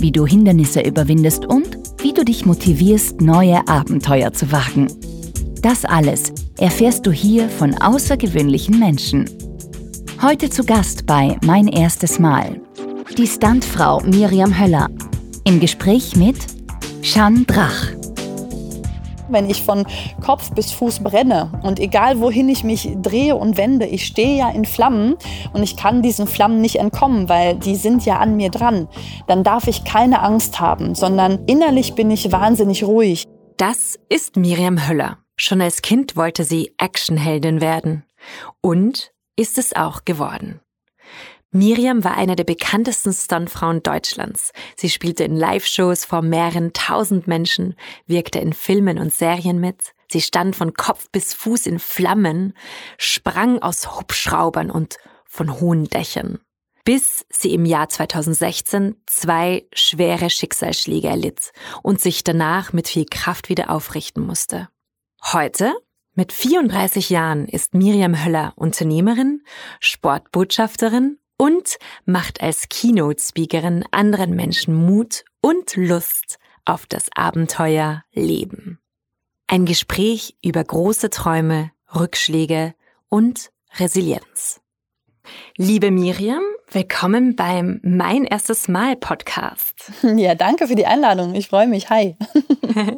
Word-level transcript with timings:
wie 0.00 0.12
du 0.12 0.26
Hindernisse 0.26 0.80
überwindest 0.80 1.46
und 1.46 1.78
wie 1.98 2.12
du 2.12 2.24
dich 2.24 2.46
motivierst, 2.46 3.20
neue 3.20 3.66
Abenteuer 3.66 4.32
zu 4.32 4.52
wagen. 4.52 4.88
Das 5.62 5.84
alles 5.84 6.32
erfährst 6.58 7.06
du 7.06 7.10
hier 7.10 7.48
von 7.48 7.74
außergewöhnlichen 7.74 8.78
Menschen. 8.78 9.28
Heute 10.22 10.48
zu 10.48 10.64
Gast 10.64 11.06
bei 11.06 11.36
Mein 11.44 11.68
erstes 11.68 12.18
Mal. 12.18 12.60
Die 13.18 13.26
Stuntfrau 13.26 14.00
Miriam 14.02 14.58
Höller. 14.58 14.88
Im 15.44 15.60
Gespräch 15.60 16.16
mit 16.16 16.36
Shan 17.02 17.46
Drach. 17.46 17.95
Wenn 19.28 19.50
ich 19.50 19.62
von 19.62 19.86
Kopf 20.24 20.52
bis 20.52 20.72
Fuß 20.72 21.00
brenne 21.00 21.50
und 21.62 21.80
egal 21.80 22.20
wohin 22.20 22.48
ich 22.48 22.64
mich 22.64 22.88
drehe 23.02 23.36
und 23.36 23.56
wende, 23.56 23.86
ich 23.86 24.06
stehe 24.06 24.36
ja 24.36 24.50
in 24.50 24.64
Flammen 24.64 25.16
und 25.52 25.62
ich 25.62 25.76
kann 25.76 26.02
diesen 26.02 26.26
Flammen 26.26 26.60
nicht 26.60 26.76
entkommen, 26.76 27.28
weil 27.28 27.56
die 27.56 27.76
sind 27.76 28.04
ja 28.04 28.18
an 28.18 28.36
mir 28.36 28.50
dran, 28.50 28.88
dann 29.26 29.44
darf 29.44 29.66
ich 29.66 29.84
keine 29.84 30.22
Angst 30.22 30.60
haben, 30.60 30.94
sondern 30.94 31.44
innerlich 31.46 31.94
bin 31.94 32.10
ich 32.10 32.30
wahnsinnig 32.32 32.84
ruhig. 32.84 33.24
Das 33.56 33.98
ist 34.08 34.36
Miriam 34.36 34.86
Höller. 34.86 35.18
Schon 35.36 35.60
als 35.60 35.82
Kind 35.82 36.16
wollte 36.16 36.44
sie 36.44 36.74
Actionheldin 36.78 37.60
werden. 37.60 38.04
Und 38.60 39.12
ist 39.36 39.58
es 39.58 39.76
auch 39.76 40.04
geworden. 40.04 40.60
Miriam 41.56 42.04
war 42.04 42.16
eine 42.16 42.36
der 42.36 42.44
bekanntesten 42.44 43.14
Stuntfrauen 43.14 43.82
Deutschlands. 43.82 44.52
Sie 44.76 44.90
spielte 44.90 45.24
in 45.24 45.34
Live-Shows 45.34 46.04
vor 46.04 46.20
mehreren 46.20 46.74
tausend 46.74 47.26
Menschen, 47.26 47.76
wirkte 48.06 48.38
in 48.38 48.52
Filmen 48.52 48.98
und 48.98 49.12
Serien 49.12 49.58
mit. 49.58 49.94
Sie 50.12 50.20
stand 50.20 50.54
von 50.54 50.74
Kopf 50.74 51.10
bis 51.10 51.32
Fuß 51.32 51.66
in 51.66 51.78
Flammen, 51.78 52.52
sprang 52.98 53.60
aus 53.60 53.96
Hubschraubern 53.98 54.70
und 54.70 54.98
von 55.24 55.58
hohen 55.58 55.88
Dächern. 55.88 56.40
Bis 56.84 57.24
sie 57.30 57.54
im 57.54 57.64
Jahr 57.64 57.88
2016 57.88 58.96
zwei 59.06 59.66
schwere 59.72 60.28
Schicksalsschläge 60.28 61.08
erlitt 61.08 61.52
und 61.82 62.02
sich 62.02 62.22
danach 62.22 62.74
mit 62.74 62.86
viel 62.86 63.06
Kraft 63.06 63.48
wieder 63.48 63.70
aufrichten 63.70 64.24
musste. 64.24 64.68
Heute 65.32 65.72
mit 66.12 66.32
34 66.32 67.08
Jahren 67.08 67.48
ist 67.48 67.74
Miriam 67.74 68.22
Höller 68.24 68.52
Unternehmerin, 68.56 69.42
Sportbotschafterin 69.80 71.18
und 71.36 71.76
macht 72.04 72.42
als 72.42 72.68
Keynote-Speakerin 72.68 73.84
anderen 73.90 74.34
Menschen 74.34 74.74
Mut 74.74 75.24
und 75.40 75.76
Lust 75.76 76.38
auf 76.64 76.86
das 76.86 77.08
Abenteuer 77.14 78.02
Leben. 78.12 78.78
Ein 79.46 79.64
Gespräch 79.64 80.36
über 80.42 80.64
große 80.64 81.10
Träume, 81.10 81.70
Rückschläge 81.94 82.74
und 83.08 83.50
Resilienz. 83.78 84.60
Liebe 85.56 85.90
Miriam, 85.90 86.42
willkommen 86.70 87.36
beim 87.36 87.80
Mein 87.82 88.24
erstes 88.24 88.68
Mal 88.68 88.96
Podcast. 88.96 89.92
Ja, 90.02 90.34
danke 90.34 90.68
für 90.68 90.74
die 90.74 90.86
Einladung. 90.86 91.34
Ich 91.34 91.48
freue 91.48 91.66
mich. 91.66 91.90
Hi. 91.90 92.16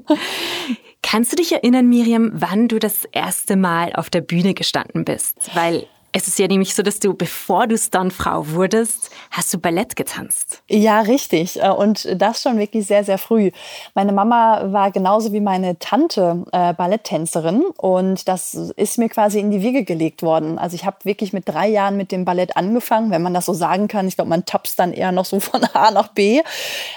Kannst 1.03 1.32
du 1.32 1.37
dich 1.37 1.53
erinnern, 1.53 1.88
Miriam, 1.88 2.31
wann 2.34 2.69
du 2.69 2.78
das 2.78 3.04
erste 3.12 3.56
Mal 3.56 3.93
auf 3.94 4.10
der 4.10 4.21
Bühne 4.21 4.54
gestanden 4.54 5.04
bist? 5.04 5.54
Weil 5.54 5.87
es 6.13 6.27
ist 6.27 6.39
ja 6.39 6.47
nämlich 6.47 6.75
so, 6.75 6.83
dass 6.83 7.01
du, 7.01 7.13
bevor 7.13 7.67
du 7.67 7.77
Stuntfrau 7.77 8.49
wurdest, 8.49 9.11
hast 9.31 9.53
du 9.53 9.59
Ballett 9.59 9.95
getanzt. 9.95 10.63
Ja, 10.69 11.01
richtig. 11.01 11.63
Äh, 11.63 11.69
und 11.69 12.09
das 12.17 12.43
schon 12.43 12.59
wirklich 12.59 12.87
sehr, 12.87 13.05
sehr 13.05 13.19
früh. 13.19 13.51
Meine 13.95 14.13
Mama 14.13 14.73
war 14.73 14.91
genauso 14.91 15.33
wie 15.33 15.41
meine 15.41 15.79
Tante 15.79 16.45
äh, 16.53 16.73
Balletttänzerin 16.73 17.63
und 17.77 18.27
das 18.27 18.55
ist 18.55 18.97
mir 18.97 19.11
quasi 19.11 19.39
in 19.39 19.51
die 19.51 19.61
Wiege 19.61 19.85
gelegt 19.85 20.23
worden. 20.23 20.59
Also 20.59 20.77
ich 20.77 20.87
habe 20.87 20.97
wirklich 21.05 21.35
mit 21.35 21.47
drei 21.47 21.69
Jahren 21.69 21.99
mit 21.99 22.11
dem 22.11 22.25
Ballett 22.25 22.57
angefangen, 22.57 23.11
wenn 23.11 23.23
man 23.23 23.35
das 23.35 23.45
so 23.45 23.53
sagen 23.53 23.87
kann. 23.87 24.09
Ich 24.09 24.17
glaube, 24.17 24.31
man 24.31 24.47
tapst 24.47 24.79
dann 24.79 24.95
eher 24.95 25.13
noch 25.13 25.27
so 25.27 25.41
von 25.41 25.63
A 25.75 25.91
nach 25.91 26.09
B. 26.09 26.41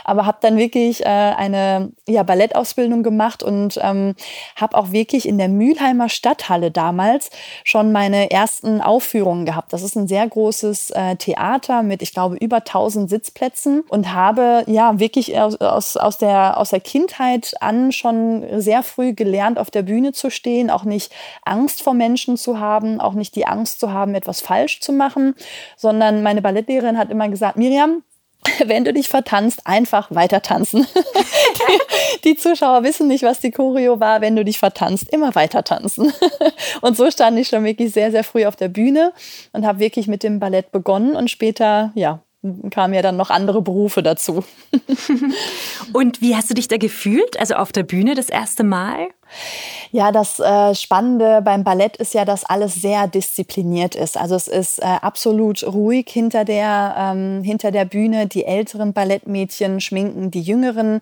Aber 0.05 0.25
habe 0.25 0.37
dann 0.39 0.57
wirklich 0.57 1.01
äh, 1.01 1.09
eine 1.09 1.91
ja, 2.07 2.23
Ballettausbildung 2.23 3.03
gemacht 3.03 3.43
und 3.43 3.77
ähm, 3.81 4.15
habe 4.55 4.77
auch 4.77 4.93
wirklich 4.93 5.27
in 5.27 5.37
der 5.37 5.49
Mülheimer 5.49 6.07
Stadthalle 6.07 6.71
damals 6.71 7.29
schon 7.65 7.91
meine 7.91 8.31
ersten 8.31 8.79
Aufgaben 8.79 9.00
Aufführungen 9.01 9.45
gehabt. 9.45 9.73
Das 9.73 9.81
ist 9.81 9.95
ein 9.95 10.07
sehr 10.07 10.27
großes 10.27 10.91
äh, 10.91 11.15
Theater 11.15 11.81
mit, 11.81 12.01
ich 12.01 12.13
glaube, 12.13 12.35
über 12.37 12.57
1000 12.57 13.09
Sitzplätzen 13.09 13.81
und 13.89 14.13
habe 14.13 14.63
ja 14.67 14.99
wirklich 14.99 15.39
aus, 15.39 15.57
aus, 15.57 16.17
der, 16.19 16.57
aus 16.57 16.69
der 16.69 16.79
Kindheit 16.79 17.55
an 17.59 17.91
schon 17.91 18.61
sehr 18.61 18.83
früh 18.83 19.13
gelernt, 19.13 19.57
auf 19.57 19.71
der 19.71 19.81
Bühne 19.81 20.11
zu 20.13 20.29
stehen, 20.29 20.69
auch 20.69 20.83
nicht 20.83 21.11
Angst 21.43 21.81
vor 21.81 21.93
Menschen 21.93 22.37
zu 22.37 22.59
haben, 22.59 23.01
auch 23.01 23.13
nicht 23.13 23.35
die 23.35 23.47
Angst 23.47 23.79
zu 23.79 23.91
haben, 23.91 24.13
etwas 24.13 24.41
falsch 24.41 24.79
zu 24.81 24.93
machen, 24.93 25.33
sondern 25.77 26.21
meine 26.21 26.41
Ballettlehrerin 26.41 26.97
hat 26.97 27.09
immer 27.09 27.27
gesagt, 27.27 27.57
Miriam, 27.57 28.03
wenn 28.67 28.83
du 28.83 28.93
dich 28.93 29.09
vertanzt, 29.09 29.61
einfach 29.65 30.09
weiter 30.11 30.41
tanzen. 30.41 30.85
die, 30.95 32.19
die, 32.23 32.35
Zuschauer 32.35 32.83
wissen 32.83 33.07
nicht, 33.07 33.23
was 33.23 33.39
die 33.39 33.51
Choreo 33.51 33.99
war. 33.99 34.21
Wenn 34.21 34.35
du 34.35 34.45
dich 34.45 34.59
vertanzt, 34.59 35.09
immer 35.09 35.35
weiter 35.35 35.63
tanzen. 35.63 36.13
Und 36.81 36.97
so 36.97 37.09
stand 37.11 37.37
ich 37.37 37.47
schon 37.47 37.63
wirklich 37.63 37.93
sehr, 37.93 38.11
sehr 38.11 38.23
früh 38.23 38.45
auf 38.45 38.55
der 38.55 38.69
Bühne 38.69 39.13
und 39.53 39.65
habe 39.65 39.79
wirklich 39.79 40.07
mit 40.07 40.23
dem 40.23 40.39
Ballett 40.39 40.71
begonnen 40.71 41.15
und 41.15 41.29
später, 41.29 41.91
ja, 41.95 42.19
kamen 42.71 42.93
ja 42.93 43.01
dann 43.01 43.17
noch 43.17 43.29
andere 43.29 43.61
Berufe 43.61 44.01
dazu. 44.01 44.43
und 45.93 46.21
wie 46.21 46.35
hast 46.35 46.49
du 46.49 46.53
dich 46.53 46.67
da 46.67 46.77
gefühlt? 46.77 47.39
Also 47.39 47.55
auf 47.55 47.71
der 47.71 47.83
Bühne 47.83 48.15
das 48.15 48.29
erste 48.29 48.63
Mal? 48.63 49.09
Ja, 49.91 50.11
das 50.11 50.39
äh, 50.39 50.73
Spannende 50.73 51.41
beim 51.41 51.63
Ballett 51.65 51.97
ist 51.97 52.13
ja, 52.13 52.23
dass 52.23 52.45
alles 52.45 52.75
sehr 52.75 53.07
diszipliniert 53.07 53.93
ist. 53.93 54.17
Also 54.17 54.35
es 54.35 54.47
ist 54.47 54.79
äh, 54.79 54.85
absolut 54.85 55.63
ruhig 55.63 56.07
hinter 56.09 56.45
der, 56.45 56.95
ähm, 56.97 57.43
hinter 57.43 57.71
der 57.71 57.83
Bühne. 57.83 58.27
Die 58.27 58.45
älteren 58.45 58.93
Ballettmädchen 58.93 59.81
schminken 59.81 60.31
die 60.31 60.41
jüngeren. 60.41 61.01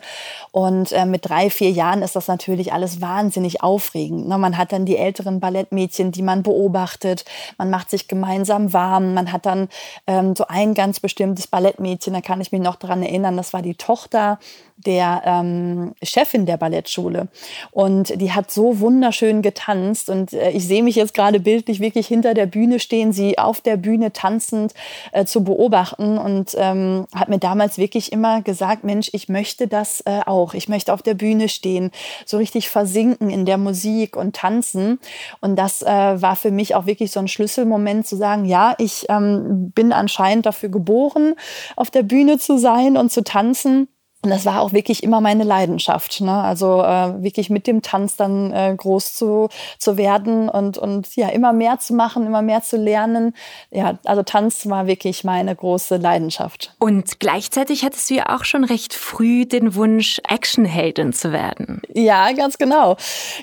Und 0.51 0.91
äh, 0.91 1.05
mit 1.05 1.29
drei, 1.29 1.51
vier 1.51 1.69
Jahren 1.69 2.01
ist 2.01 2.15
das 2.15 2.27
natürlich 2.27 2.73
alles 2.73 2.99
wahnsinnig 2.99 3.61
aufregend. 3.61 4.27
Ne? 4.27 4.37
Man 4.39 4.57
hat 4.57 4.71
dann 4.71 4.85
die 4.85 4.97
älteren 4.97 5.39
Ballettmädchen, 5.39 6.11
die 6.11 6.23
man 6.23 6.41
beobachtet. 6.41 7.25
Man 7.59 7.69
macht 7.69 7.91
sich 7.91 8.07
gemeinsam 8.07 8.73
warm. 8.73 9.13
Man 9.13 9.31
hat 9.31 9.45
dann 9.45 9.69
ähm, 10.07 10.35
so 10.35 10.45
ein 10.47 10.73
ganz 10.73 10.99
bestimmtes 10.99 11.47
Ballettmädchen, 11.47 12.13
da 12.13 12.21
kann 12.21 12.41
ich 12.41 12.51
mich 12.51 12.61
noch 12.61 12.75
dran 12.75 13.03
erinnern, 13.03 13.37
das 13.37 13.53
war 13.53 13.61
die 13.61 13.75
Tochter 13.75 14.39
der 14.77 15.21
ähm, 15.25 15.93
Chefin 16.01 16.45
der 16.45 16.57
Ballettschule. 16.57 17.27
Und 17.71 18.18
die 18.19 18.31
hat 18.31 18.51
so 18.51 18.79
wunderschön 18.79 19.41
getanzt. 19.41 20.09
Und 20.09 20.33
äh, 20.33 20.51
ich 20.51 20.67
sehe 20.67 20.83
mich 20.83 20.95
jetzt 20.95 21.13
gerade 21.13 21.39
bildlich 21.39 21.79
wirklich 21.79 22.07
hinter 22.07 22.33
der 22.33 22.45
Bühne 22.45 22.79
stehen, 22.79 23.11
sie 23.11 23.37
auf 23.39 23.61
der 23.61 23.77
Bühne 23.77 24.13
tanzend 24.13 24.73
äh, 25.11 25.25
zu 25.25 25.43
beobachten. 25.43 26.17
Und 26.17 26.55
ähm, 26.57 27.07
hat 27.15 27.29
mir 27.29 27.39
damals 27.39 27.77
wirklich 27.77 28.11
immer 28.11 28.41
gesagt, 28.41 28.83
Mensch, 28.83 29.09
ich 29.13 29.29
möchte 29.29 29.67
das 29.67 30.01
äh, 30.01 30.21
auch. 30.25 30.53
Ich 30.53 30.69
möchte 30.69 30.93
auf 30.93 31.01
der 31.01 31.15
Bühne 31.15 31.49
stehen, 31.49 31.91
so 32.25 32.37
richtig 32.37 32.69
versinken 32.69 33.29
in 33.29 33.45
der 33.45 33.57
Musik 33.57 34.15
und 34.15 34.35
tanzen. 34.35 34.99
Und 35.41 35.55
das 35.55 35.81
äh, 35.81 35.85
war 35.87 36.35
für 36.35 36.51
mich 36.51 36.75
auch 36.75 36.85
wirklich 36.85 37.11
so 37.11 37.19
ein 37.19 37.27
Schlüsselmoment 37.27 38.05
zu 38.05 38.15
sagen, 38.15 38.45
ja, 38.45 38.75
ich 38.77 39.05
ähm, 39.09 39.71
bin 39.71 39.93
anscheinend 39.93 40.45
dafür 40.45 40.69
geboren, 40.69 41.35
auf 41.75 41.89
der 41.89 42.03
Bühne 42.03 42.37
zu 42.37 42.57
sein 42.57 42.97
und 42.97 43.11
zu 43.11 43.23
tanzen. 43.23 43.87
Und 44.21 44.31
das 44.31 44.45
war 44.45 44.61
auch 44.61 44.73
wirklich 44.73 45.01
immer 45.03 45.21
meine 45.21 45.45
Leidenschaft. 45.45 46.19
Ne? 46.19 46.33
Also 46.33 46.83
äh, 46.83 47.23
wirklich 47.23 47.49
mit 47.49 47.67
dem 47.67 47.81
Tanz 47.81 48.17
dann 48.17 48.51
äh, 48.51 48.75
groß 48.75 49.13
zu, 49.13 49.47
zu 49.77 49.95
werden 49.95 50.49
und, 50.49 50.77
und 50.77 51.15
ja, 51.15 51.29
immer 51.29 51.53
mehr 51.53 51.79
zu 51.79 51.93
machen, 51.93 52.25
immer 52.25 52.41
mehr 52.41 52.61
zu 52.61 52.75
lernen. 52.75 53.33
Ja, 53.71 53.97
also 54.03 54.23
Tanz 54.23 54.67
war 54.67 54.87
wirklich 54.87 55.23
meine 55.23 55.55
große 55.55 55.95
Leidenschaft. 55.95 56.75
Und 56.79 57.21
gleichzeitig 57.21 57.85
hattest 57.85 58.09
du 58.09 58.15
ja 58.15 58.35
auch 58.35 58.43
schon 58.43 58.65
recht 58.65 58.93
früh 58.93 59.45
den 59.45 59.73
Wunsch, 59.75 60.19
Actionheldin 60.27 61.13
zu 61.13 61.31
werden. 61.31 61.81
Ja, 61.93 62.33
ganz 62.33 62.57
genau. 62.57 62.97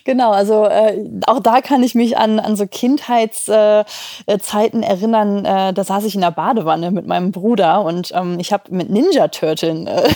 Genau, 0.05 0.33
also 0.33 0.67
äh, 0.67 1.03
auch 1.27 1.41
da 1.41 1.63
kann 1.63 1.83
ich 1.83 1.95
mich 1.95 2.19
an, 2.19 2.39
an 2.39 2.55
so 2.55 2.67
Kindheitszeiten 2.67 3.87
äh, 4.83 4.87
erinnern. 4.87 5.47
Äh, 5.47 5.73
da 5.73 5.85
saß 5.85 6.05
ich 6.05 6.15
in 6.15 6.21
der 6.21 6.33
Badewanne 6.33 6.91
mit 6.91 7.07
meinem 7.07 7.33
Bruder 7.33 7.83
und 7.83 8.13
ähm, 8.15 8.39
ich 8.39 8.53
habe 8.53 8.65
mit 8.69 8.91
Ninja 8.91 9.29
Turteln 9.29 9.87
äh, 9.87 10.11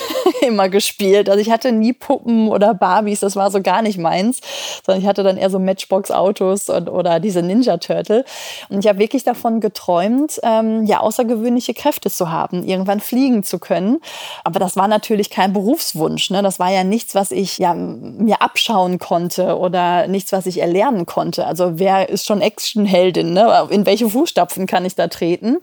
immer 0.51 0.69
gespielt. 0.69 1.29
Also 1.29 1.41
ich 1.41 1.51
hatte 1.51 1.73
nie 1.73 1.93
Puppen 1.93 2.49
oder 2.49 2.75
Barbies, 2.75 3.21
das 3.21 3.37
war 3.37 3.51
so 3.51 3.63
gar 3.63 3.83
nicht 3.83 3.99
meins, 3.99 4.41
sondern 4.85 5.03
ich 5.03 5.09
hatte 5.09 5.23
dann 5.23 5.37
eher 5.37 5.51
so 5.51 5.59
Matchbox-Autos 5.59 6.69
oder 6.71 7.21
diese 7.21 7.43
Ninja 7.43 7.79
Turtle. 7.79 8.25
Und 8.69 8.81
ich 8.81 8.89
habe 8.89 8.99
wirklich 8.99 9.25
davon 9.25 9.61
geträumt, 9.61 10.41
ähm, 10.43 10.85
ja, 10.85 11.01
außergewöhnliche 11.01 11.75
Kräfte 11.75 12.11
zu 12.11 12.31
haben, 12.31 12.65
irgendwann 12.65 13.01
fliegen 13.01 13.43
zu 13.43 13.59
können. 13.59 14.01
Aber 14.45 14.59
das 14.59 14.77
war 14.77 14.89
natürlich 14.89 15.31
kein 15.31 15.53
Berufswunsch. 15.53 16.31
Ne? 16.31 16.43
Das 16.43 16.59
war 16.59 16.71
ja 16.71 16.85
nichts, 16.85 17.15
was 17.15 17.31
ich 17.31 17.59
ja, 17.59 17.75
mir 17.75 18.43
abschauen 18.43 18.99
konnte 18.99 19.59
oder 19.59 20.07
nichts, 20.07 20.33
was 20.33 20.47
ich 20.47 20.61
erlernen 20.61 21.07
konnte. 21.07 21.47
Also 21.47 21.79
wer 21.79 22.09
ist 22.09 22.27
schon 22.27 22.41
Actionheldin? 22.41 23.33
Ne? 23.33 23.69
In 23.71 23.87
welche 23.87 24.09
Fußstapfen 24.09 24.67
kann 24.67 24.85
ich 24.85 24.95
da 24.95 25.09
treten? 25.09 25.59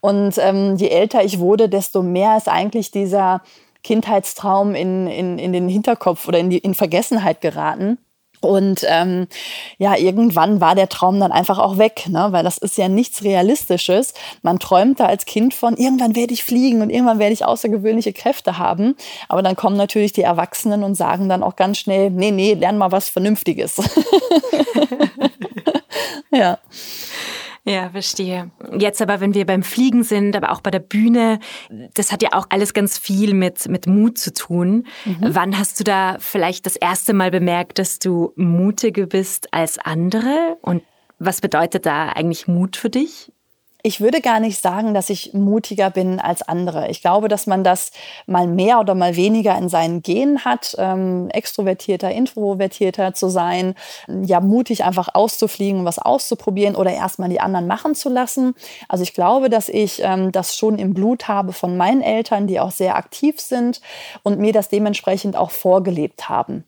Und 0.00 0.38
ähm, 0.38 0.76
je 0.76 0.88
älter 0.88 1.22
ich 1.24 1.38
wurde, 1.38 1.68
desto 1.68 2.02
mehr 2.02 2.36
ist 2.36 2.48
eigentlich 2.48 2.90
dieser 2.90 3.42
Kindheitstraum 3.82 4.74
in, 4.74 5.06
in, 5.06 5.38
in 5.38 5.52
den 5.52 5.68
Hinterkopf 5.68 6.28
oder 6.28 6.38
in, 6.38 6.50
die, 6.50 6.58
in 6.58 6.74
Vergessenheit 6.74 7.40
geraten. 7.40 7.98
Und 8.40 8.86
ähm, 8.88 9.26
ja, 9.76 9.96
irgendwann 9.96 10.62
war 10.62 10.74
der 10.74 10.88
Traum 10.88 11.20
dann 11.20 11.30
einfach 11.30 11.58
auch 11.58 11.76
weg, 11.76 12.06
ne? 12.08 12.28
weil 12.30 12.42
das 12.42 12.56
ist 12.56 12.78
ja 12.78 12.88
nichts 12.88 13.22
Realistisches. 13.22 14.14
Man 14.42 14.58
träumt 14.58 14.98
da 14.98 15.06
als 15.06 15.26
Kind 15.26 15.52
von, 15.52 15.76
irgendwann 15.76 16.16
werde 16.16 16.32
ich 16.32 16.42
fliegen 16.42 16.80
und 16.80 16.88
irgendwann 16.88 17.18
werde 17.18 17.34
ich 17.34 17.44
außergewöhnliche 17.44 18.14
Kräfte 18.14 18.56
haben. 18.56 18.96
Aber 19.28 19.42
dann 19.42 19.56
kommen 19.56 19.76
natürlich 19.76 20.14
die 20.14 20.22
Erwachsenen 20.22 20.84
und 20.84 20.94
sagen 20.94 21.28
dann 21.28 21.42
auch 21.42 21.56
ganz 21.56 21.78
schnell, 21.78 22.10
nee, 22.10 22.30
nee, 22.30 22.54
lern 22.54 22.78
mal 22.78 22.92
was 22.92 23.10
Vernünftiges. 23.10 23.76
ja. 26.32 26.58
Ja, 27.64 27.90
verstehe. 27.90 28.50
Jetzt 28.78 29.02
aber, 29.02 29.20
wenn 29.20 29.34
wir 29.34 29.44
beim 29.44 29.62
Fliegen 29.62 30.02
sind, 30.02 30.34
aber 30.34 30.52
auch 30.52 30.60
bei 30.60 30.70
der 30.70 30.78
Bühne, 30.78 31.38
das 31.94 32.10
hat 32.10 32.22
ja 32.22 32.30
auch 32.32 32.46
alles 32.48 32.72
ganz 32.72 32.98
viel 32.98 33.34
mit, 33.34 33.68
mit 33.68 33.86
Mut 33.86 34.18
zu 34.18 34.32
tun. 34.32 34.86
Mhm. 35.04 35.16
Wann 35.20 35.58
hast 35.58 35.78
du 35.78 35.84
da 35.84 36.16
vielleicht 36.18 36.66
das 36.66 36.76
erste 36.76 37.12
Mal 37.12 37.30
bemerkt, 37.30 37.78
dass 37.78 37.98
du 37.98 38.32
mutiger 38.36 39.06
bist 39.06 39.52
als 39.52 39.78
andere? 39.78 40.56
Und 40.62 40.82
was 41.18 41.40
bedeutet 41.40 41.84
da 41.86 42.08
eigentlich 42.08 42.48
Mut 42.48 42.76
für 42.76 42.90
dich? 42.90 43.30
Ich 43.82 44.00
würde 44.00 44.20
gar 44.20 44.40
nicht 44.40 44.60
sagen, 44.60 44.94
dass 44.94 45.10
ich 45.10 45.32
mutiger 45.34 45.90
bin 45.90 46.20
als 46.20 46.42
andere. 46.42 46.88
Ich 46.90 47.00
glaube, 47.00 47.28
dass 47.28 47.46
man 47.46 47.64
das 47.64 47.90
mal 48.26 48.46
mehr 48.46 48.80
oder 48.80 48.94
mal 48.94 49.16
weniger 49.16 49.56
in 49.56 49.68
seinen 49.68 50.02
Genen 50.02 50.44
hat, 50.44 50.74
ähm, 50.78 51.28
extrovertierter, 51.30 52.10
introvertierter 52.10 53.14
zu 53.14 53.28
sein, 53.28 53.74
ja, 54.08 54.40
mutig 54.40 54.84
einfach 54.84 55.08
auszufliegen, 55.14 55.84
was 55.84 55.98
auszuprobieren 55.98 56.76
oder 56.76 56.92
erstmal 56.92 57.28
die 57.28 57.40
anderen 57.40 57.66
machen 57.66 57.94
zu 57.94 58.08
lassen. 58.08 58.54
Also 58.88 59.02
ich 59.02 59.14
glaube, 59.14 59.50
dass 59.50 59.68
ich 59.68 60.02
ähm, 60.02 60.32
das 60.32 60.56
schon 60.56 60.78
im 60.78 60.94
Blut 60.94 61.28
habe 61.28 61.52
von 61.52 61.76
meinen 61.76 62.02
Eltern, 62.02 62.46
die 62.46 62.60
auch 62.60 62.72
sehr 62.72 62.96
aktiv 62.96 63.40
sind 63.40 63.80
und 64.22 64.38
mir 64.38 64.52
das 64.52 64.68
dementsprechend 64.68 65.36
auch 65.36 65.50
vorgelebt 65.50 66.28
haben. 66.28 66.64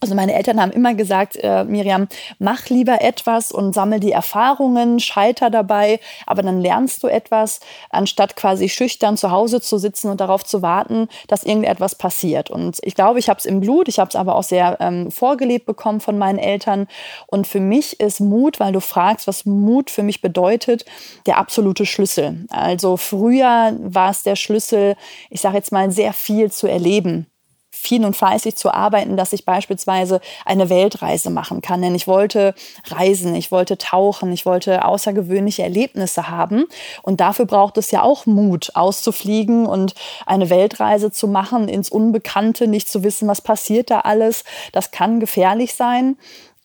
Also 0.00 0.14
meine 0.14 0.34
Eltern 0.34 0.60
haben 0.60 0.70
immer 0.70 0.94
gesagt, 0.94 1.36
äh, 1.42 1.64
Miriam, 1.64 2.06
mach 2.38 2.68
lieber 2.68 3.00
etwas 3.02 3.50
und 3.50 3.72
sammel 3.72 3.98
die 3.98 4.12
Erfahrungen, 4.12 5.00
scheiter 5.00 5.50
dabei, 5.50 5.98
aber 6.24 6.42
dann 6.42 6.60
lernst 6.60 7.02
du 7.02 7.08
etwas, 7.08 7.58
anstatt 7.90 8.36
quasi 8.36 8.68
schüchtern 8.68 9.16
zu 9.16 9.32
Hause 9.32 9.60
zu 9.60 9.76
sitzen 9.76 10.08
und 10.08 10.20
darauf 10.20 10.44
zu 10.44 10.62
warten, 10.62 11.08
dass 11.26 11.42
irgendetwas 11.42 11.96
passiert. 11.96 12.48
Und 12.48 12.78
ich 12.82 12.94
glaube, 12.94 13.18
ich 13.18 13.28
habe 13.28 13.40
es 13.40 13.44
im 13.44 13.58
Blut, 13.58 13.88
ich 13.88 13.98
habe 13.98 14.08
es 14.08 14.14
aber 14.14 14.36
auch 14.36 14.44
sehr 14.44 14.76
ähm, 14.78 15.10
vorgelebt 15.10 15.66
bekommen 15.66 16.00
von 16.00 16.16
meinen 16.16 16.38
Eltern. 16.38 16.86
Und 17.26 17.48
für 17.48 17.60
mich 17.60 17.98
ist 17.98 18.20
Mut, 18.20 18.60
weil 18.60 18.72
du 18.72 18.80
fragst, 18.80 19.26
was 19.26 19.46
Mut 19.46 19.90
für 19.90 20.04
mich 20.04 20.20
bedeutet, 20.20 20.84
der 21.26 21.38
absolute 21.38 21.86
Schlüssel. 21.86 22.46
Also 22.50 22.96
früher 22.96 23.76
war 23.80 24.10
es 24.10 24.22
der 24.22 24.36
Schlüssel, 24.36 24.94
ich 25.28 25.40
sage 25.40 25.56
jetzt 25.56 25.72
mal, 25.72 25.90
sehr 25.90 26.12
viel 26.12 26.52
zu 26.52 26.68
erleben 26.68 27.26
viel 27.80 28.04
und 28.04 28.16
fleißig 28.16 28.56
zu 28.56 28.72
arbeiten, 28.72 29.16
dass 29.16 29.32
ich 29.32 29.44
beispielsweise 29.44 30.20
eine 30.44 30.68
Weltreise 30.68 31.30
machen 31.30 31.62
kann. 31.62 31.80
Denn 31.80 31.94
ich 31.94 32.06
wollte 32.06 32.54
reisen, 32.86 33.34
ich 33.34 33.52
wollte 33.52 33.78
tauchen, 33.78 34.32
ich 34.32 34.44
wollte 34.44 34.84
außergewöhnliche 34.84 35.62
Erlebnisse 35.62 36.28
haben. 36.28 36.64
Und 37.02 37.20
dafür 37.20 37.46
braucht 37.46 37.78
es 37.78 37.90
ja 37.90 38.02
auch 38.02 38.26
Mut, 38.26 38.72
auszufliegen 38.74 39.66
und 39.66 39.94
eine 40.26 40.50
Weltreise 40.50 41.12
zu 41.12 41.28
machen 41.28 41.68
ins 41.68 41.88
Unbekannte, 41.88 42.66
nicht 42.66 42.88
zu 42.88 43.04
wissen, 43.04 43.28
was 43.28 43.40
passiert 43.40 43.90
da 43.90 44.00
alles. 44.00 44.44
Das 44.72 44.90
kann 44.90 45.20
gefährlich 45.20 45.74
sein. 45.74 46.16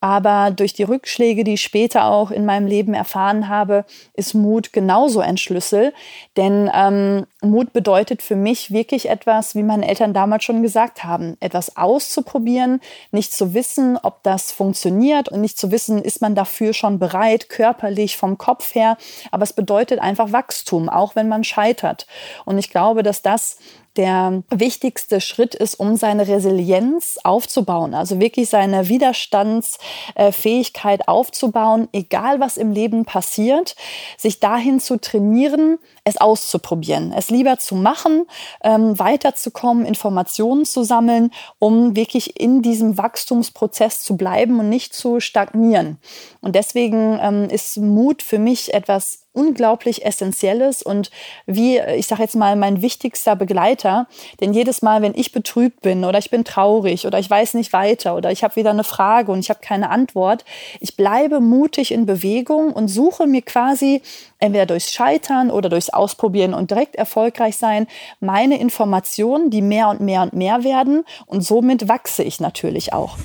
Aber 0.03 0.51
durch 0.51 0.73
die 0.73 0.83
Rückschläge, 0.83 1.45
die 1.45 1.53
ich 1.53 1.61
später 1.61 2.07
auch 2.07 2.29
in 2.29 2.43
meinem 2.43 2.67
Leben 2.67 2.93
erfahren 2.93 3.47
habe, 3.47 3.85
ist 4.15 4.33
Mut 4.33 4.73
genauso 4.73 5.21
ein 5.21 5.37
Schlüssel. 5.37 5.93
Denn 6.35 6.69
ähm, 6.73 7.25
Mut 7.41 7.71
bedeutet 7.71 8.21
für 8.21 8.35
mich 8.35 8.71
wirklich 8.71 9.07
etwas, 9.07 9.55
wie 9.55 9.63
meine 9.63 9.87
Eltern 9.87 10.13
damals 10.13 10.43
schon 10.43 10.61
gesagt 10.61 11.05
haben, 11.05 11.37
etwas 11.39 11.77
auszuprobieren, 11.77 12.81
nicht 13.11 13.31
zu 13.31 13.53
wissen, 13.53 13.97
ob 14.03 14.21
das 14.23 14.51
funktioniert 14.51 15.29
und 15.29 15.39
nicht 15.39 15.57
zu 15.57 15.71
wissen, 15.71 16.01
ist 16.01 16.19
man 16.19 16.35
dafür 16.35 16.73
schon 16.73 16.99
bereit, 16.99 17.47
körperlich, 17.47 18.17
vom 18.17 18.37
Kopf 18.37 18.75
her. 18.75 18.97
Aber 19.31 19.43
es 19.43 19.53
bedeutet 19.53 19.99
einfach 19.99 20.33
Wachstum, 20.33 20.89
auch 20.89 21.15
wenn 21.15 21.29
man 21.29 21.45
scheitert. 21.45 22.07
Und 22.43 22.57
ich 22.57 22.69
glaube, 22.69 23.03
dass 23.03 23.21
das 23.21 23.57
der 23.95 24.43
wichtigste 24.49 25.21
Schritt 25.21 25.55
ist, 25.55 25.75
um 25.75 25.95
seine 25.95 26.27
Resilienz 26.27 27.17
aufzubauen, 27.23 27.93
also 27.93 28.19
wirklich 28.19 28.49
seine 28.49 28.89
Widerstandsfähigkeit 28.89 31.07
aufzubauen, 31.07 31.87
egal 31.93 32.39
was 32.39 32.57
im 32.57 32.71
Leben 32.71 33.05
passiert, 33.05 33.75
sich 34.17 34.39
dahin 34.39 34.79
zu 34.79 34.99
trainieren, 34.99 35.77
es 36.03 36.17
auszuprobieren, 36.17 37.13
es 37.15 37.29
lieber 37.29 37.57
zu 37.57 37.75
machen, 37.75 38.25
ähm, 38.63 38.97
weiterzukommen, 38.99 39.85
Informationen 39.85 40.65
zu 40.65 40.83
sammeln, 40.83 41.31
um 41.59 41.95
wirklich 41.95 42.39
in 42.39 42.61
diesem 42.61 42.97
Wachstumsprozess 42.97 44.01
zu 44.01 44.17
bleiben 44.17 44.59
und 44.59 44.69
nicht 44.69 44.93
zu 44.93 45.19
stagnieren. 45.19 45.97
Und 46.41 46.55
deswegen 46.55 47.19
ähm, 47.21 47.49
ist 47.49 47.77
Mut 47.77 48.21
für 48.21 48.39
mich 48.39 48.73
etwas 48.73 49.23
unglaublich 49.33 50.05
Essentielles 50.05 50.83
und 50.83 51.09
wie, 51.45 51.79
ich 51.79 52.07
sage 52.07 52.21
jetzt 52.21 52.35
mal, 52.35 52.55
mein 52.55 52.81
wichtigster 52.81 53.35
Begleiter. 53.35 54.07
Denn 54.39 54.53
jedes 54.53 54.81
Mal, 54.81 55.01
wenn 55.01 55.15
ich 55.15 55.31
betrübt 55.31 55.81
bin 55.81 56.05
oder 56.05 56.19
ich 56.19 56.29
bin 56.29 56.45
traurig 56.45 57.07
oder 57.07 57.17
ich 57.19 57.29
weiß 57.29 57.55
nicht 57.55 57.73
weiter 57.73 58.15
oder 58.15 58.31
ich 58.31 58.43
habe 58.43 58.55
wieder 58.55 58.69
eine 58.69 58.83
Frage 58.83 59.31
und 59.31 59.39
ich 59.39 59.49
habe 59.49 59.59
keine 59.61 59.89
Antwort, 59.89 60.45
ich 60.79 60.95
bleibe 60.95 61.39
mutig 61.39 61.91
in 61.91 62.05
Bewegung 62.05 62.73
und 62.73 62.87
suche 62.87 63.25
mir 63.25 63.41
quasi 63.41 64.01
entweder 64.43 64.65
durchs 64.65 64.91
Scheitern 64.91 65.49
oder 65.49 65.69
durchs 65.69 65.89
Ausprobieren 65.89 66.53
und 66.53 66.69
direkt 66.69 66.95
erfolgreich 66.95 67.55
sein, 67.55 67.87
meine 68.19 68.59
Informationen, 68.59 69.49
die 69.49 69.61
mehr 69.61 69.87
und 69.87 70.01
mehr 70.01 70.21
und 70.21 70.33
mehr 70.33 70.63
werden 70.63 71.05
und 71.25 71.41
somit 71.41 71.87
wachse 71.87 72.23
ich 72.23 72.41
natürlich 72.41 72.91
auch. 72.91 73.17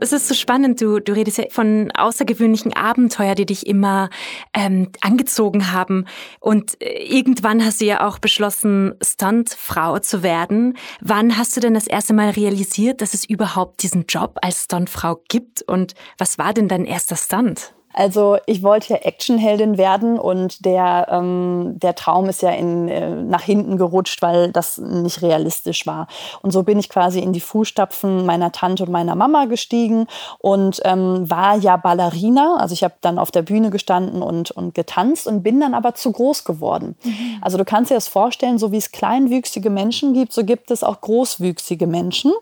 Es 0.00 0.12
ist 0.12 0.28
so 0.28 0.34
spannend, 0.34 0.82
du, 0.82 1.00
du 1.00 1.12
redest 1.12 1.38
ja 1.38 1.44
von 1.48 1.90
außergewöhnlichen 1.92 2.74
Abenteuern, 2.74 3.36
die 3.36 3.46
dich 3.46 3.66
immer 3.66 4.10
ähm, 4.52 4.90
angezogen 5.00 5.72
haben. 5.72 6.04
Und 6.40 6.80
äh, 6.82 7.04
irgendwann 7.04 7.64
hast 7.64 7.80
du 7.80 7.86
ja 7.86 8.06
auch 8.06 8.18
beschlossen, 8.18 8.94
Stuntfrau 9.02 9.98
zu 10.00 10.22
werden. 10.22 10.76
Wann 11.00 11.38
hast 11.38 11.56
du 11.56 11.60
denn 11.60 11.72
das 11.72 11.86
erste 11.86 12.12
Mal 12.12 12.30
realisiert, 12.30 13.00
dass 13.00 13.14
es 13.14 13.24
überhaupt 13.24 13.82
diesen 13.82 14.04
Job 14.06 14.38
als 14.42 14.64
Stuntfrau 14.64 15.22
gibt? 15.28 15.62
Und 15.62 15.94
was 16.18 16.36
war 16.36 16.52
denn 16.52 16.68
dein 16.68 16.84
erster 16.84 17.16
Stunt? 17.16 17.73
Also 17.94 18.38
ich 18.46 18.62
wollte 18.62 18.94
ja 18.94 18.96
Actionheldin 18.96 19.78
werden 19.78 20.18
und 20.18 20.64
der, 20.64 21.06
ähm, 21.10 21.74
der 21.76 21.94
Traum 21.94 22.28
ist 22.28 22.42
ja 22.42 22.50
in, 22.50 22.88
äh, 22.88 23.22
nach 23.22 23.42
hinten 23.42 23.76
gerutscht, 23.76 24.20
weil 24.20 24.50
das 24.50 24.78
nicht 24.78 25.22
realistisch 25.22 25.86
war. 25.86 26.08
Und 26.42 26.50
so 26.50 26.64
bin 26.64 26.78
ich 26.78 26.88
quasi 26.88 27.20
in 27.20 27.32
die 27.32 27.40
Fußstapfen 27.40 28.26
meiner 28.26 28.50
Tante 28.52 28.84
und 28.84 28.92
meiner 28.92 29.14
Mama 29.14 29.44
gestiegen 29.44 30.06
und 30.38 30.80
ähm, 30.84 31.30
war 31.30 31.56
ja 31.56 31.76
Ballerina. 31.76 32.56
Also 32.58 32.72
ich 32.72 32.82
habe 32.82 32.94
dann 33.00 33.18
auf 33.18 33.30
der 33.30 33.42
Bühne 33.42 33.70
gestanden 33.70 34.22
und, 34.22 34.50
und 34.50 34.74
getanzt 34.74 35.26
und 35.28 35.42
bin 35.42 35.60
dann 35.60 35.74
aber 35.74 35.94
zu 35.94 36.10
groß 36.10 36.44
geworden. 36.44 36.96
Mhm. 37.04 37.38
Also 37.40 37.58
du 37.58 37.64
kannst 37.64 37.90
dir 37.92 37.94
das 37.94 38.08
vorstellen, 38.08 38.58
so 38.58 38.72
wie 38.72 38.78
es 38.78 38.90
kleinwüchsige 38.90 39.70
Menschen 39.70 40.14
gibt, 40.14 40.32
so 40.32 40.44
gibt 40.44 40.70
es 40.72 40.82
auch 40.82 41.00
großwüchsige 41.00 41.86
Menschen. 41.86 42.32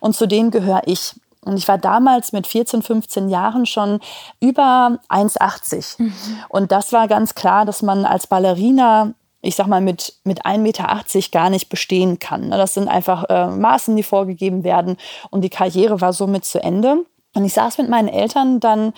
Und 0.00 0.14
zu 0.14 0.26
denen 0.26 0.50
gehöre 0.50 0.82
ich. 0.84 1.14
Und 1.44 1.56
ich 1.56 1.68
war 1.68 1.78
damals 1.78 2.32
mit 2.32 2.46
14, 2.46 2.82
15 2.82 3.28
Jahren 3.28 3.66
schon 3.66 4.00
über 4.40 4.98
1,80. 5.08 6.02
Mhm. 6.02 6.12
Und 6.48 6.72
das 6.72 6.92
war 6.92 7.08
ganz 7.08 7.34
klar, 7.34 7.64
dass 7.64 7.82
man 7.82 8.04
als 8.04 8.26
Ballerina 8.26 9.14
ich 9.40 9.54
sag 9.54 9.68
mal, 9.68 9.80
mit, 9.80 10.14
mit 10.24 10.44
1,80 10.44 10.58
Meter 10.58 11.30
gar 11.30 11.48
nicht 11.48 11.68
bestehen 11.68 12.18
kann. 12.18 12.50
Das 12.50 12.74
sind 12.74 12.88
einfach 12.88 13.24
äh, 13.28 13.46
Maßen, 13.46 13.94
die 13.94 14.02
vorgegeben 14.02 14.64
werden. 14.64 14.96
Und 15.30 15.42
die 15.42 15.48
Karriere 15.48 16.00
war 16.00 16.12
somit 16.12 16.44
zu 16.44 16.60
Ende. 16.60 17.04
Und 17.34 17.44
ich 17.44 17.52
saß 17.52 17.78
mit 17.78 17.88
meinen 17.88 18.08
Eltern 18.08 18.58
dann 18.58 18.92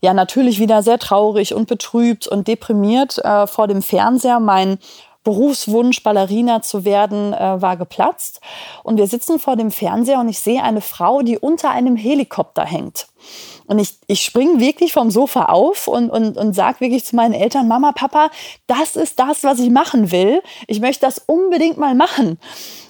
ja 0.00 0.12
natürlich 0.12 0.58
wieder 0.58 0.82
sehr 0.82 0.98
traurig 0.98 1.54
und 1.54 1.66
betrübt 1.66 2.26
und 2.26 2.46
deprimiert 2.46 3.18
äh, 3.24 3.46
vor 3.46 3.68
dem 3.68 3.80
Fernseher. 3.80 4.38
Mein 4.38 4.78
Berufswunsch, 5.26 6.04
Ballerina 6.04 6.62
zu 6.62 6.84
werden, 6.84 7.32
äh, 7.32 7.60
war 7.60 7.76
geplatzt. 7.76 8.40
Und 8.84 8.96
wir 8.96 9.08
sitzen 9.08 9.40
vor 9.40 9.56
dem 9.56 9.72
Fernseher 9.72 10.20
und 10.20 10.28
ich 10.28 10.38
sehe 10.38 10.62
eine 10.62 10.80
Frau, 10.80 11.22
die 11.22 11.36
unter 11.36 11.70
einem 11.70 11.96
Helikopter 11.96 12.64
hängt. 12.64 13.08
Und 13.66 13.80
ich, 13.80 13.98
ich 14.06 14.22
springe 14.22 14.60
wirklich 14.60 14.92
vom 14.92 15.10
Sofa 15.10 15.46
auf 15.46 15.88
und, 15.88 16.10
und, 16.10 16.38
und 16.38 16.52
sage 16.54 16.78
wirklich 16.78 17.04
zu 17.04 17.16
meinen 17.16 17.34
Eltern, 17.34 17.66
Mama, 17.66 17.90
Papa, 17.90 18.30
das 18.68 18.94
ist 18.94 19.18
das, 19.18 19.42
was 19.42 19.58
ich 19.58 19.70
machen 19.70 20.12
will. 20.12 20.40
Ich 20.68 20.78
möchte 20.78 21.04
das 21.04 21.18
unbedingt 21.26 21.76
mal 21.76 21.96
machen. 21.96 22.38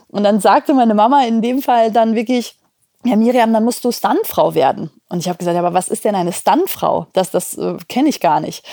Und 0.09 0.23
dann 0.23 0.39
sagte 0.39 0.75
meine 0.75 0.95
Mama 0.95 1.25
in 1.25 1.41
dem 1.41 1.63
Fall 1.63 1.91
dann 1.91 2.15
wirklich, 2.15 2.57
ja 3.05 3.17
Miriam, 3.17 3.53
dann 3.53 3.65
musst 3.65 3.85
du 3.85 3.93
Stuntfrau 3.93 4.55
werden. 4.55 4.91
Und 5.09 5.21
ich 5.21 5.29
habe 5.29 5.39
gesagt, 5.39 5.57
aber 5.57 5.75
was 5.75 5.89
ist 5.89 6.05
denn 6.05 6.15
eine 6.15 6.33
Stuntfrau? 6.33 7.07
Das, 7.13 7.31
das 7.31 7.57
äh, 7.57 7.77
kenne 7.89 8.09
ich 8.09 8.21
gar 8.21 8.41
nicht. 8.41 8.65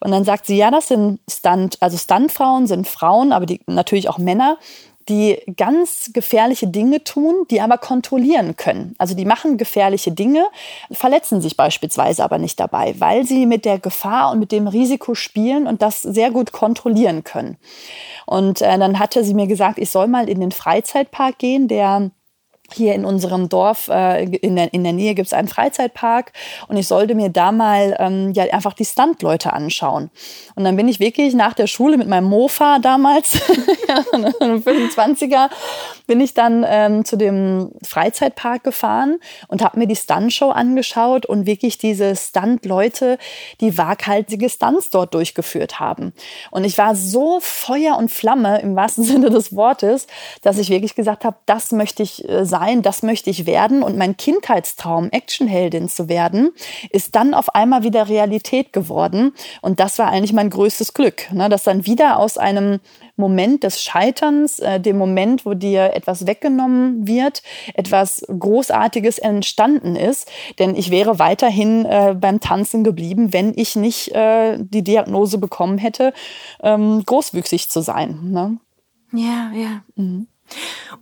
Und 0.00 0.12
dann 0.12 0.24
sagt 0.24 0.46
sie, 0.46 0.56
ja, 0.56 0.70
das 0.70 0.88
sind 0.88 1.20
Stunt, 1.28 1.78
also 1.80 1.96
Stuntfrauen 1.96 2.66
sind 2.66 2.86
Frauen, 2.86 3.32
aber 3.32 3.46
die 3.46 3.60
natürlich 3.66 4.08
auch 4.08 4.18
Männer, 4.18 4.58
die 5.08 5.42
ganz 5.56 6.10
gefährliche 6.12 6.68
Dinge 6.68 7.02
tun, 7.02 7.44
die 7.50 7.60
aber 7.60 7.78
kontrollieren 7.78 8.54
können. 8.56 8.94
Also 8.98 9.16
die 9.16 9.24
machen 9.24 9.58
gefährliche 9.58 10.12
Dinge, 10.12 10.44
verletzen 10.92 11.40
sich 11.40 11.56
beispielsweise 11.56 12.22
aber 12.22 12.38
nicht 12.38 12.60
dabei, 12.60 12.94
weil 12.98 13.26
sie 13.26 13.46
mit 13.46 13.64
der 13.64 13.80
Gefahr 13.80 14.30
und 14.30 14.38
mit 14.38 14.52
dem 14.52 14.68
Risiko 14.68 15.14
spielen 15.16 15.66
und 15.66 15.82
das 15.82 16.02
sehr 16.02 16.30
gut 16.30 16.52
kontrollieren 16.52 17.24
können. 17.24 17.56
Und 18.24 18.62
äh, 18.62 18.78
dann 18.78 19.00
hatte 19.00 19.24
sie 19.24 19.34
mir 19.34 19.48
gesagt, 19.48 19.78
ich 19.78 19.90
soll 19.90 20.06
mal 20.06 20.28
in 20.28 20.38
den 20.38 20.52
Freizeitpark 20.52 21.38
gehen, 21.38 21.66
der 21.66 22.12
hier 22.74 22.94
in 22.94 23.04
unserem 23.04 23.48
Dorf 23.48 23.88
äh, 23.88 24.24
in, 24.24 24.56
der, 24.56 24.72
in 24.72 24.84
der 24.84 24.92
Nähe 24.92 25.14
gibt 25.14 25.26
es 25.26 25.32
einen 25.32 25.48
Freizeitpark 25.48 26.32
und 26.68 26.76
ich 26.76 26.86
sollte 26.86 27.14
mir 27.14 27.28
da 27.28 27.52
mal 27.52 27.96
ähm, 27.98 28.32
ja 28.32 28.44
einfach 28.52 28.72
die 28.72 28.84
Stuntleute 28.84 29.52
anschauen. 29.52 30.10
Und 30.54 30.64
dann 30.64 30.76
bin 30.76 30.88
ich 30.88 31.00
wirklich 31.00 31.34
nach 31.34 31.54
der 31.54 31.66
Schule 31.66 31.96
mit 31.96 32.08
meinem 32.08 32.24
Mofa 32.24 32.78
damals, 32.78 33.36
25er, 34.40 35.48
bin 36.06 36.20
ich 36.20 36.34
dann 36.34 36.64
ähm, 36.68 37.04
zu 37.04 37.16
dem 37.16 37.72
Freizeitpark 37.82 38.64
gefahren 38.64 39.18
und 39.48 39.62
habe 39.62 39.78
mir 39.78 39.86
die 39.86 39.96
Stuntshow 39.96 40.50
angeschaut 40.50 41.26
und 41.26 41.46
wirklich 41.46 41.78
diese 41.78 42.16
Stuntleute, 42.16 43.18
die 43.60 43.78
waghalsige 43.78 44.48
Stunts 44.48 44.90
dort 44.90 45.14
durchgeführt 45.14 45.80
haben. 45.80 46.12
Und 46.50 46.64
ich 46.64 46.78
war 46.78 46.94
so 46.94 47.38
Feuer 47.40 47.96
und 47.96 48.10
Flamme 48.10 48.60
im 48.60 48.76
wahrsten 48.76 49.04
Sinne 49.10 49.30
des 49.30 49.54
Wortes, 49.54 50.06
dass 50.42 50.58
ich 50.58 50.70
wirklich 50.70 50.94
gesagt 50.94 51.24
habe, 51.24 51.36
das 51.46 51.72
möchte 51.72 52.02
ich 52.02 52.28
äh, 52.28 52.44
sein, 52.60 52.82
das 52.82 53.02
möchte 53.02 53.30
ich 53.30 53.46
werden. 53.46 53.82
Und 53.82 53.96
mein 53.96 54.16
Kindheitstraum, 54.16 55.08
Actionheldin 55.10 55.88
zu 55.88 56.08
werden, 56.08 56.50
ist 56.90 57.14
dann 57.14 57.34
auf 57.34 57.54
einmal 57.54 57.82
wieder 57.82 58.08
Realität 58.08 58.72
geworden. 58.72 59.32
Und 59.62 59.80
das 59.80 59.98
war 59.98 60.08
eigentlich 60.08 60.32
mein 60.32 60.50
größtes 60.50 60.94
Glück, 60.94 61.32
ne? 61.32 61.48
dass 61.48 61.62
dann 61.62 61.86
wieder 61.86 62.18
aus 62.18 62.36
einem 62.38 62.80
Moment 63.16 63.64
des 63.64 63.82
Scheiterns, 63.82 64.58
äh, 64.58 64.80
dem 64.80 64.98
Moment, 64.98 65.46
wo 65.46 65.54
dir 65.54 65.94
etwas 65.94 66.26
weggenommen 66.26 67.06
wird, 67.06 67.42
etwas 67.74 68.24
Großartiges 68.26 69.18
entstanden 69.18 69.96
ist. 69.96 70.30
Denn 70.58 70.74
ich 70.74 70.90
wäre 70.90 71.18
weiterhin 71.18 71.84
äh, 71.86 72.14
beim 72.18 72.40
Tanzen 72.40 72.84
geblieben, 72.84 73.32
wenn 73.32 73.52
ich 73.56 73.76
nicht 73.76 74.14
äh, 74.14 74.58
die 74.58 74.82
Diagnose 74.82 75.38
bekommen 75.38 75.78
hätte, 75.78 76.12
ähm, 76.62 77.02
großwüchsig 77.04 77.70
zu 77.70 77.80
sein. 77.80 78.30
Ne? 78.30 78.58
Ja, 79.12 79.50
ja. 79.54 79.82
Mhm. 79.96 80.26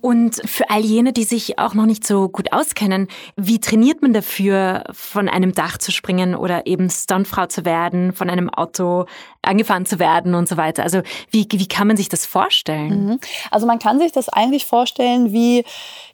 Und 0.01 0.41
für 0.45 0.69
all 0.69 0.81
jene, 0.81 1.13
die 1.13 1.23
sich 1.23 1.59
auch 1.59 1.73
noch 1.73 1.85
nicht 1.85 2.05
so 2.05 2.29
gut 2.29 2.53
auskennen, 2.53 3.07
wie 3.35 3.59
trainiert 3.59 4.01
man 4.01 4.13
dafür, 4.13 4.83
von 4.91 5.27
einem 5.27 5.53
Dach 5.53 5.77
zu 5.77 5.91
springen 5.91 6.35
oder 6.35 6.67
eben 6.67 6.89
Stuntfrau 6.89 7.47
zu 7.47 7.65
werden, 7.65 8.13
von 8.13 8.29
einem 8.29 8.49
Auto 8.49 9.05
angefahren 9.41 9.85
zu 9.85 9.99
werden 9.99 10.35
und 10.35 10.47
so 10.47 10.57
weiter? 10.57 10.83
Also 10.83 11.01
wie, 11.31 11.47
wie 11.51 11.67
kann 11.67 11.87
man 11.87 11.97
sich 11.97 12.09
das 12.09 12.25
vorstellen? 12.25 13.05
Mhm. 13.05 13.19
Also 13.51 13.65
man 13.65 13.79
kann 13.79 13.99
sich 13.99 14.11
das 14.11 14.29
eigentlich 14.29 14.65
vorstellen 14.65 15.33
wie 15.33 15.63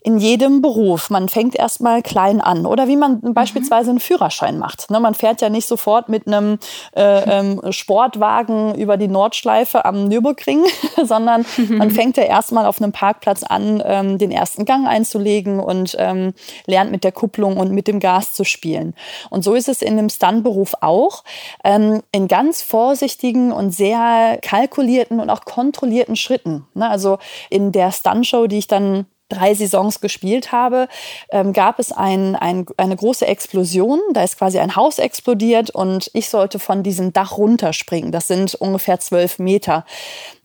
in 0.05 0.19
jedem 0.19 0.62
Beruf. 0.62 1.09
Man 1.09 1.29
fängt 1.29 1.55
erstmal 1.55 2.03
klein 2.03 2.39
an 2.39 2.67
oder 2.67 2.88
wie 2.88 2.95
man 2.95 3.21
mhm. 3.24 3.33
beispielsweise 3.33 3.89
einen 3.89 4.00
Führerschein 4.00 4.59
macht. 4.59 4.91
Ne, 4.91 5.00
man 5.00 5.15
fährt 5.15 5.41
ja 5.41 5.50
nicht 5.50 5.67
sofort 5.67 6.09
mit 6.09 6.27
einem 6.27 6.59
äh, 6.95 7.01
ähm, 7.39 7.59
Sportwagen 7.71 8.75
über 8.75 8.97
die 8.97 9.07
Nordschleife 9.07 9.83
am 9.83 10.07
Nürburgring, 10.07 10.63
sondern 11.03 11.43
man 11.69 11.89
fängt 11.95 12.17
ja 12.17 12.24
erstmal 12.24 12.67
auf 12.67 12.79
einem 12.79 12.91
Parkplatz 12.91 13.41
an, 13.41 13.81
ähm, 13.83 14.19
den 14.19 14.29
ersten 14.29 14.65
Gang 14.65 14.88
einzulegen 14.88 15.59
und 15.59 15.95
ähm, 15.97 16.33
lernt 16.67 16.91
mit 16.91 17.03
der 17.03 17.12
Kupplung 17.12 17.57
und 17.57 17.71
mit 17.71 17.88
dem 17.88 18.00
Gas 18.00 18.33
zu 18.33 18.43
spielen. 18.43 18.93
Und 19.31 19.43
so 19.43 19.55
ist 19.55 19.67
es 19.67 19.81
in 19.81 19.97
dem 19.97 20.09
Stuntberuf 20.09 20.75
auch. 20.81 21.24
Ähm, 21.63 22.03
in 22.12 22.27
ganz 22.27 22.62
vorsichtigen 22.62 23.51
und 23.51 23.71
sehr 23.71 24.38
kalkulierten 24.43 25.19
und 25.19 25.31
auch 25.31 25.45
kontrollierten 25.45 26.15
Schritten. 26.15 26.67
Ne, 26.75 26.88
also 26.88 27.17
in 27.50 27.71
der 27.71 27.91
Stuntshow, 27.91 28.45
die 28.45 28.59
ich 28.59 28.67
dann 28.67 29.07
drei 29.29 29.53
Saisons 29.53 30.01
gespielt 30.01 30.51
habe, 30.51 30.88
ähm, 31.29 31.53
gab 31.53 31.79
es 31.79 31.91
ein, 31.91 32.36
ein, 32.36 32.65
eine 32.77 32.96
große 32.96 33.25
Explosion. 33.25 34.00
Da 34.13 34.24
ist 34.24 34.38
quasi 34.38 34.60
ein 34.60 34.75
Haus 34.75 35.00
explodiert 35.00 35.70
und 35.72 36.12
ich 36.13 36.29
sollte 36.29 36.60
von 36.60 36.84
diesem 36.84 37.13
Dach 37.13 37.38
runterspringen. 37.38 38.12
Das 38.12 38.27
sind 38.27 38.55
ungefähr 38.55 39.00
zwölf 39.00 39.39
Meter. 39.39 39.86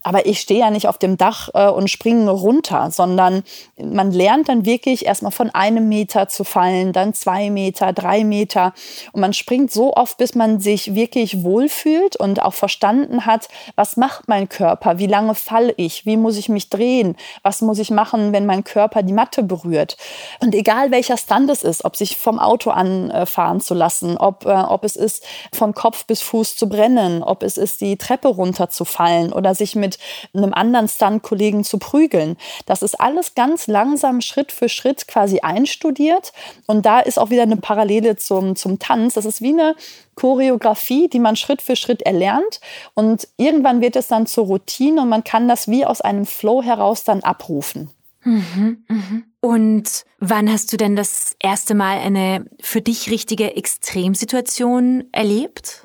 Aber 0.03 0.25
ich 0.25 0.39
stehe 0.39 0.61
ja 0.61 0.71
nicht 0.71 0.87
auf 0.87 0.97
dem 0.97 1.17
Dach 1.17 1.49
äh, 1.53 1.67
und 1.67 1.89
springe 1.89 2.31
runter, 2.31 2.89
sondern 2.91 3.43
man 3.77 4.11
lernt 4.11 4.49
dann 4.49 4.65
wirklich 4.65 5.05
erstmal 5.05 5.31
von 5.31 5.49
einem 5.51 5.87
Meter 5.89 6.27
zu 6.27 6.43
fallen, 6.43 6.93
dann 6.93 7.13
zwei 7.13 7.49
Meter, 7.49 7.93
drei 7.93 8.23
Meter. 8.23 8.73
Und 9.11 9.21
man 9.21 9.33
springt 9.33 9.71
so 9.71 9.93
oft, 9.93 10.17
bis 10.17 10.35
man 10.35 10.59
sich 10.59 10.95
wirklich 10.95 11.43
wohlfühlt 11.43 12.15
und 12.15 12.41
auch 12.41 12.53
verstanden 12.53 13.25
hat, 13.25 13.47
was 13.75 13.97
macht 13.97 14.27
mein 14.27 14.49
Körper, 14.49 14.97
wie 14.97 15.07
lange 15.07 15.35
falle 15.35 15.73
ich, 15.77 16.05
wie 16.05 16.17
muss 16.17 16.37
ich 16.37 16.49
mich 16.49 16.69
drehen, 16.69 17.15
was 17.43 17.61
muss 17.61 17.79
ich 17.79 17.91
machen, 17.91 18.33
wenn 18.33 18.45
mein 18.45 18.63
Körper 18.63 19.03
die 19.03 19.13
Matte 19.13 19.43
berührt. 19.43 19.97
Und 20.39 20.55
egal 20.55 20.91
welcher 20.91 21.17
Stand 21.17 21.49
es 21.49 21.63
ist, 21.63 21.85
ob 21.85 21.95
sich 21.95 22.17
vom 22.17 22.39
Auto 22.39 22.71
anfahren 22.71 23.61
zu 23.61 23.73
lassen, 23.73 24.17
ob, 24.17 24.45
äh, 24.45 24.49
ob 24.49 24.83
es 24.83 24.95
ist, 24.95 25.23
von 25.53 25.73
Kopf 25.73 26.05
bis 26.05 26.21
Fuß 26.21 26.55
zu 26.55 26.67
brennen, 26.67 27.23
ob 27.23 27.43
es 27.43 27.57
ist, 27.57 27.81
die 27.81 27.97
Treppe 27.97 28.29
runterzufallen 28.29 29.33
oder 29.33 29.55
sich 29.55 29.75
mit 29.75 29.90
mit 30.33 30.43
einem 30.43 30.53
anderen 30.53 30.87
Stunt-Kollegen 30.87 31.63
zu 31.63 31.77
prügeln. 31.77 32.37
Das 32.65 32.81
ist 32.81 32.99
alles 32.99 33.35
ganz 33.35 33.67
langsam 33.67 34.21
Schritt 34.21 34.51
für 34.51 34.69
Schritt 34.69 35.07
quasi 35.07 35.39
einstudiert. 35.39 36.33
Und 36.67 36.85
da 36.85 36.99
ist 36.99 37.19
auch 37.19 37.29
wieder 37.29 37.43
eine 37.43 37.57
Parallele 37.57 38.15
zum, 38.17 38.55
zum 38.55 38.79
Tanz. 38.79 39.15
Das 39.15 39.25
ist 39.25 39.41
wie 39.41 39.53
eine 39.53 39.75
Choreografie, 40.15 41.07
die 41.07 41.19
man 41.19 41.35
Schritt 41.35 41.61
für 41.61 41.75
Schritt 41.75 42.01
erlernt. 42.01 42.59
Und 42.93 43.27
irgendwann 43.37 43.81
wird 43.81 43.95
es 43.95 44.07
dann 44.07 44.27
zur 44.27 44.45
Routine 44.45 45.01
und 45.01 45.09
man 45.09 45.23
kann 45.23 45.47
das 45.47 45.67
wie 45.67 45.85
aus 45.85 46.01
einem 46.01 46.25
Flow 46.25 46.61
heraus 46.61 47.03
dann 47.03 47.21
abrufen. 47.21 47.89
Mhm, 48.23 48.83
mhm. 48.87 49.23
Und 49.39 50.05
wann 50.23 50.51
hast 50.53 50.71
du 50.71 50.77
denn 50.77 50.95
das 50.95 51.35
erste 51.39 51.73
Mal 51.73 51.97
eine 51.97 52.45
für 52.61 52.79
dich 52.79 53.09
richtige 53.09 53.55
Extremsituation 53.57 55.05
erlebt? 55.11 55.83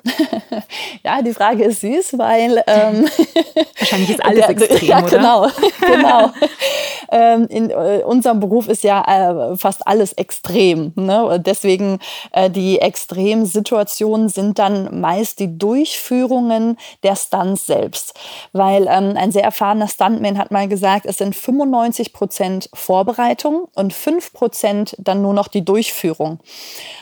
ja, 1.03 1.23
die 1.23 1.33
Frage 1.33 1.65
ist 1.65 1.81
süß, 1.81 2.19
weil 2.19 2.63
ähm, 2.67 3.09
wahrscheinlich 3.79 4.11
ist 4.11 4.23
alles 4.23 4.47
extrem, 4.47 4.87
ja, 4.87 4.99
oder? 4.99 5.09
Genau, 5.09 5.47
genau. 5.81 6.31
ähm, 7.11 7.47
in 7.49 7.71
äh, 7.71 8.03
unserem 8.05 8.39
Beruf 8.39 8.67
ist 8.67 8.83
ja 8.83 9.01
äh, 9.51 9.57
fast 9.57 9.87
alles 9.87 10.13
extrem. 10.13 10.93
Ne? 10.95 11.41
Deswegen 11.43 11.97
äh, 12.31 12.51
die 12.51 12.79
Extremsituationen 12.79 14.29
sind 14.29 14.59
dann 14.59 15.01
meist 15.01 15.39
die 15.39 15.57
Durchführungen 15.57 16.77
der 17.01 17.15
Stunts 17.15 17.65
selbst, 17.65 18.13
weil 18.53 18.83
ähm, 18.87 19.17
ein 19.17 19.31
sehr 19.31 19.43
erfahrener 19.43 19.87
Stuntman 19.87 20.37
hat 20.37 20.51
mal 20.51 20.67
gesagt, 20.67 21.07
es 21.07 21.17
sind 21.17 21.35
95 21.35 22.13
Prozent 22.13 22.69
Vorbereitung 22.75 23.67
und 23.73 23.95
5% 23.95 24.26
dann 24.97 25.21
nur 25.21 25.33
noch 25.33 25.47
die 25.47 25.65
Durchführung. 25.65 26.39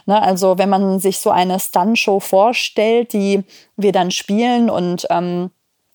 Ne, 0.06 0.22
also 0.22 0.58
wenn 0.58 0.70
man 0.70 1.00
sich 1.00 1.20
so 1.20 1.30
eine 1.30 1.60
Stunt-Show 1.60 2.20
vorstellt, 2.20 3.14
die 3.14 3.44
wir 3.76 3.92
dann 3.92 4.12
spielen 4.12 4.70
und 4.70 5.08
ähm, 5.10 5.52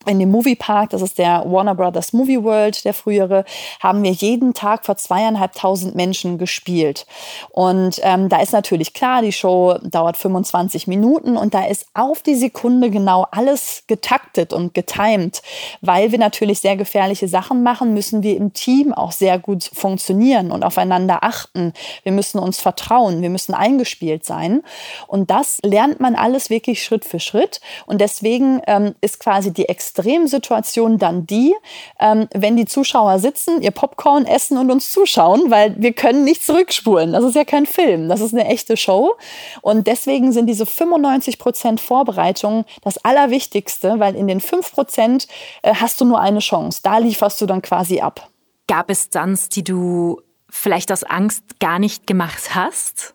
in 0.07 0.19
dem 0.19 0.31
Moviepark, 0.31 0.91
das 0.91 1.03
ist 1.03 1.19
der 1.19 1.45
Warner 1.47 1.75
Brothers 1.75 2.15
Movie 2.15 2.43
World, 2.43 2.85
der 2.87 2.95
frühere, 2.95 3.45
haben 3.81 4.03
wir 4.03 4.13
jeden 4.13 4.55
Tag 4.55 4.87
vor 4.87 4.97
zweieinhalbtausend 4.97 5.95
Menschen 5.95 6.39
gespielt. 6.39 7.07
Und 7.51 8.01
ähm, 8.03 8.31
da 8.31 8.41
ist 8.41 8.53
natürlich 8.53 8.95
klar, 8.95 9.21
die 9.21 9.33
Show 9.33 9.77
dauert 9.83 10.17
25 10.17 10.87
Minuten 10.87 11.37
und 11.37 11.53
da 11.53 11.67
ist 11.67 11.87
auf 11.93 12.23
die 12.23 12.35
Sekunde 12.35 12.91
genau 12.91 13.27
alles 13.31 13.85
getaktet 13.89 14.55
und 14.55 14.73
getimed. 14.73 15.43
Weil 15.83 16.13
wir 16.13 16.19
natürlich 16.19 16.61
sehr 16.61 16.77
gefährliche 16.77 17.29
Sachen 17.29 17.63
machen, 17.63 17.93
müssen 17.93 18.23
wir 18.23 18.39
im 18.39 18.55
Team 18.55 18.95
auch 18.95 19.13
sehr 19.13 19.39
gut 19.39 19.71
funktionieren 19.71 20.51
und 20.51 20.65
aufeinander 20.65 21.25
achten. 21.25 21.75
Wir 22.05 22.13
müssen 22.13 22.39
uns 22.39 22.59
vertrauen, 22.59 23.21
wir 23.21 23.31
müssen 23.31 23.53
eingespielt 23.53 24.25
sein. 24.25 24.63
Und 25.07 25.31
das 25.31 25.59
lernt 25.63 26.01
man 26.01 26.15
alles 26.15 26.49
wirklich 26.49 26.83
Schritt 26.83 27.05
für 27.05 27.21
Schritt. 27.21 27.61
Und 27.85 28.01
deswegen 28.01 28.63
ähm, 28.67 28.95
ist 29.03 29.21
quasi 29.21 29.53
die 29.53 29.69
Ex 29.69 29.90
Extremsituation 29.91 30.99
dann 30.99 31.27
die, 31.27 31.55
ähm, 31.99 32.29
wenn 32.33 32.57
die 32.57 32.65
Zuschauer 32.65 33.19
sitzen, 33.19 33.61
ihr 33.61 33.71
Popcorn 33.71 34.25
essen 34.25 34.57
und 34.57 34.71
uns 34.71 34.93
zuschauen, 34.93 35.51
weil 35.51 35.75
wir 35.79 35.93
können 35.93 36.25
nicht 36.25 36.45
zurückspulen. 36.45 37.13
Das 37.13 37.25
ist 37.25 37.35
ja 37.35 37.45
kein 37.45 37.67
Film, 37.67 38.09
das 38.09 38.21
ist 38.21 38.33
eine 38.33 38.47
echte 38.47 38.77
Show. 38.77 39.17
Und 39.63 39.87
deswegen 39.87 40.33
sind 40.33 40.47
diese 40.47 40.67
95 40.67 41.39
Prozent 41.39 41.81
Vorbereitung 41.81 42.65
das 42.83 42.99
Allerwichtigste, 43.05 43.99
weil 43.99 44.15
in 44.15 44.29
den 44.29 44.41
5 44.41 44.73
Prozent 44.73 45.27
äh, 45.63 45.75
hast 45.75 46.01
du 46.01 46.05
nur 46.05 46.21
eine 46.21 46.41
Chance. 46.41 46.81
Da 46.83 46.99
lieferst 46.99 47.41
du 47.41 47.47
dann 47.47 47.63
quasi 47.63 48.01
ab. 48.01 48.29
Gab 48.69 48.91
es 48.91 49.05
Stunts, 49.05 49.49
die 49.49 49.65
du 49.65 50.21
vielleicht 50.49 50.93
aus 50.93 51.03
Angst 51.03 51.59
gar 51.59 51.79
nicht 51.79 52.07
gemacht 52.07 52.55
hast? 52.55 53.15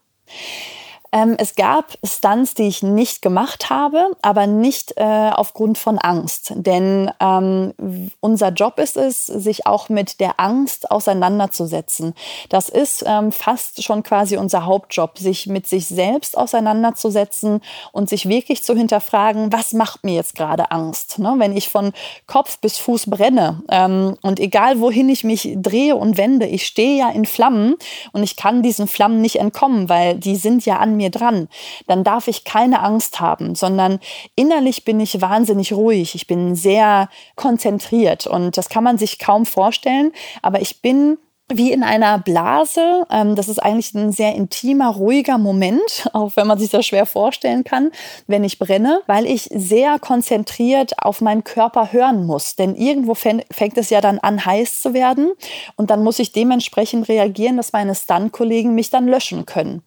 Ähm, 1.16 1.36
es 1.38 1.56
gab 1.56 1.98
Stunts, 2.04 2.56
die 2.56 2.64
ich 2.64 2.84
nicht 2.84 3.22
gemacht 3.22 3.70
habe, 3.70 4.12
aber 4.22 4.48
nicht 4.48 4.96
äh, 4.98 5.32
aufgrund 5.34 5.78
von 5.78 5.98
Angst. 5.98 6.52
Denn 6.56 7.10
ähm, 7.22 7.74
unser 8.20 8.50
Job 8.50 8.80
ist 8.80 8.98
es, 8.98 9.26
sich 9.26 9.66
auch 9.66 9.88
mit 9.88 10.20
der 10.20 10.42
Angst 10.42 10.92
auseinanderzusetzen. 10.92 12.16
Das 12.50 12.68
ist 12.68 13.06
ähm, 13.08 13.32
fast 13.32 13.82
schon 13.82 14.04
quasi 14.04 14.36
unser 14.36 14.66
Hauptjob, 14.66 15.18
sich 15.18 15.48
mit 15.48 15.68
sich 15.68 15.88
selbst 15.88 16.38
auseinanderzusetzen 16.38 17.62
und 17.94 18.10
sich 18.10 18.28
wirklich 18.28 18.62
zu 18.62 18.76
hinterfragen, 18.76 19.54
was 19.54 19.72
macht 19.72 20.04
mir 20.04 20.16
jetzt 20.16 20.36
gerade 20.36 20.70
Angst? 20.72 21.18
Ne? 21.20 21.36
Wenn 21.38 21.56
ich 21.56 21.70
von 21.70 21.94
Kopf 22.28 22.60
bis 22.60 22.78
Fuß 22.78 23.10
brenne 23.10 23.64
ähm, 23.72 24.18
und 24.22 24.42
egal 24.42 24.82
wohin 24.82 25.08
ich 25.08 25.24
mich 25.24 25.54
drehe 25.56 25.96
und 25.96 26.18
wende, 26.18 26.46
ich 26.46 26.66
stehe 26.66 26.98
ja 26.98 27.10
in 27.10 27.24
Flammen 27.24 27.76
und 28.12 28.22
ich 28.24 28.36
kann 28.36 28.64
diesen 28.64 28.90
Flammen 28.90 29.22
nicht 29.22 29.38
entkommen, 29.38 29.88
weil 29.88 30.16
die 30.16 30.36
sind 30.36 30.66
ja 30.66 30.80
an 30.80 30.98
mir 30.98 31.05
mir 31.06 31.12
dran, 31.12 31.48
dann 31.88 32.04
darf 32.04 32.28
ich 32.28 32.44
keine 32.44 32.82
Angst 32.82 33.20
haben, 33.20 33.56
sondern 33.56 34.00
innerlich 34.36 34.84
bin 34.84 35.00
ich 35.00 35.22
wahnsinnig 35.22 35.74
ruhig. 35.74 36.16
Ich 36.16 36.28
bin 36.28 36.56
sehr 36.56 37.10
konzentriert 37.36 38.28
und 38.28 38.58
das 38.58 38.70
kann 38.70 38.84
man 38.84 38.98
sich 38.98 39.20
kaum 39.20 39.46
vorstellen, 39.46 40.12
aber 40.42 40.62
ich 40.62 40.82
bin 40.82 41.18
wie 41.54 41.72
in 41.72 41.84
einer 41.84 42.18
Blase. 42.18 43.06
Ähm, 43.12 43.36
das 43.36 43.48
ist 43.48 43.60
eigentlich 43.60 43.94
ein 43.94 44.12
sehr 44.12 44.34
intimer, 44.34 44.90
ruhiger 44.90 45.38
Moment, 45.38 46.10
auch 46.14 46.36
wenn 46.36 46.48
man 46.48 46.58
sich 46.58 46.72
das 46.72 46.86
schwer 46.86 47.06
vorstellen 47.06 47.64
kann, 47.64 47.92
wenn 48.28 48.44
ich 48.44 48.58
brenne, 48.58 49.02
weil 49.06 49.26
ich 49.26 49.50
sehr 49.54 50.00
konzentriert 50.00 50.94
auf 51.04 51.22
meinen 51.22 51.44
Körper 51.44 51.92
hören 51.92 52.26
muss. 52.26 52.56
Denn 52.56 52.76
irgendwo 52.76 53.14
fängt 53.14 53.78
es 53.78 53.90
ja 53.90 54.02
dann 54.02 54.20
an, 54.20 54.44
heiß 54.44 54.82
zu 54.82 54.94
werden. 54.94 55.34
Und 55.76 55.92
dann 55.92 56.04
muss 56.04 56.20
ich 56.20 56.32
dementsprechend 56.32 57.08
reagieren, 57.10 57.58
dass 57.58 57.74
meine 57.74 57.94
Stunt-Kollegen 57.94 58.74
mich 58.74 58.90
dann 58.90 59.08
löschen 59.08 59.46
können. 59.46 59.84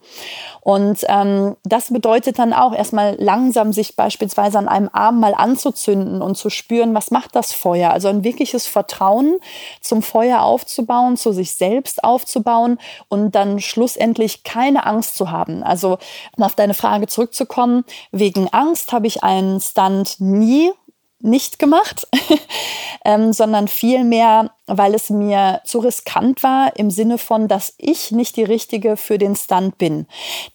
Und 0.61 1.05
ähm, 1.09 1.57
das 1.65 1.93
bedeutet 1.93 2.39
dann 2.39 2.53
auch 2.53 2.75
erstmal 2.75 3.17
langsam 3.19 3.73
sich 3.73 3.97
beispielsweise 3.97 4.59
an 4.59 4.69
einem 4.69 4.91
Arm 4.93 5.19
mal 5.19 5.35
anzuzünden 5.35 6.23
und 6.23 6.37
zu 6.37 6.51
spüren, 6.51 6.95
was 6.95 7.11
macht 7.11 7.35
das 7.35 7.53
Feuer. 7.53 7.91
Also 7.91 8.09
ein 8.09 8.23
wirkliches 8.23 8.67
Vertrauen 8.67 9.39
zum 9.81 10.03
Feuer 10.03 10.43
aufzubauen, 10.43 11.17
zu 11.17 11.33
sich 11.33 11.48
selbst 11.55 12.05
aufzubauen 12.05 12.79
und 13.09 13.35
dann 13.35 13.61
schlussendlich 13.61 14.45
keine 14.45 14.87
Angst 14.87 15.17
zu 15.17 15.31
haben. 15.31 15.63
Also 15.63 15.99
um 16.37 16.45
auf 16.45 16.55
deine 16.55 16.75
Frage 16.75 17.07
zurückzukommen, 17.07 17.85
wegen 18.13 18.49
Angst 18.49 18.93
habe 18.93 19.07
ich 19.07 19.23
einen 19.23 19.61
Stunt 19.61 20.17
nie 20.19 20.71
nicht 21.21 21.59
gemacht, 21.59 22.07
ähm, 23.05 23.33
sondern 23.33 23.67
vielmehr, 23.67 24.53
weil 24.67 24.95
es 24.95 25.11
mir 25.11 25.61
zu 25.65 25.81
riskant 25.81 26.43
war 26.43 26.77
im 26.77 26.91
Sinne 26.91 27.19
von, 27.19 27.49
dass 27.49 27.75
ich 27.79 28.13
nicht 28.13 28.37
die 28.37 28.45
Richtige 28.45 28.97
für 28.97 29.19
den 29.19 29.35
Stunt 29.35 29.79
bin. 29.79 30.07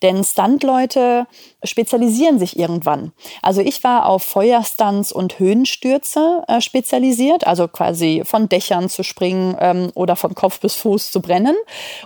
Denn 0.02 0.24
Stuntleute 0.24 1.28
spezialisieren 1.64 2.40
sich 2.40 2.58
irgendwann. 2.58 3.12
Also 3.42 3.60
ich 3.60 3.84
war 3.84 4.06
auf 4.06 4.24
Feuerstunts 4.24 5.12
und 5.12 5.40
Höhenstürze 5.40 6.44
äh, 6.48 6.62
spezialisiert, 6.62 7.46
also 7.46 7.68
quasi 7.68 8.24
von 8.24 8.48
Dächern 8.48 8.88
zu 8.88 9.04
springen 9.04 9.58
ähm, 9.60 9.92
oder 9.96 10.16
von 10.16 10.34
Kopf 10.34 10.62
bis 10.62 10.76
Fuß 10.76 11.12
zu 11.12 11.22
brennen. 11.22 11.56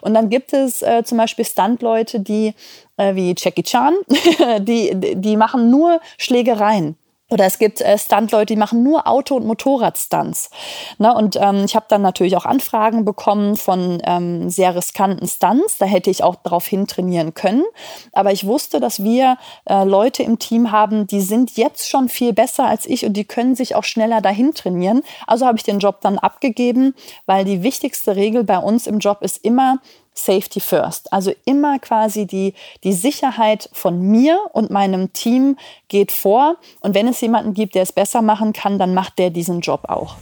Und 0.01 0.15
dann 0.15 0.29
gibt 0.29 0.53
es 0.53 0.81
äh, 0.81 1.03
zum 1.03 1.19
Beispiel 1.19 1.45
Stuntleute, 1.45 2.19
die 2.21 2.55
äh, 2.97 3.13
wie 3.13 3.35
Jackie 3.37 3.63
Chan, 3.63 3.93
die, 4.61 4.93
die 5.15 5.37
machen 5.37 5.69
nur 5.69 6.01
Schlägereien. 6.17 6.97
Oder 7.29 7.45
es 7.45 7.59
gibt 7.59 7.81
äh, 7.81 7.97
Stuntleute, 7.97 8.53
die 8.53 8.59
machen 8.59 8.83
nur 8.83 9.05
Auto- 9.05 9.35
und 9.35 9.45
Motorradstunts. 9.45 10.49
Ne? 10.97 11.13
Und 11.13 11.35
ähm, 11.35 11.65
ich 11.65 11.75
habe 11.75 11.85
dann 11.89 12.01
natürlich 12.01 12.37
auch 12.37 12.45
Anfragen 12.45 13.03
bekommen 13.03 13.57
von 13.57 14.01
ähm, 14.05 14.49
sehr 14.49 14.75
riskanten 14.75 15.27
Stunts. 15.27 15.77
Da 15.77 15.85
hätte 15.85 16.09
ich 16.09 16.23
auch 16.23 16.35
darauf 16.35 16.65
hin 16.65 16.87
trainieren 16.87 17.33
können. 17.33 17.65
Aber 18.13 18.31
ich 18.31 18.45
wusste, 18.45 18.79
dass 18.79 19.03
wir 19.03 19.37
äh, 19.65 19.83
Leute 19.83 20.23
im 20.23 20.39
Team 20.39 20.71
haben, 20.71 21.05
die 21.05 21.19
sind 21.19 21.57
jetzt 21.57 21.89
schon 21.89 22.07
viel 22.07 22.31
besser 22.31 22.65
als 22.65 22.85
ich 22.85 23.05
und 23.05 23.13
die 23.13 23.25
können 23.25 23.55
sich 23.55 23.75
auch 23.75 23.83
schneller 23.83 24.21
dahin 24.21 24.53
trainieren. 24.53 25.03
Also 25.25 25.45
habe 25.45 25.57
ich 25.57 25.63
den 25.63 25.79
Job 25.79 25.99
dann 25.99 26.17
abgegeben, 26.17 26.95
weil 27.25 27.43
die 27.43 27.61
wichtigste 27.61 28.15
Regel 28.15 28.45
bei 28.45 28.57
uns 28.57 28.87
im 28.87 28.99
Job 28.99 29.21
ist 29.21 29.43
immer, 29.43 29.79
Safety 30.17 30.59
First. 30.59 31.11
Also 31.13 31.31
immer 31.45 31.79
quasi 31.79 32.25
die, 32.25 32.53
die 32.83 32.93
Sicherheit 32.93 33.69
von 33.73 34.01
mir 34.01 34.39
und 34.53 34.71
meinem 34.71 35.13
Team 35.13 35.57
geht 35.87 36.11
vor. 36.11 36.57
Und 36.81 36.95
wenn 36.95 37.07
es 37.07 37.21
jemanden 37.21 37.53
gibt, 37.53 37.75
der 37.75 37.83
es 37.83 37.91
besser 37.91 38.21
machen 38.21 38.53
kann, 38.53 38.79
dann 38.79 38.93
macht 38.93 39.19
der 39.19 39.29
diesen 39.29 39.61
Job 39.61 39.85
auch. 39.87 40.15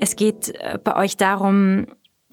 Es 0.00 0.16
geht 0.16 0.54
äh, 0.56 0.78
bei 0.82 0.96
euch 0.96 1.16
darum, 1.16 1.86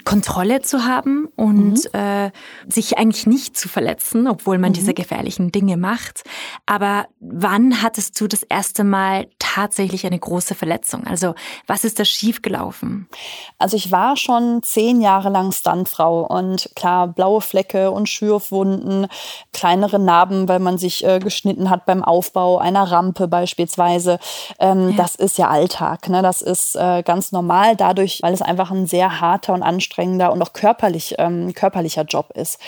Kontrolle 0.04 0.62
zu 0.62 0.86
haben 0.86 1.28
und 1.36 1.86
mhm. 1.94 2.00
äh, 2.00 2.32
sich 2.68 2.98
eigentlich 2.98 3.28
nicht 3.28 3.58
zu 3.58 3.70
verletzen, 3.70 4.28
obwohl 4.28 4.58
man 4.58 4.72
mhm. 4.72 4.76
diese 4.76 4.94
gefährlichen 4.94 5.52
Dinge 5.52 5.78
macht. 5.78 6.24
Aber 6.66 7.06
wann 7.20 7.82
hattest 7.82 8.20
du 8.20 8.28
das 8.28 8.44
erste 8.44 8.84
Mal 8.84 9.28
tatsächlich 9.40 10.06
eine 10.06 10.20
große 10.20 10.56
Verletzung? 10.56 11.06
Also 11.06 11.36
was 11.68 11.84
ist 11.84 12.00
da 12.00 12.06
schiefgelaufen? 12.06 13.08
Also 13.58 13.78
ich 13.78 13.92
war 13.92 14.18
schon 14.18 14.64
zehn 14.64 15.02
Jahre 15.02 15.30
lang 15.30 15.52
Stuntfrau 15.52 16.26
und 16.26 16.70
klar, 16.76 17.08
blaue 17.08 17.42
Flecke 17.42 17.92
und 17.92 18.10
Schürfwunden, 18.10 19.08
kleinere 19.54 20.00
Narben, 20.00 20.48
weil 20.48 20.60
man 20.60 20.78
sich 20.78 21.06
äh, 21.06 21.20
geschnitten 21.20 21.70
hat 21.70 21.86
beim 21.86 22.04
Aufbau 22.04 22.58
einer 22.58 22.92
Rampe 22.92 23.28
beispielsweise. 23.28 24.20
Ähm, 24.60 24.90
ja. 24.90 24.96
Das 24.98 25.16
ist 25.16 25.38
ja 25.38 25.50
Alltag. 25.50 26.10
Ne? 26.10 26.22
Das 26.22 26.42
ist 26.42 26.76
äh, 26.76 27.04
ganz 27.04 27.32
normal 27.32 27.76
dadurch, 27.76 28.20
weil 28.24 28.34
es 28.34 28.42
einfach 28.42 28.72
ein 28.72 28.88
sehr 28.88 29.22
harter 29.22 29.54
und 29.54 29.64
anstrengender 29.64 29.91
anstrengender 29.92 30.32
und 30.32 30.42
auch 30.42 30.54
körperlich, 30.54 31.16
ähm, 31.18 31.54
körperlicher 31.54 32.04
Job 32.04 32.32
ist. 32.34 32.60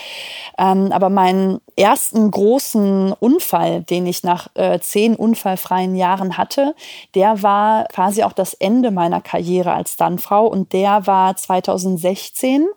Ähm, 0.58 0.92
aber 0.92 1.10
meinen 1.10 1.60
ersten 1.76 2.30
großen 2.30 3.14
Unfall, 3.14 3.82
den 3.84 4.06
ich 4.06 4.24
nach 4.24 4.48
äh, 4.56 4.80
zehn 4.80 5.16
unfallfreien 5.16 5.96
Jahren 5.96 6.38
hatte, 6.38 6.76
der 7.16 7.42
war 7.42 7.86
quasi 7.86 8.24
auch 8.24 8.34
das 8.34 8.54
Ende 8.54 8.92
meiner 8.92 9.22
Karriere 9.22 9.74
als 9.74 9.94
Stuntfrau 9.94 10.48
und 10.48 10.74
der 10.74 11.08
war 11.08 11.36
2016. 11.36 12.68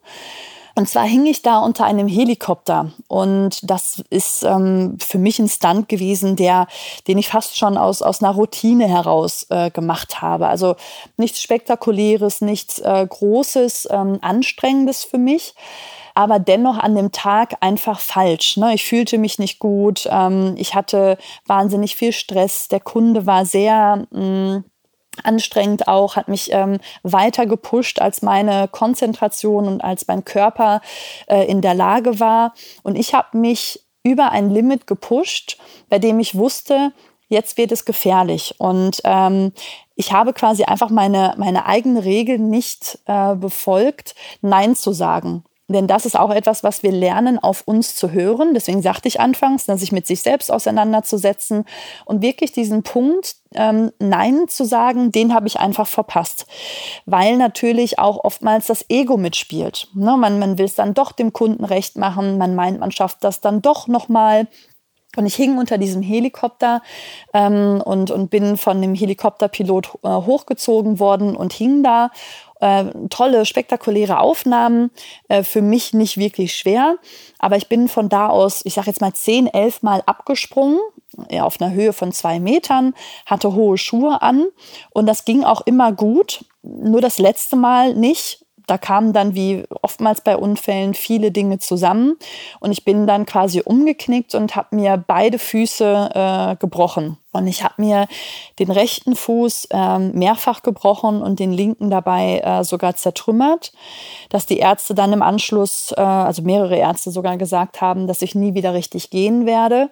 Und 0.78 0.90
zwar 0.90 1.04
hing 1.04 1.24
ich 1.24 1.40
da 1.40 1.60
unter 1.60 1.86
einem 1.86 2.06
Helikopter 2.06 2.92
und 3.08 3.58
das 3.62 4.04
ist 4.10 4.42
ähm, 4.42 4.98
für 5.00 5.16
mich 5.16 5.38
ein 5.38 5.48
Stunt 5.48 5.88
gewesen, 5.88 6.36
der, 6.36 6.66
den 7.08 7.16
ich 7.16 7.28
fast 7.28 7.56
schon 7.56 7.78
aus, 7.78 8.02
aus 8.02 8.22
einer 8.22 8.34
Routine 8.34 8.86
heraus 8.86 9.46
äh, 9.48 9.70
gemacht 9.70 10.20
habe. 10.20 10.48
Also 10.48 10.76
nichts 11.16 11.40
Spektakuläres, 11.40 12.42
nichts 12.42 12.78
äh, 12.80 13.06
Großes, 13.08 13.88
ähm, 13.90 14.18
Anstrengendes 14.20 15.02
für 15.02 15.18
mich 15.18 15.54
aber 16.16 16.38
dennoch 16.38 16.78
an 16.78 16.94
dem 16.94 17.12
Tag 17.12 17.58
einfach 17.60 18.00
falsch. 18.00 18.56
Ne? 18.56 18.72
Ich 18.72 18.86
fühlte 18.86 19.18
mich 19.18 19.38
nicht 19.38 19.58
gut, 19.58 20.08
ähm, 20.10 20.54
ich 20.56 20.74
hatte 20.74 21.18
wahnsinnig 21.44 21.94
viel 21.94 22.12
Stress, 22.12 22.68
der 22.68 22.80
Kunde 22.80 23.26
war 23.26 23.44
sehr 23.44 24.06
mh, 24.10 24.20
mm, 24.20 24.64
anstrengend 25.24 25.88
auch, 25.88 26.16
hat 26.16 26.28
mich 26.28 26.52
ähm, 26.52 26.78
weiter 27.02 27.46
gepusht, 27.46 28.00
als 28.00 28.22
meine 28.22 28.68
Konzentration 28.68 29.66
und 29.66 29.82
als 29.82 30.06
mein 30.08 30.24
Körper 30.24 30.80
äh, 31.26 31.44
in 31.46 31.60
der 31.60 31.74
Lage 31.74 32.20
war. 32.20 32.54
Und 32.82 32.96
ich 32.96 33.14
habe 33.14 33.36
mich 33.38 33.80
über 34.02 34.30
ein 34.30 34.50
Limit 34.50 34.86
gepusht, 34.86 35.58
bei 35.88 35.98
dem 35.98 36.20
ich 36.20 36.34
wusste, 36.36 36.92
jetzt 37.28 37.58
wird 37.58 37.72
es 37.72 37.84
gefährlich. 37.84 38.54
Und 38.58 39.00
ähm, 39.04 39.52
ich 39.96 40.12
habe 40.12 40.32
quasi 40.32 40.64
einfach 40.64 40.90
meine, 40.90 41.34
meine 41.38 41.66
eigene 41.66 42.04
Regel 42.04 42.38
nicht 42.38 42.98
äh, 43.06 43.34
befolgt, 43.34 44.14
Nein 44.42 44.76
zu 44.76 44.92
sagen. 44.92 45.44
Denn 45.68 45.88
das 45.88 46.06
ist 46.06 46.16
auch 46.16 46.30
etwas, 46.30 46.62
was 46.62 46.84
wir 46.84 46.92
lernen, 46.92 47.38
auf 47.40 47.62
uns 47.66 47.96
zu 47.96 48.12
hören. 48.12 48.54
Deswegen 48.54 48.82
sagte 48.82 49.08
ich 49.08 49.18
anfangs, 49.18 49.64
sich 49.64 49.90
mit 49.90 50.06
sich 50.06 50.22
selbst 50.22 50.52
auseinanderzusetzen 50.52 51.64
und 52.04 52.22
wirklich 52.22 52.52
diesen 52.52 52.84
Punkt, 52.84 53.34
ähm, 53.54 53.90
Nein 53.98 54.46
zu 54.48 54.64
sagen, 54.64 55.10
den 55.10 55.34
habe 55.34 55.48
ich 55.48 55.58
einfach 55.58 55.88
verpasst. 55.88 56.46
Weil 57.04 57.36
natürlich 57.36 57.98
auch 57.98 58.22
oftmals 58.22 58.66
das 58.66 58.84
Ego 58.88 59.16
mitspielt. 59.16 59.88
Ne? 59.94 60.16
Man, 60.16 60.38
man 60.38 60.56
will 60.56 60.66
es 60.66 60.76
dann 60.76 60.94
doch 60.94 61.10
dem 61.10 61.32
Kunden 61.32 61.64
recht 61.64 61.96
machen, 61.96 62.38
man 62.38 62.54
meint, 62.54 62.78
man 62.78 62.92
schafft 62.92 63.24
das 63.24 63.40
dann 63.40 63.60
doch 63.60 63.88
nochmal. 63.88 64.46
Und 65.16 65.24
ich 65.24 65.34
hing 65.34 65.56
unter 65.58 65.78
diesem 65.78 66.02
Helikopter 66.02 66.82
ähm, 67.32 67.80
und, 67.84 68.10
und 68.10 68.28
bin 68.28 68.56
von 68.56 68.80
dem 68.82 68.94
Helikopterpilot 68.94 69.98
äh, 70.02 70.08
hochgezogen 70.08 71.00
worden 71.00 71.34
und 71.34 71.54
hing 71.54 71.82
da 71.82 72.10
äh, 72.60 72.84
tolle, 73.10 73.44
spektakuläre 73.46 74.20
Aufnahmen, 74.20 74.90
äh, 75.28 75.42
für 75.42 75.62
mich 75.62 75.92
nicht 75.92 76.18
wirklich 76.18 76.54
schwer. 76.54 76.96
Aber 77.38 77.56
ich 77.56 77.68
bin 77.68 77.88
von 77.88 78.08
da 78.08 78.28
aus, 78.28 78.62
ich 78.64 78.74
sage 78.74 78.88
jetzt 78.88 79.00
mal 79.00 79.12
zehn, 79.12 79.46
elf 79.46 79.82
Mal 79.82 80.02
abgesprungen 80.06 80.78
ja, 81.30 81.44
auf 81.44 81.60
einer 81.60 81.72
Höhe 81.72 81.92
von 81.92 82.12
zwei 82.12 82.40
Metern, 82.40 82.94
hatte 83.24 83.54
hohe 83.54 83.78
Schuhe 83.78 84.22
an 84.22 84.46
und 84.90 85.06
das 85.06 85.24
ging 85.24 85.44
auch 85.44 85.62
immer 85.62 85.92
gut. 85.92 86.44
Nur 86.62 87.00
das 87.00 87.18
letzte 87.18 87.56
Mal 87.56 87.94
nicht 87.94 88.45
da 88.66 88.78
kamen 88.78 89.12
dann 89.12 89.34
wie 89.34 89.64
oftmals 89.82 90.20
bei 90.20 90.36
Unfällen 90.36 90.94
viele 90.94 91.30
Dinge 91.30 91.58
zusammen 91.58 92.16
und 92.60 92.72
ich 92.72 92.84
bin 92.84 93.06
dann 93.06 93.24
quasi 93.24 93.62
umgeknickt 93.64 94.34
und 94.34 94.56
habe 94.56 94.74
mir 94.74 95.02
beide 95.04 95.38
Füße 95.38 96.10
äh, 96.14 96.56
gebrochen. 96.56 97.16
Und 97.32 97.46
ich 97.46 97.62
habe 97.62 97.74
mir 97.76 98.08
den 98.58 98.70
rechten 98.70 99.14
Fuß 99.14 99.68
äh, 99.70 99.98
mehrfach 99.98 100.62
gebrochen 100.62 101.22
und 101.22 101.38
den 101.38 101.52
linken 101.52 101.90
dabei 101.90 102.40
äh, 102.40 102.64
sogar 102.64 102.96
zertrümmert, 102.96 103.72
dass 104.30 104.46
die 104.46 104.58
Ärzte 104.58 104.94
dann 104.94 105.12
im 105.12 105.22
Anschluss, 105.22 105.92
äh, 105.96 106.00
also 106.00 106.42
mehrere 106.42 106.76
Ärzte 106.76 107.10
sogar 107.10 107.36
gesagt 107.36 107.80
haben, 107.80 108.06
dass 108.06 108.22
ich 108.22 108.34
nie 108.34 108.54
wieder 108.54 108.72
richtig 108.72 109.10
gehen 109.10 109.44
werde. 109.46 109.90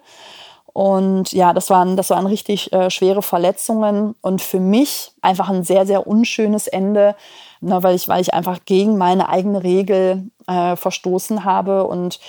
Und 0.75 1.31
ja, 1.31 1.53
das 1.53 1.69
waren, 1.69 1.95
das 1.95 2.09
waren 2.09 2.25
richtig 2.27 2.73
äh, 2.73 2.89
schwere 2.89 3.21
Verletzungen 3.21 4.13
und 4.19 4.41
für 4.41 4.59
mich 4.59 5.13
einfach 5.21 5.47
ein 5.47 5.63
sehr, 5.63 5.85
sehr 5.85 6.05
unschönes 6.05 6.67
Ende, 6.67 7.15
ne, 7.61 7.81
weil, 7.81 7.95
ich, 7.95 8.09
weil 8.09 8.19
ich 8.19 8.33
einfach 8.33 8.59
gegen 8.65 8.97
meine 8.97 9.29
eigene 9.29 9.63
Regel 9.63 10.29
äh, 10.47 10.75
verstoßen 10.75 11.45
habe. 11.45 11.85
Und 11.85 12.19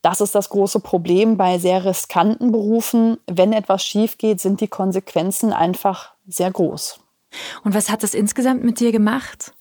das 0.00 0.22
ist 0.22 0.34
das 0.34 0.48
große 0.48 0.80
Problem 0.80 1.36
bei 1.36 1.58
sehr 1.58 1.84
riskanten 1.84 2.52
Berufen. 2.52 3.18
Wenn 3.26 3.52
etwas 3.52 3.84
schief 3.84 4.16
geht, 4.16 4.40
sind 4.40 4.62
die 4.62 4.68
Konsequenzen 4.68 5.52
einfach 5.52 6.14
sehr 6.26 6.50
groß. 6.50 7.00
Und 7.64 7.74
was 7.74 7.90
hat 7.90 8.02
das 8.02 8.14
insgesamt 8.14 8.64
mit 8.64 8.80
dir 8.80 8.92
gemacht? 8.92 9.52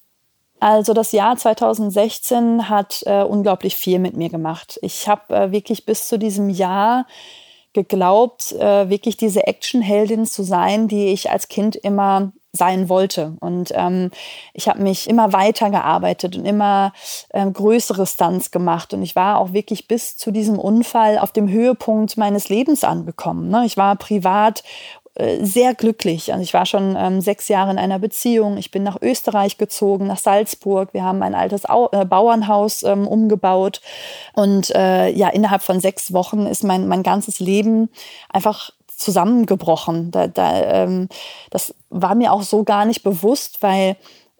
Also 0.61 0.93
das 0.93 1.11
Jahr 1.11 1.35
2016 1.35 2.69
hat 2.69 3.03
äh, 3.05 3.21
unglaublich 3.21 3.75
viel 3.75 3.99
mit 3.99 4.15
mir 4.15 4.29
gemacht. 4.29 4.79
Ich 4.81 5.09
habe 5.09 5.35
äh, 5.35 5.51
wirklich 5.51 5.85
bis 5.85 6.07
zu 6.07 6.17
diesem 6.17 6.49
Jahr 6.49 7.05
geglaubt, 7.73 8.51
äh, 8.53 8.89
wirklich 8.89 9.17
diese 9.17 9.47
Actionheldin 9.47 10.25
zu 10.25 10.43
sein, 10.43 10.87
die 10.87 11.07
ich 11.07 11.29
als 11.29 11.47
Kind 11.47 11.75
immer 11.75 12.31
sein 12.51 12.89
wollte. 12.89 13.35
Und 13.39 13.71
ähm, 13.75 14.09
ich 14.53 14.67
habe 14.67 14.81
mich 14.81 15.07
immer 15.07 15.33
weiter 15.33 15.69
gearbeitet 15.69 16.35
und 16.35 16.45
immer 16.45 16.93
ähm, 17.31 17.53
größere 17.53 18.07
Stunts 18.07 18.49
gemacht. 18.49 18.93
Und 18.93 19.03
ich 19.03 19.15
war 19.15 19.37
auch 19.37 19.53
wirklich 19.53 19.87
bis 19.87 20.17
zu 20.17 20.31
diesem 20.31 20.57
Unfall 20.57 21.19
auf 21.19 21.31
dem 21.31 21.47
Höhepunkt 21.47 22.17
meines 22.17 22.49
Lebens 22.49 22.83
angekommen. 22.83 23.49
Ne? 23.49 23.65
Ich 23.65 23.77
war 23.77 23.95
privat 23.97 24.63
sehr 25.41 25.73
glücklich. 25.73 26.31
Also 26.31 26.43
ich 26.43 26.53
war 26.53 26.65
schon 26.65 26.95
ähm, 26.97 27.21
sechs 27.21 27.47
Jahre 27.47 27.71
in 27.71 27.77
einer 27.77 27.99
Beziehung. 27.99 28.57
Ich 28.57 28.71
bin 28.71 28.83
nach 28.83 29.01
Österreich 29.01 29.57
gezogen, 29.57 30.07
nach 30.07 30.17
Salzburg. 30.17 30.93
Wir 30.93 31.03
haben 31.03 31.21
ein 31.23 31.35
altes 31.35 31.67
Au 31.67 31.89
äh, 31.91 32.05
Bauernhaus 32.05 32.83
ähm, 32.83 33.07
umgebaut. 33.07 33.81
Und 34.33 34.73
äh, 34.75 35.09
ja, 35.09 35.29
innerhalb 35.29 35.61
von 35.61 35.79
sechs 35.79 36.13
Wochen 36.13 36.45
ist 36.45 36.63
mein, 36.63 36.87
mein 36.87 37.03
ganzes 37.03 37.39
Leben 37.39 37.89
einfach 38.29 38.71
zusammengebrochen. 38.99 40.11
Da, 40.11 40.27
da, 40.27 40.83
ähm, 40.83 41.09
das 41.49 41.73
war 41.89 42.15
mir 42.15 42.31
auch 42.31 42.43
so 42.43 42.63
gar 42.63 42.85
nicht 42.85 43.03
bewusst, 43.03 43.61
weil 43.61 43.95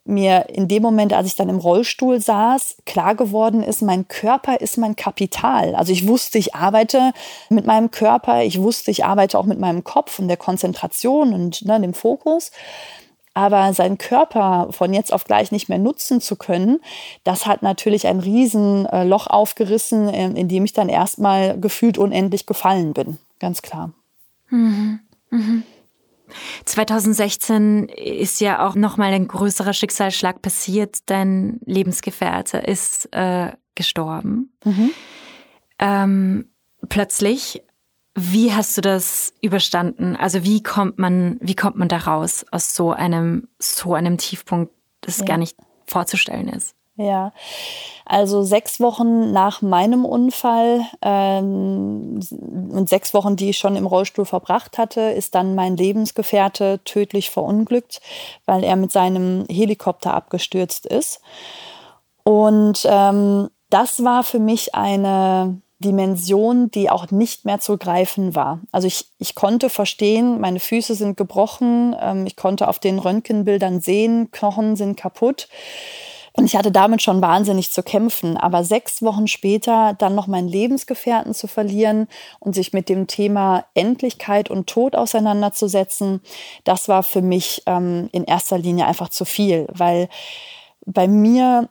mir 0.10 0.50
in 0.50 0.67
dem 0.67 0.84
Moment, 0.84 1.13
als 1.13 1.28
ich 1.28 1.36
dann 1.36 1.50
im 1.50 1.60
Rollstuhl 1.60 2.19
saß, 2.19 2.78
klar 2.86 3.15
geworden 3.15 3.63
ist, 3.63 3.82
mein 3.82 4.08
Körper 4.08 4.60
ist 4.60 4.78
mein 4.78 4.95
Kapital. 4.95 5.76
Also 5.76 5.93
ich 5.93 6.08
wusste, 6.08 6.38
ich 6.38 6.56
arbeite 6.56 7.13
mit 7.50 7.65
meinem 7.65 7.91
Körper, 7.91 8.43
ich 8.43 8.62
wusste, 8.62 8.91
ich 8.91 9.06
arbeite 9.06 9.38
auch 9.38 9.45
mit 9.45 9.60
meinem 9.60 9.84
Kopf 9.84 10.19
und 10.19 10.28
der 10.28 10.38
Konzentration 10.38 11.34
und 11.34 11.65
ne, 11.65 11.80
dem 11.80 11.93
Fokus. 11.93 12.52
Aber 13.34 13.74
seinen 13.74 13.98
Körper 13.98 14.67
von 14.72 14.93
jetzt 14.93 15.13
auf 15.13 15.24
gleich 15.24 15.52
nicht 15.52 15.69
mehr 15.69 15.78
nutzen 15.78 16.19
zu 16.19 16.36
können, 16.36 16.80
das 17.24 17.45
hat 17.45 17.62
natürlich 17.62 18.08
ein 18.08 18.19
Riesenloch 18.19 19.28
äh, 19.28 19.30
aufgerissen, 19.30 20.10
ähm, 20.12 20.36
in 20.36 20.48
dem 20.48 20.65
ich 20.65 20.74
dann 20.74 20.89
erstmal 20.89 21.60
gefühlt 21.60 21.98
unendlich 21.98 22.45
gefallen 22.45 22.93
bin. 22.93 23.17
Ganz 23.39 23.62
klar. 23.62 23.91
Mhm. 24.50 25.00
Mhm. 25.30 25.63
2016 26.65 27.89
ist 27.89 28.42
ja 28.42 28.65
auch 28.65 28.76
nochmal 28.76 29.13
ein 29.13 29.28
größerer 29.28 29.74
Schicksalsschlag 29.74 30.42
passiert. 30.42 30.98
Dein 31.08 31.60
Lebensgefährte 31.65 32.58
ist 32.58 33.10
äh, 33.13 33.52
gestorben. 33.76 34.54
Mhm. 34.63 34.92
Ähm, 35.80 36.50
plötzlich. 36.88 37.63
Wie 38.15 38.54
hast 38.54 38.76
du 38.76 38.82
das 38.82 39.34
überstanden? 39.42 40.15
Also 40.15 40.44
wie 40.44 40.62
kommt 40.62 41.00
man, 41.00 41.38
wie 41.42 41.56
kommt 41.56 41.78
man 41.78 41.88
da 41.88 41.98
raus 41.98 42.46
aus 42.52 42.76
so 42.76 42.92
einem, 42.92 43.48
so 43.60 43.94
einem 43.94 44.18
Tiefpunkt, 44.18 44.74
das 45.02 45.20
ja. 45.20 45.26
gar 45.26 45.38
nicht 45.38 45.56
vorzustellen 45.86 46.50
ist? 46.50 46.76
Ja, 47.02 47.32
also 48.06 48.44
sechs 48.44 48.82
Wochen 48.82 49.32
nach 49.32 49.62
meinem 49.62 50.04
Unfall 50.04 50.82
ähm, 51.02 52.20
und 52.72 52.90
sechs 52.90 53.14
Wochen, 53.14 53.38
die 53.38 53.52
ich 53.52 53.58
schon 53.58 53.78
im 53.78 53.86
Rollstuhl 53.86 54.26
verbracht 54.26 54.78
hatte, 54.78 55.00
ist 55.00 55.34
dann 55.34 55.56
mein 55.56 55.78
Lebensgefährte 55.78 56.82
tödlich 56.84 57.30
verunglückt, 57.30 58.02
weil 58.46 58.66
er 58.66 58.76
mit 58.76 58.92
seinem 58.92 59.46
Helikopter 59.50 60.14
abgestürzt 60.14 60.86
ist. 60.88 61.22
Und 62.26 62.82
ähm, 62.84 63.50
das 63.70 64.04
war 64.04 64.26
für 64.26 64.40
mich 64.40 64.76
eine 64.76 65.62
Dimension, 65.80 66.70
die 66.70 66.90
auch 66.90 67.12
nicht 67.12 67.46
mehr 67.46 67.60
zu 67.60 67.78
greifen 67.78 68.36
war. 68.36 68.60
Also 68.74 68.88
ich, 68.88 69.06
ich 69.20 69.36
konnte 69.36 69.70
verstehen, 69.70 70.42
meine 70.42 70.60
Füße 70.60 70.96
sind 70.96 71.16
gebrochen, 71.16 71.96
ähm, 71.98 72.26
ich 72.26 72.36
konnte 72.36 72.68
auf 72.68 72.80
den 72.80 73.00
Röntgenbildern 73.00 73.80
sehen, 73.80 74.32
Knochen 74.32 74.76
sind 74.76 74.98
kaputt. 74.98 75.48
Und 76.39 76.45
ich 76.45 76.56
hatte 76.56 76.71
damit 76.71 77.02
schon 77.02 77.21
wahnsinnig 77.21 77.73
zu 77.73 77.84
kämpfen. 77.84 78.38
Aber 78.38 78.63
sechs 78.63 79.02
Wochen 79.02 79.28
später 79.28 79.93
dann 79.97 80.15
noch 80.15 80.28
meinen 80.28 80.47
Lebensgefährten 80.47 81.34
zu 81.34 81.47
verlieren 81.47 82.08
und 82.39 82.56
sich 82.56 82.71
mit 82.71 82.88
dem 82.88 83.08
Thema 83.08 83.65
Endlichkeit 83.73 84.49
und 84.49 84.67
Tod 84.67 84.95
auseinanderzusetzen, 84.95 86.21
das 86.63 86.88
war 86.88 87.04
für 87.04 87.21
mich 87.21 87.63
ähm, 87.65 88.08
in 88.13 88.23
erster 88.23 88.58
Linie 88.58 88.86
einfach 88.86 89.10
zu 89.10 89.25
viel, 89.25 89.67
weil 89.73 90.08
bei 90.86 91.10
mir 91.10 91.67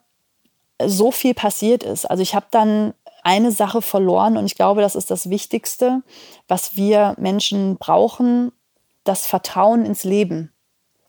so 0.85 1.13
viel 1.13 1.33
passiert 1.33 1.83
ist. 1.83 2.05
Also 2.05 2.23
ich 2.23 2.35
habe 2.35 2.47
dann 2.51 2.93
eine 3.23 3.53
Sache 3.53 3.81
verloren 3.81 4.37
und 4.37 4.45
ich 4.45 4.55
glaube, 4.55 4.83
das 4.83 4.97
ist 4.97 5.11
das 5.11 5.31
Wichtigste, 5.31 6.03
was 6.47 6.77
wir 6.77 7.15
Menschen 7.17 7.79
brauchen, 7.79 8.53
das 9.05 9.25
Vertrauen 9.25 9.87
ins 9.87 10.05
Leben. 10.05 10.53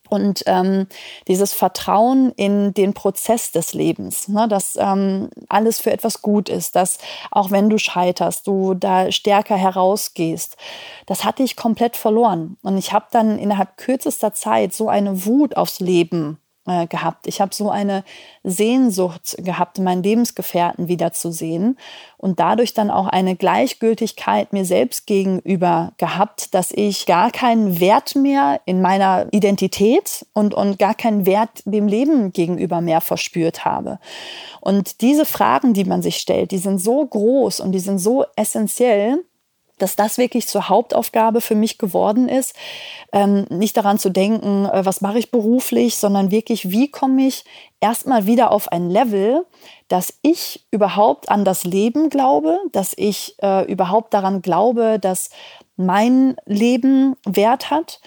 Und 0.10 0.43
ähm, 0.48 0.88
dieses 1.28 1.54
Vertrauen 1.54 2.32
in 2.36 2.74
den 2.74 2.93
Prozess 2.93 3.52
des 3.52 3.74
Lebens, 3.74 4.28
ne, 4.28 4.48
dass 4.48 4.76
ähm, 4.80 5.30
alles 5.48 5.80
für 5.80 5.91
etwas 5.91 6.22
gut 6.22 6.50
ist, 6.50 6.76
dass 6.76 6.98
auch 7.32 7.52
wenn 7.52 7.69
du 7.69 7.78
scheiterst, 7.78 8.48
du 8.48 8.74
da 8.74 9.12
stärker 9.12 9.56
herausgehst, 9.56 10.58
das 11.06 11.24
hatte 11.24 11.43
ich 11.43 11.56
komplett 11.56 11.95
verloren. 11.95 12.58
Und 12.63 12.78
ich 12.78 12.91
habe 12.91 13.06
dann 13.12 13.39
innerhalb 13.39 13.78
kürzester 13.78 14.34
Zeit 14.34 14.74
so 14.74 14.89
eine 14.89 15.26
Wut 15.26 15.56
aufs 15.56 15.80
Leben 15.80 16.39
äh, 16.70 16.86
gehabt. 16.86 17.26
Ich 17.26 17.42
habe 17.42 17.54
so 17.54 17.72
eine 17.72 18.04
Sehnsucht 18.44 19.36
gehabt, 19.40 19.80
meinen 19.80 20.04
Lebensgefährten 20.04 20.88
wiederzusehen 20.88 21.80
und 22.18 22.40
dadurch 22.40 22.76
dann 22.76 22.92
auch 22.92 23.08
eine 23.08 23.36
Gleichgültigkeit 23.36 24.54
mir 24.54 24.66
selbst 24.66 25.08
gegenüber 25.08 25.94
gehabt, 25.98 26.54
dass 26.54 26.72
ich 26.72 27.08
gar 27.08 27.32
keinen 27.32 27.80
Wert 27.80 28.16
mehr 28.16 28.62
in 28.66 28.82
meiner 28.82 29.28
Identität 29.32 30.28
und, 30.34 30.54
und 30.54 30.78
gar 30.78 30.94
keinen 30.94 31.26
Wert 31.26 31.64
dem 31.66 31.88
Leben 31.88 32.34
gegenüber 32.34 32.82
mehr 32.82 33.02
verspürt 33.02 33.66
habe. 33.66 34.00
Und 34.62 35.02
diese 35.02 35.26
Fragen, 35.26 35.74
die 35.74 35.86
man 35.86 36.04
sich 36.04 36.18
stellt, 36.18 36.52
die 36.52 36.60
sind 36.60 36.78
so 36.78 37.04
groß 37.04 37.62
und 37.62 37.72
die 37.72 37.80
sind 37.80 37.98
so 37.98 38.26
essentiell, 38.36 39.24
dass 39.82 39.96
das 39.96 40.18
wirklich 40.18 40.48
zur 40.48 40.70
Hauptaufgabe 40.70 41.42
für 41.42 41.56
mich 41.56 41.78
geworden 41.78 42.30
ist, 42.30 42.56
ähm, 43.12 43.46
nicht 43.50 43.78
daran 43.78 43.98
zu 43.98 44.10
denken, 44.10 44.65
äh, 44.65 44.86
was 44.86 45.02
mache 45.02 45.20
ich 45.20 45.32
beruflich, 45.32 45.98
sondern 45.98 46.32
wirklich, 46.32 46.72
wie 46.72 46.89
komme 46.92 47.28
ich 47.28 47.44
erstmal 47.82 48.26
wieder 48.26 48.52
auf 48.52 48.72
ein 48.72 48.89
Level, 48.89 49.46
dass 49.88 50.13
ich 50.22 50.65
überhaupt 50.72 51.30
an 51.30 51.46
das 51.46 51.63
Leben 51.63 52.10
glaube, 52.10 52.60
dass 52.72 52.94
ich 52.96 53.36
äh, 53.42 53.65
überhaupt 53.72 54.13
daran 54.13 54.42
glaube, 54.42 55.00
dass 55.00 55.30
mein 55.76 56.36
Leben 56.46 57.15
Wert 57.26 57.72
hat. 57.72 58.00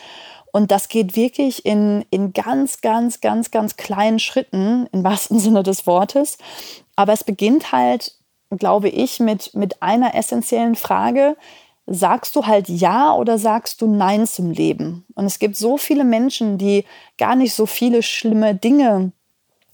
Und 0.52 0.70
das 0.70 0.88
geht 0.88 1.16
wirklich 1.16 1.64
in, 1.64 2.04
in 2.10 2.34
ganz, 2.34 2.82
ganz, 2.82 3.20
ganz, 3.22 3.50
ganz 3.50 3.76
kleinen 3.76 4.18
Schritten, 4.18 4.86
im 4.92 5.02
wahrsten 5.02 5.38
Sinne 5.40 5.62
des 5.62 5.86
Wortes. 5.86 6.38
Aber 6.94 7.12
es 7.14 7.24
beginnt 7.24 7.72
halt, 7.72 8.14
glaube 8.50 8.90
ich, 8.90 9.18
mit, 9.18 9.54
mit 9.54 9.82
einer 9.82 10.14
essentiellen 10.14 10.74
Frage, 10.74 11.36
sagst 11.86 12.36
du 12.36 12.46
halt 12.46 12.68
Ja 12.68 13.14
oder 13.14 13.38
sagst 13.38 13.82
du 13.82 13.86
Nein 13.86 14.26
zum 14.26 14.50
Leben? 14.50 15.04
Und 15.14 15.26
es 15.26 15.38
gibt 15.38 15.56
so 15.56 15.76
viele 15.76 16.04
Menschen, 16.04 16.58
die 16.58 16.84
gar 17.18 17.36
nicht 17.36 17.54
so 17.54 17.66
viele 17.66 18.02
schlimme 18.02 18.54
Dinge 18.54 19.12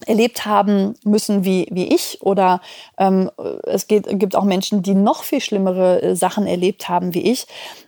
erlebt 0.05 0.45
haben 0.45 0.93
müssen 1.03 1.43
wie, 1.43 1.67
wie 1.71 1.93
ich 1.93 2.21
oder 2.21 2.61
ähm, 2.97 3.29
es 3.63 3.87
geht, 3.87 4.07
gibt 4.17 4.35
auch 4.35 4.45
Menschen, 4.45 4.81
die 4.81 4.93
noch 4.93 5.23
viel 5.23 5.41
schlimmere 5.41 6.01
äh, 6.01 6.15
Sachen 6.15 6.47
erlebt 6.47 6.87
haben 6.87 7.13
wie 7.13 7.29
ich. 7.29 7.47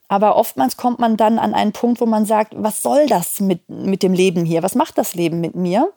Aber 0.09 0.35
oftmals 0.35 0.75
kommt 0.75 0.99
man 0.99 1.15
dann 1.15 1.39
an 1.39 1.53
einen 1.53 1.71
Punkt, 1.71 2.01
wo 2.01 2.05
man 2.05 2.25
sagt, 2.25 2.53
was 2.57 2.81
soll 2.81 3.07
das 3.07 3.39
mit, 3.39 3.69
mit 3.69 4.03
dem 4.03 4.13
Leben 4.13 4.43
hier? 4.43 4.61
Was 4.61 4.75
macht 4.75 4.97
das 4.97 5.15
Leben 5.15 5.39
mit 5.39 5.55
mir? 5.55 5.93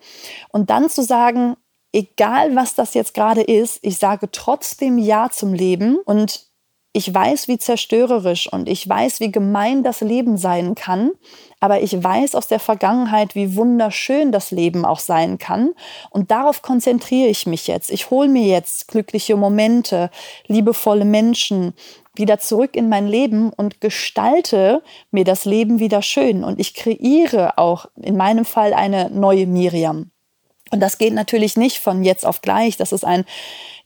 Und 0.50 0.70
dann 0.70 0.88
zu 0.88 1.02
sagen, 1.02 1.56
egal 1.92 2.54
was 2.54 2.76
das 2.76 2.94
jetzt 2.94 3.14
gerade 3.14 3.42
ist, 3.42 3.80
ich 3.82 3.98
sage 3.98 4.28
trotzdem 4.30 4.98
Ja 4.98 5.30
zum 5.30 5.52
Leben 5.52 5.96
und 6.04 6.46
ich 6.96 7.12
weiß, 7.12 7.48
wie 7.48 7.58
zerstörerisch 7.58 8.50
und 8.50 8.68
ich 8.68 8.88
weiß, 8.88 9.18
wie 9.18 9.32
gemein 9.32 9.82
das 9.82 10.00
Leben 10.00 10.38
sein 10.38 10.76
kann, 10.76 11.10
aber 11.58 11.80
ich 11.80 12.02
weiß 12.02 12.36
aus 12.36 12.46
der 12.46 12.60
Vergangenheit, 12.60 13.34
wie 13.34 13.56
wunderschön 13.56 14.30
das 14.30 14.52
Leben 14.52 14.84
auch 14.84 15.00
sein 15.00 15.38
kann. 15.38 15.70
Und 16.10 16.30
darauf 16.30 16.62
konzentriere 16.62 17.28
ich 17.28 17.46
mich 17.46 17.66
jetzt. 17.66 17.90
Ich 17.90 18.10
hole 18.10 18.28
mir 18.28 18.46
jetzt 18.46 18.86
glückliche 18.86 19.34
Momente, 19.34 20.08
liebevolle 20.46 21.04
Menschen 21.04 21.74
wieder 22.14 22.38
zurück 22.38 22.76
in 22.76 22.88
mein 22.88 23.08
Leben 23.08 23.52
und 23.52 23.80
gestalte 23.80 24.80
mir 25.10 25.24
das 25.24 25.46
Leben 25.46 25.80
wieder 25.80 26.00
schön. 26.00 26.44
Und 26.44 26.60
ich 26.60 26.74
kreiere 26.74 27.58
auch 27.58 27.86
in 28.00 28.16
meinem 28.16 28.44
Fall 28.44 28.72
eine 28.72 29.10
neue 29.10 29.48
Miriam. 29.48 30.12
Und 30.74 30.80
das 30.80 30.98
geht 30.98 31.14
natürlich 31.14 31.56
nicht 31.56 31.78
von 31.78 32.02
jetzt 32.02 32.26
auf 32.26 32.42
gleich. 32.42 32.76
Das 32.76 32.90
ist 32.90 33.04
ein 33.04 33.24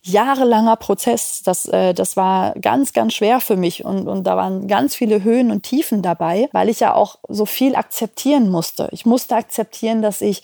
jahrelanger 0.01 0.75
Prozess. 0.75 1.43
Das, 1.43 1.67
äh, 1.67 1.93
das 1.93 2.17
war 2.17 2.55
ganz, 2.59 2.93
ganz 2.93 3.13
schwer 3.13 3.39
für 3.41 3.55
mich 3.55 3.85
und, 3.85 4.07
und 4.07 4.23
da 4.23 4.35
waren 4.35 4.67
ganz 4.67 4.95
viele 4.95 5.23
Höhen 5.23 5.51
und 5.51 5.61
Tiefen 5.61 6.01
dabei, 6.01 6.49
weil 6.51 6.67
ich 6.67 6.79
ja 6.79 6.95
auch 6.95 7.17
so 7.27 7.45
viel 7.45 7.75
akzeptieren 7.75 8.49
musste. 8.49 8.89
Ich 8.91 9.05
musste 9.05 9.35
akzeptieren, 9.35 10.01
dass 10.01 10.21
ich 10.21 10.41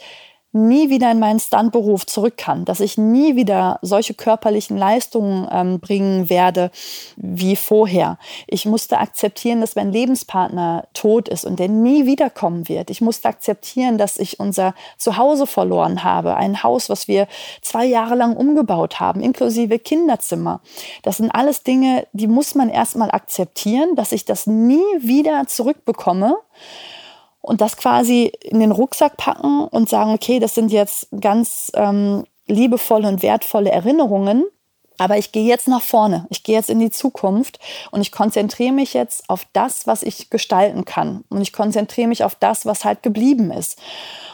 nie 0.55 0.89
wieder 0.89 1.11
in 1.11 1.19
meinen 1.19 1.39
Stuntberuf 1.39 2.05
zurück 2.05 2.37
kann, 2.37 2.63
dass 2.63 2.79
ich 2.79 2.97
nie 2.97 3.35
wieder 3.35 3.77
solche 3.81 4.13
körperlichen 4.13 4.77
Leistungen 4.77 5.47
ähm, 5.51 5.79
bringen 5.79 6.29
werde 6.29 6.71
wie 7.17 7.57
vorher. 7.57 8.17
Ich 8.47 8.65
musste 8.65 8.99
akzeptieren, 8.99 9.59
dass 9.59 9.75
mein 9.75 9.91
Lebenspartner 9.91 10.87
tot 10.93 11.27
ist 11.27 11.45
und 11.45 11.59
der 11.59 11.67
nie 11.67 12.05
wiederkommen 12.05 12.69
wird. 12.69 12.89
Ich 12.89 13.01
musste 13.01 13.27
akzeptieren, 13.27 13.97
dass 13.97 14.17
ich 14.17 14.39
unser 14.39 14.73
Zuhause 14.97 15.45
verloren 15.45 16.03
habe, 16.03 16.35
ein 16.37 16.63
Haus, 16.63 16.89
was 16.89 17.09
wir 17.09 17.27
zwei 17.61 17.85
Jahre 17.85 18.15
lang 18.15 18.37
umgebaut 18.37 18.99
haben, 18.99 19.19
inklusive 19.19 19.77
Kinderzimmer. 19.77 20.61
Das 21.03 21.17
sind 21.17 21.31
alles 21.31 21.63
Dinge, 21.63 22.07
die 22.13 22.27
muss 22.27 22.55
man 22.55 22.69
erstmal 22.69 23.11
akzeptieren, 23.11 23.95
dass 23.95 24.13
ich 24.13 24.23
das 24.23 24.47
nie 24.47 24.83
wieder 24.99 25.47
zurückbekomme 25.47 26.37
und 27.45 27.61
das 27.61 27.77
quasi 27.77 28.31
in 28.41 28.59
den 28.59 28.71
Rucksack 28.71 29.17
packen 29.17 29.65
und 29.65 29.87
sagen, 29.87 30.13
okay, 30.13 30.39
das 30.39 30.55
sind 30.55 30.71
jetzt 30.71 31.07
ganz 31.21 31.71
ähm, 31.75 32.23
liebevolle 32.47 33.07
und 33.07 33.21
wertvolle 33.21 33.71
Erinnerungen. 33.71 34.45
Aber 34.97 35.17
ich 35.17 35.31
gehe 35.31 35.45
jetzt 35.45 35.67
nach 35.67 35.81
vorne, 35.81 36.25
ich 36.29 36.43
gehe 36.43 36.55
jetzt 36.55 36.69
in 36.69 36.79
die 36.79 36.89
Zukunft 36.89 37.59
und 37.91 38.01
ich 38.01 38.11
konzentriere 38.11 38.71
mich 38.71 38.93
jetzt 38.93 39.29
auf 39.29 39.45
das, 39.51 39.85
was 39.85 40.03
ich 40.03 40.29
gestalten 40.29 40.85
kann. 40.85 41.25
Und 41.29 41.41
ich 41.41 41.53
konzentriere 41.53 42.07
mich 42.07 42.23
auf 42.23 42.35
das, 42.35 42.65
was 42.65 42.85
halt 42.85 43.03
geblieben 43.03 43.51
ist. 43.51 43.77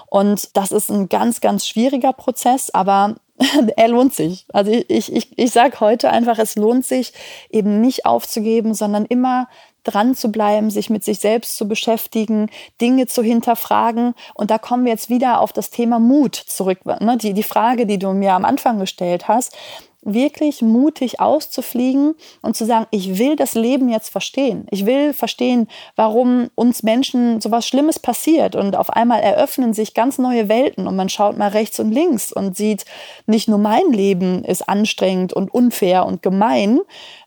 Und 0.06 0.56
das 0.56 0.72
ist 0.72 0.90
ein 0.90 1.10
ganz, 1.10 1.42
ganz 1.42 1.68
schwieriger 1.68 2.14
Prozess, 2.14 2.70
aber 2.70 3.16
er 3.76 3.88
lohnt 3.88 4.14
sich. 4.14 4.46
Also 4.54 4.72
ich, 4.72 5.12
ich, 5.12 5.38
ich 5.38 5.52
sage 5.52 5.80
heute 5.80 6.12
einfach, 6.12 6.38
es 6.38 6.56
lohnt 6.56 6.86
sich, 6.86 7.12
eben 7.50 7.82
nicht 7.82 8.06
aufzugeben, 8.06 8.74
sondern 8.74 9.06
immer 9.06 9.48
dran 9.84 10.16
zu 10.16 10.32
bleiben, 10.32 10.70
sich 10.70 10.90
mit 10.90 11.04
sich 11.04 11.20
selbst 11.20 11.58
zu 11.58 11.68
beschäftigen, 11.68 12.50
Dinge 12.80 13.08
zu 13.08 13.24
hinterfragen. 13.24 14.14
Und 14.34 14.52
da 14.52 14.58
kommen 14.58 14.86
wir 14.86 14.92
jetzt 14.92 15.10
wieder 15.10 15.40
auf 15.40 15.54
das 15.54 15.70
Thema 15.70 16.00
Mut 16.00 16.36
zurück. 16.36 16.86
Ne? 16.86 17.18
Die, 17.18 17.34
die 17.34 17.44
Frage, 17.44 17.86
die 17.86 18.00
du 18.00 18.14
mir 18.14 18.34
am 18.34 18.46
Anfang 18.46 18.80
gestellt 18.80 19.28
hast, 19.28 19.56
wirklich 20.04 20.62
mutig 20.62 21.20
auszufliegen 21.20 22.16
und 22.42 22.56
zu 22.56 22.66
sagen, 22.66 22.88
ich 22.90 23.20
will 23.20 23.36
das 23.36 23.54
Leben 23.54 23.90
jetzt 23.90 24.10
verstehen. 24.10 24.66
Ich 24.72 24.86
will 24.86 25.14
verstehen, 25.14 25.68
warum 25.96 26.50
uns 26.56 26.82
Menschen 26.82 27.40
sowas 27.40 27.68
Schlimmes 27.68 28.00
passiert. 28.00 28.56
Und 28.56 28.76
auf 28.76 28.90
einmal 28.90 29.22
eröffnen 29.22 29.74
sich 29.74 29.94
ganz 29.94 30.18
neue 30.18 30.50
Welten 30.50 30.88
und 30.88 30.96
man 30.96 31.10
schaut 31.10 31.38
mal 31.38 31.50
rechts 31.50 31.80
und 31.80 31.92
links 31.92 32.34
und 32.34 32.58
sieht, 32.58 32.86
nicht 33.28 33.48
nur 33.48 33.60
mein 33.60 33.92
Leben 33.92 34.44
ist 34.44 34.68
anstrengend 34.68 35.34
und 35.34 35.54
unfair 35.54 36.06
und 36.06 36.24
gemein, 36.24 36.80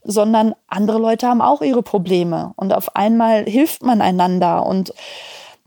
sondern 0.02 0.54
andere 0.66 0.98
Leute 0.98 1.28
haben 1.28 1.40
auch 1.40 1.62
ihre 1.62 1.82
Probleme. 1.82 2.52
Und 2.56 2.72
auf 2.74 2.96
einmal 2.96 3.44
hilft 3.44 3.82
man 3.84 4.00
einander. 4.00 4.66
Und 4.66 4.92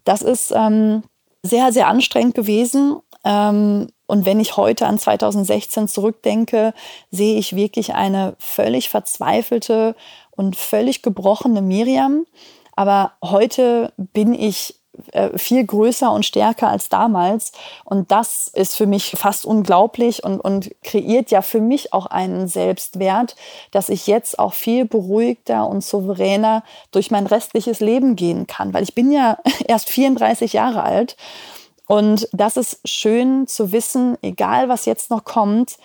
das 0.04 0.22
ist 0.22 0.52
ähm, 0.56 1.04
sehr, 1.42 1.72
sehr 1.72 1.88
anstrengend 1.88 2.36
gewesen. 2.36 2.98
Ähm, 3.24 3.88
und 4.08 4.26
wenn 4.26 4.40
ich 4.40 4.58
heute 4.58 4.88
an 4.88 4.98
2016 4.98 5.88
zurückdenke, 5.88 6.74
sehe 7.12 7.38
ich 7.38 7.56
wirklich 7.56 7.94
eine 7.94 8.36
völlig 8.40 8.90
verzweifelte 8.90 9.96
und 10.32 10.56
völlig 10.56 11.02
gebrochene 11.02 11.62
Miriam. 11.62 12.26
Aber 12.76 13.12
heute 13.22 13.92
bin 13.98 14.34
ich 14.34 14.76
äh, 15.12 15.38
viel 15.38 15.66
größer 15.66 16.12
und 16.12 16.26
stärker 16.26 16.70
als 16.70 16.90
damals. 16.90 17.52
Und 17.84 18.12
das 18.12 18.48
ist 18.48 18.76
für 18.76 18.88
mich 18.88 19.12
fast 19.18 19.46
unglaublich 19.46 20.24
und, 20.24 20.40
und 20.40 20.72
kreiert 20.84 21.30
ja 21.30 21.42
für 21.42 21.60
mich 21.60 21.94
auch 21.94 22.06
einen 22.06 22.48
Selbstwert, 22.48 23.36
dass 23.72 23.90
ich 23.90 24.08
jetzt 24.08 24.40
auch 24.40 24.54
viel 24.54 24.86
beruhigter 24.86 25.68
und 25.68 25.84
souveräner 25.84 26.64
durch 26.92 27.12
mein 27.12 27.28
restliches 27.28 27.80
Leben 27.80 28.16
gehen 28.16 28.48
kann. 28.48 28.74
Weil 28.74 28.84
ich 28.84 28.96
bin 28.96 29.12
ja 29.12 29.38
erst 29.68 29.90
34 29.90 30.54
Jahre 30.54 30.84
alt 30.84 31.18
und 31.88 32.28
das 32.34 32.58
ist 32.58 32.88
schön 32.88 33.48
zu 33.48 33.72
wissen, 33.72 34.18
egal 34.22 34.70
was 34.70 34.86
jetzt 34.86 35.10
noch 35.10 35.24
kommt. 35.24 35.78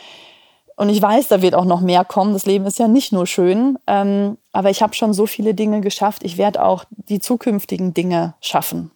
Und 0.77 0.89
ich 0.89 1.01
weiß, 1.01 1.29
da 1.29 1.43
wird 1.43 1.55
auch 1.55 1.65
noch 1.65 1.81
mehr 1.81 2.05
kommen. 2.05 2.33
Das 2.33 2.47
Leben 2.47 2.67
ist 2.67 2.79
ja 2.79 2.89
nicht 2.89 3.13
nur 3.13 3.27
schön. 3.27 3.79
Ähm, 3.87 4.37
aber 4.53 4.71
ich 4.71 4.83
habe 4.83 4.95
schon 4.95 5.13
so 5.13 5.27
viele 5.27 5.55
Dinge 5.55 5.81
geschafft. 5.81 6.25
Ich 6.25 6.39
werde 6.39 6.65
auch 6.65 6.85
die 6.91 7.21
zukünftigen 7.21 7.95
Dinge 7.95 8.35
schaffen. 8.41 8.91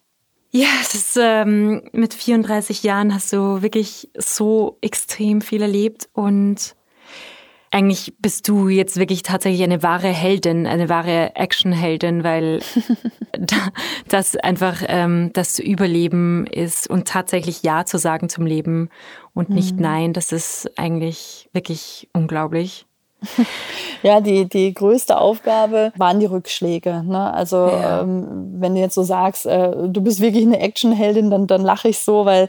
Ja, 0.51 0.67
es 0.81 0.95
ist, 0.95 1.17
ähm, 1.21 1.83
mit 1.91 2.13
34 2.13 2.83
Jahren 2.83 3.13
hast 3.13 3.31
du 3.31 3.61
wirklich 3.61 4.09
so 4.17 4.77
extrem 4.81 5.41
viel 5.41 5.61
erlebt 5.61 6.09
und 6.13 6.75
eigentlich 7.77 8.15
bist 8.17 8.47
du 8.49 8.69
jetzt 8.69 8.97
wirklich 8.97 9.21
tatsächlich 9.21 9.61
eine 9.61 9.83
wahre 9.83 10.07
Heldin, 10.07 10.65
eine 10.65 10.89
wahre 10.89 11.35
Actionheldin, 11.35 12.23
weil 12.23 12.59
das 14.07 14.35
einfach 14.35 14.81
ähm, 14.87 15.29
das 15.33 15.59
Überleben 15.59 16.47
ist 16.47 16.89
und 16.89 17.07
tatsächlich 17.07 17.61
Ja 17.61 17.85
zu 17.85 17.99
sagen 17.99 18.29
zum 18.29 18.47
Leben 18.47 18.89
und 19.35 19.51
nicht 19.51 19.75
mhm. 19.75 19.81
Nein, 19.83 20.13
das 20.13 20.31
ist 20.31 20.71
eigentlich 20.79 21.49
wirklich 21.53 22.09
unglaublich. 22.13 22.87
Ja, 24.03 24.21
die, 24.21 24.47
die 24.47 24.73
größte 24.73 25.19
Aufgabe 25.19 25.91
waren 25.97 26.19
die 26.19 26.27
Rückschläge. 26.27 27.03
Ne? 27.03 27.33
Also 27.33 27.67
ja. 27.67 28.01
ähm, 28.01 28.53
wenn 28.59 28.75
du 28.75 28.81
jetzt 28.81 28.95
so 28.95 29.03
sagst, 29.03 29.45
äh, 29.45 29.71
du 29.87 30.01
bist 30.01 30.19
wirklich 30.19 30.45
eine 30.45 30.59
Actionheldin, 30.59 31.31
dann, 31.31 31.47
dann 31.47 31.63
lache 31.63 31.89
ich 31.89 31.99
so, 31.99 32.25
weil, 32.25 32.47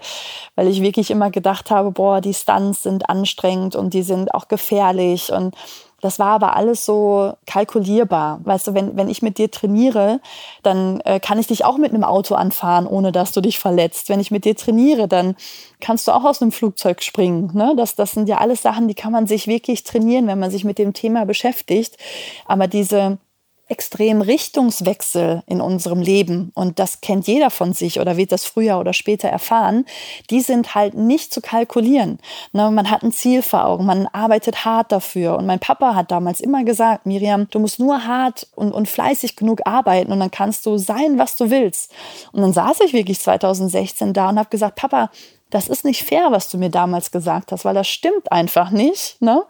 weil 0.56 0.68
ich 0.68 0.82
wirklich 0.82 1.10
immer 1.10 1.30
gedacht 1.30 1.70
habe, 1.70 1.90
boah, 1.90 2.20
die 2.20 2.34
Stunts 2.34 2.82
sind 2.82 3.08
anstrengend 3.08 3.76
und 3.76 3.94
die 3.94 4.02
sind 4.02 4.34
auch 4.34 4.48
gefährlich 4.48 5.32
und 5.32 5.54
das 6.00 6.18
war 6.18 6.28
aber 6.28 6.54
alles 6.54 6.84
so 6.84 7.32
kalkulierbar. 7.46 8.40
Weißt 8.44 8.68
du, 8.68 8.74
wenn, 8.74 8.96
wenn 8.96 9.08
ich 9.08 9.22
mit 9.22 9.38
dir 9.38 9.50
trainiere, 9.50 10.20
dann 10.62 11.00
äh, 11.00 11.18
kann 11.18 11.38
ich 11.38 11.48
dich 11.48 11.64
auch 11.64 11.76
mit 11.76 11.92
einem 11.92 12.04
Auto 12.04 12.34
anfahren, 12.36 12.86
ohne 12.86 13.10
dass 13.10 13.32
du 13.32 13.40
dich 13.40 13.58
verletzt. 13.58 14.08
Wenn 14.08 14.20
ich 14.20 14.30
mit 14.30 14.44
dir 14.44 14.54
trainiere, 14.54 15.08
dann 15.08 15.34
kannst 15.80 16.06
du 16.06 16.12
auch 16.12 16.24
aus 16.24 16.40
einem 16.40 16.52
Flugzeug 16.52 17.02
springen. 17.02 17.50
Ne? 17.52 17.74
Das, 17.76 17.96
das 17.96 18.12
sind 18.12 18.28
ja 18.28 18.38
alles 18.38 18.62
Sachen, 18.62 18.86
die 18.86 18.94
kann 18.94 19.12
man 19.12 19.26
sich 19.26 19.48
wirklich 19.48 19.82
trainieren, 19.82 20.28
wenn 20.28 20.38
man 20.38 20.50
sich 20.50 20.64
mit 20.64 20.78
dem 20.78 20.92
Thema 20.92 21.24
beschäftigt. 21.24 21.96
Aber 22.46 22.68
diese 22.68 23.18
extremen 23.68 24.22
Richtungswechsel 24.22 25.42
in 25.46 25.60
unserem 25.60 26.00
Leben, 26.00 26.52
und 26.54 26.78
das 26.78 27.00
kennt 27.00 27.26
jeder 27.26 27.50
von 27.50 27.72
sich 27.72 28.00
oder 28.00 28.16
wird 28.16 28.32
das 28.32 28.44
früher 28.44 28.78
oder 28.78 28.92
später 28.92 29.28
erfahren, 29.28 29.84
die 30.30 30.40
sind 30.40 30.74
halt 30.74 30.94
nicht 30.94 31.32
zu 31.32 31.40
kalkulieren. 31.40 32.18
Ne, 32.52 32.70
man 32.70 32.90
hat 32.90 33.02
ein 33.02 33.12
Ziel 33.12 33.42
vor 33.42 33.64
Augen, 33.64 33.86
man 33.86 34.06
arbeitet 34.08 34.64
hart 34.64 34.92
dafür. 34.92 35.36
Und 35.36 35.46
mein 35.46 35.58
Papa 35.58 35.94
hat 35.94 36.10
damals 36.10 36.40
immer 36.40 36.64
gesagt, 36.64 37.06
Miriam, 37.06 37.48
du 37.50 37.58
musst 37.58 37.78
nur 37.78 38.06
hart 38.06 38.46
und, 38.54 38.72
und 38.72 38.88
fleißig 38.88 39.36
genug 39.36 39.60
arbeiten 39.64 40.12
und 40.12 40.20
dann 40.20 40.30
kannst 40.30 40.66
du 40.66 40.78
sein, 40.78 41.18
was 41.18 41.36
du 41.36 41.50
willst. 41.50 41.92
Und 42.32 42.42
dann 42.42 42.52
saß 42.52 42.80
ich 42.80 42.92
wirklich 42.92 43.20
2016 43.20 44.12
da 44.12 44.30
und 44.30 44.38
habe 44.38 44.50
gesagt, 44.50 44.76
Papa, 44.76 45.10
das 45.50 45.68
ist 45.68 45.84
nicht 45.84 46.04
fair, 46.04 46.28
was 46.30 46.50
du 46.50 46.58
mir 46.58 46.68
damals 46.68 47.10
gesagt 47.10 47.52
hast, 47.52 47.64
weil 47.64 47.74
das 47.74 47.88
stimmt 47.88 48.30
einfach 48.30 48.70
nicht. 48.70 49.20
Ne? 49.20 49.42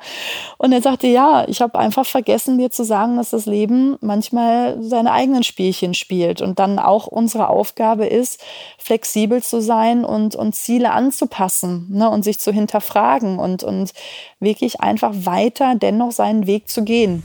Und 0.57 0.73
er 0.73 0.81
sagte, 0.81 1.09
ja, 1.09 1.45
ich 1.49 1.61
habe 1.61 1.79
einfach 1.79 2.07
vergessen, 2.07 2.59
dir 2.59 2.71
zu 2.71 2.85
sagen, 2.85 3.17
dass 3.17 3.31
das 3.31 3.47
Leben 3.47 3.97
manchmal 4.01 4.81
seine 4.81 5.13
eigenen 5.13 5.43
Spielchen 5.43 5.95
spielt 5.95 6.41
und 6.41 6.59
dann 6.59 6.79
auch 6.79 7.07
unsere 7.09 7.49
Aufgabe 7.49 8.07
ist, 8.07 8.41
flexibel 8.79 9.43
zu 9.43 9.61
sein 9.61 10.05
und, 10.05 10.37
und 10.37 10.55
Ziele 10.55 10.93
anzupassen 10.93 11.89
ne? 11.91 12.09
und 12.09 12.23
sich 12.23 12.39
zu 12.39 12.53
hinterfragen 12.53 13.39
und, 13.39 13.65
und 13.65 13.93
wirklich 14.39 14.81
einfach 14.81 15.13
weiter 15.15 15.75
dennoch 15.75 16.13
seinen 16.13 16.47
Weg 16.47 16.69
zu 16.69 16.85
gehen. 16.85 17.25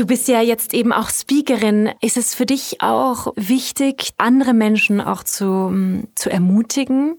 Du 0.00 0.06
bist 0.06 0.28
ja 0.28 0.40
jetzt 0.40 0.72
eben 0.72 0.94
auch 0.94 1.10
Speakerin. 1.10 1.90
Ist 2.00 2.16
es 2.16 2.34
für 2.34 2.46
dich 2.46 2.80
auch 2.80 3.34
wichtig, 3.36 4.12
andere 4.16 4.54
Menschen 4.54 4.98
auch 5.02 5.22
zu, 5.22 5.44
mm, 5.44 6.08
zu 6.14 6.30
ermutigen? 6.30 7.18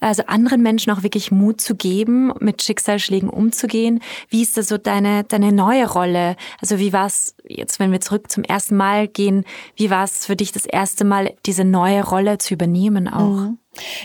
Also 0.00 0.24
anderen 0.26 0.60
Menschen 0.60 0.90
auch 0.90 1.04
wirklich 1.04 1.30
Mut 1.30 1.60
zu 1.60 1.76
geben, 1.76 2.32
mit 2.40 2.64
Schicksalsschlägen 2.64 3.30
umzugehen. 3.30 4.00
Wie 4.28 4.42
ist 4.42 4.56
das 4.56 4.66
so 4.66 4.76
deine, 4.76 5.22
deine 5.22 5.52
neue 5.52 5.88
Rolle? 5.88 6.34
Also 6.60 6.80
wie 6.80 6.92
war 6.92 7.06
es 7.06 7.36
jetzt, 7.46 7.78
wenn 7.78 7.92
wir 7.92 8.00
zurück 8.00 8.28
zum 8.28 8.42
ersten 8.42 8.76
Mal 8.76 9.06
gehen, 9.06 9.44
wie 9.76 9.90
war 9.90 10.02
es 10.02 10.26
für 10.26 10.34
dich 10.34 10.50
das 10.50 10.66
erste 10.66 11.04
Mal, 11.04 11.32
diese 11.46 11.62
neue 11.62 12.02
Rolle 12.02 12.38
zu 12.38 12.54
übernehmen 12.54 13.06
auch? 13.06 13.36
Mhm. 13.36 13.58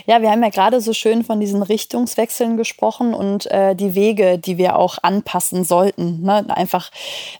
Ja, 0.06 0.22
wir 0.22 0.30
haben 0.30 0.42
ja 0.42 0.50
gerade 0.50 0.80
so 0.80 0.92
schön 0.92 1.24
von 1.24 1.40
diesen 1.40 1.62
Richtungswechseln 1.62 2.56
gesprochen 2.56 3.14
und 3.14 3.50
äh, 3.50 3.74
die 3.74 3.94
Wege, 3.94 4.38
die 4.38 4.58
wir 4.58 4.76
auch 4.76 4.98
anpassen 5.02 5.64
sollten. 5.64 6.22
Ne? 6.22 6.44
Einfach 6.48 6.90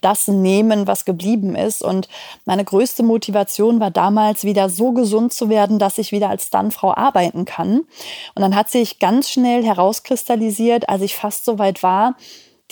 das 0.00 0.28
nehmen, 0.28 0.86
was 0.86 1.04
geblieben 1.04 1.54
ist. 1.56 1.82
Und 1.82 2.08
meine 2.44 2.64
größte 2.64 3.02
Motivation 3.02 3.80
war 3.80 3.90
damals, 3.90 4.44
wieder 4.44 4.68
so 4.68 4.92
gesund 4.92 5.32
zu 5.32 5.48
werden, 5.48 5.78
dass 5.78 5.98
ich 5.98 6.12
wieder 6.12 6.28
als 6.28 6.46
Stuntfrau 6.46 6.94
arbeiten 6.94 7.44
kann. 7.44 7.80
Und 8.34 8.42
dann 8.42 8.56
hat 8.56 8.70
sich 8.70 8.98
ganz 8.98 9.30
schnell 9.30 9.64
herauskristallisiert, 9.64 10.88
als 10.88 11.02
ich 11.02 11.16
fast 11.16 11.44
so 11.44 11.58
weit 11.58 11.82
war, 11.82 12.16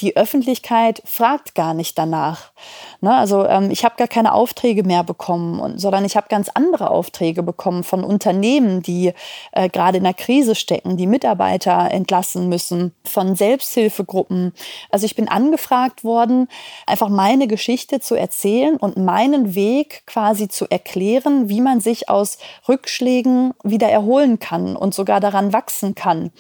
die 0.00 0.16
Öffentlichkeit 0.16 1.02
fragt 1.04 1.54
gar 1.54 1.74
nicht 1.74 1.98
danach. 1.98 2.52
Ne? 3.00 3.14
Also 3.14 3.46
ähm, 3.46 3.70
ich 3.70 3.84
habe 3.84 3.96
gar 3.96 4.08
keine 4.08 4.32
Aufträge 4.32 4.82
mehr 4.82 5.04
bekommen, 5.04 5.60
und, 5.60 5.80
sondern 5.80 6.04
ich 6.04 6.16
habe 6.16 6.28
ganz 6.28 6.48
andere 6.54 6.90
Aufträge 6.90 7.42
bekommen 7.42 7.84
von 7.84 8.04
Unternehmen, 8.04 8.82
die 8.82 9.12
äh, 9.52 9.68
gerade 9.68 9.98
in 9.98 10.04
der 10.04 10.14
Krise 10.14 10.54
stecken, 10.54 10.96
die 10.96 11.06
Mitarbeiter 11.06 11.90
entlassen 11.90 12.48
müssen, 12.48 12.94
von 13.04 13.36
Selbsthilfegruppen. 13.36 14.52
Also 14.90 15.06
ich 15.06 15.16
bin 15.16 15.28
angefragt 15.28 16.04
worden, 16.04 16.48
einfach 16.86 17.08
meine 17.08 17.46
Geschichte 17.46 18.00
zu 18.00 18.14
erzählen 18.14 18.76
und 18.76 18.96
meinen 18.96 19.54
Weg 19.54 20.02
quasi 20.06 20.48
zu 20.48 20.66
erklären, 20.68 21.48
wie 21.48 21.60
man 21.60 21.80
sich 21.80 22.08
aus 22.08 22.38
Rückschlägen 22.68 23.54
wieder 23.62 23.88
erholen 23.88 24.38
kann 24.38 24.76
und 24.76 24.94
sogar 24.94 25.20
daran 25.20 25.52
wachsen 25.52 25.94
kann. 25.94 26.30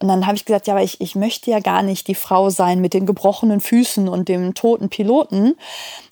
Und 0.00 0.08
dann 0.08 0.26
habe 0.26 0.36
ich 0.36 0.44
gesagt, 0.44 0.66
ja, 0.66 0.74
aber 0.74 0.82
ich, 0.82 1.00
ich 1.00 1.14
möchte 1.14 1.50
ja 1.50 1.60
gar 1.60 1.82
nicht 1.82 2.08
die 2.08 2.14
Frau 2.14 2.50
sein 2.50 2.80
mit 2.80 2.94
den 2.94 3.03
gebrochenen 3.06 3.60
Füßen 3.60 4.08
und 4.08 4.28
dem 4.28 4.54
toten 4.54 4.88
Piloten. 4.88 5.54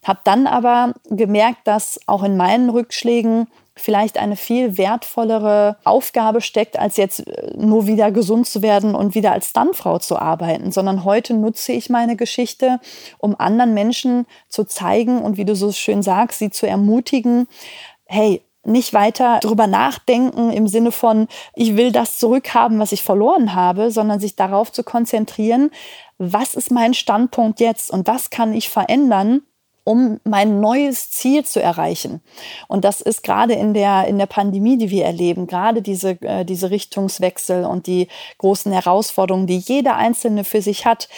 Habe 0.05 0.21
dann 0.25 0.47
aber 0.47 0.95
gemerkt, 1.11 1.61
dass 1.65 2.01
auch 2.07 2.23
in 2.23 2.37
meinen 2.37 2.71
Rückschlägen 2.71 3.47
vielleicht 3.75 4.19
eine 4.19 4.37
viel 4.37 4.77
wertvollere 4.77 5.77
Aufgabe 5.85 6.41
steckt, 6.41 6.79
als 6.79 6.97
jetzt 6.97 7.27
äh, 7.27 7.53
nur 7.57 7.87
wieder 7.87 8.11
gesund 8.11 8.47
zu 8.47 8.63
werden 8.63 8.95
und 8.95 9.15
wieder 9.15 9.33
als 9.33 9.49
Stuntfrau 9.49 9.99
zu 9.99 10.19
arbeiten, 10.19 10.73
sondern 10.73 11.05
heute 11.05 11.35
nutze 11.35 11.73
ich 11.73 11.89
meine 11.89 12.17
Geschichte, 12.17 12.81
um 13.19 13.35
anderen 13.39 13.75
Menschen 13.75 14.27
zu 14.49 14.65
zeigen 14.65 15.23
und 15.23 15.37
wie 15.37 15.45
du 15.45 15.57
so 15.57 15.73
schön 15.73 16.03
sagst, 16.03 16.39
sie 16.39 16.51
zu 16.51 16.67
ermutigen, 16.67 17.49
hey, 18.05 18.43
nicht 18.65 18.95
weiter 18.95 19.41
drüber 19.41 19.67
nachdenken 19.67 20.51
im 20.53 20.69
Sinne 20.69 20.93
von, 20.93 21.29
ich 21.55 21.77
will 21.77 21.93
das 21.93 22.19
zurückhaben, 22.19 22.79
was 22.79 22.93
ich 22.93 23.03
verloren 23.03 23.55
habe, 23.55 23.91
sondern 23.91 24.21
sich 24.21 24.37
darauf 24.37 24.71
zu 24.73 24.85
konzentrieren, 24.85 25.71
was 26.19 26.55
ist 26.55 26.71
mein 26.71 26.95
Standpunkt 26.95 27.61
jetzt 27.61 27.91
und 27.91 28.07
was 28.07 28.31
kann 28.31 28.55
ich 28.55 28.69
verändern, 28.69 29.43
um 29.85 30.21
mein 30.23 30.61
neues 30.61 31.11
Ziel 31.11 31.45
zu 31.45 31.61
erreichen. 31.61 32.21
Und 32.69 32.85
das 32.85 33.01
ist 33.01 33.25
gerade 33.25 33.55
in 33.55 33.75
der, 33.75 34.07
in 34.07 34.19
der 34.19 34.27
Pandemie, 34.27 34.79
die 34.79 34.91
wir 34.91 35.05
erleben, 35.05 35.49
gerade 35.49 35.83
diese, 35.83 36.11
äh, 36.23 36.45
diese 36.45 36.71
Richtungswechsel 36.71 37.65
und 37.65 37.89
die 37.89 38.07
großen 38.39 38.71
Herausforderungen, 38.71 39.49
die 39.49 39.59
jeder 39.59 39.97
Einzelne 39.97 40.45
für 40.45 40.63
sich 40.63 40.87
hat, 40.87 41.09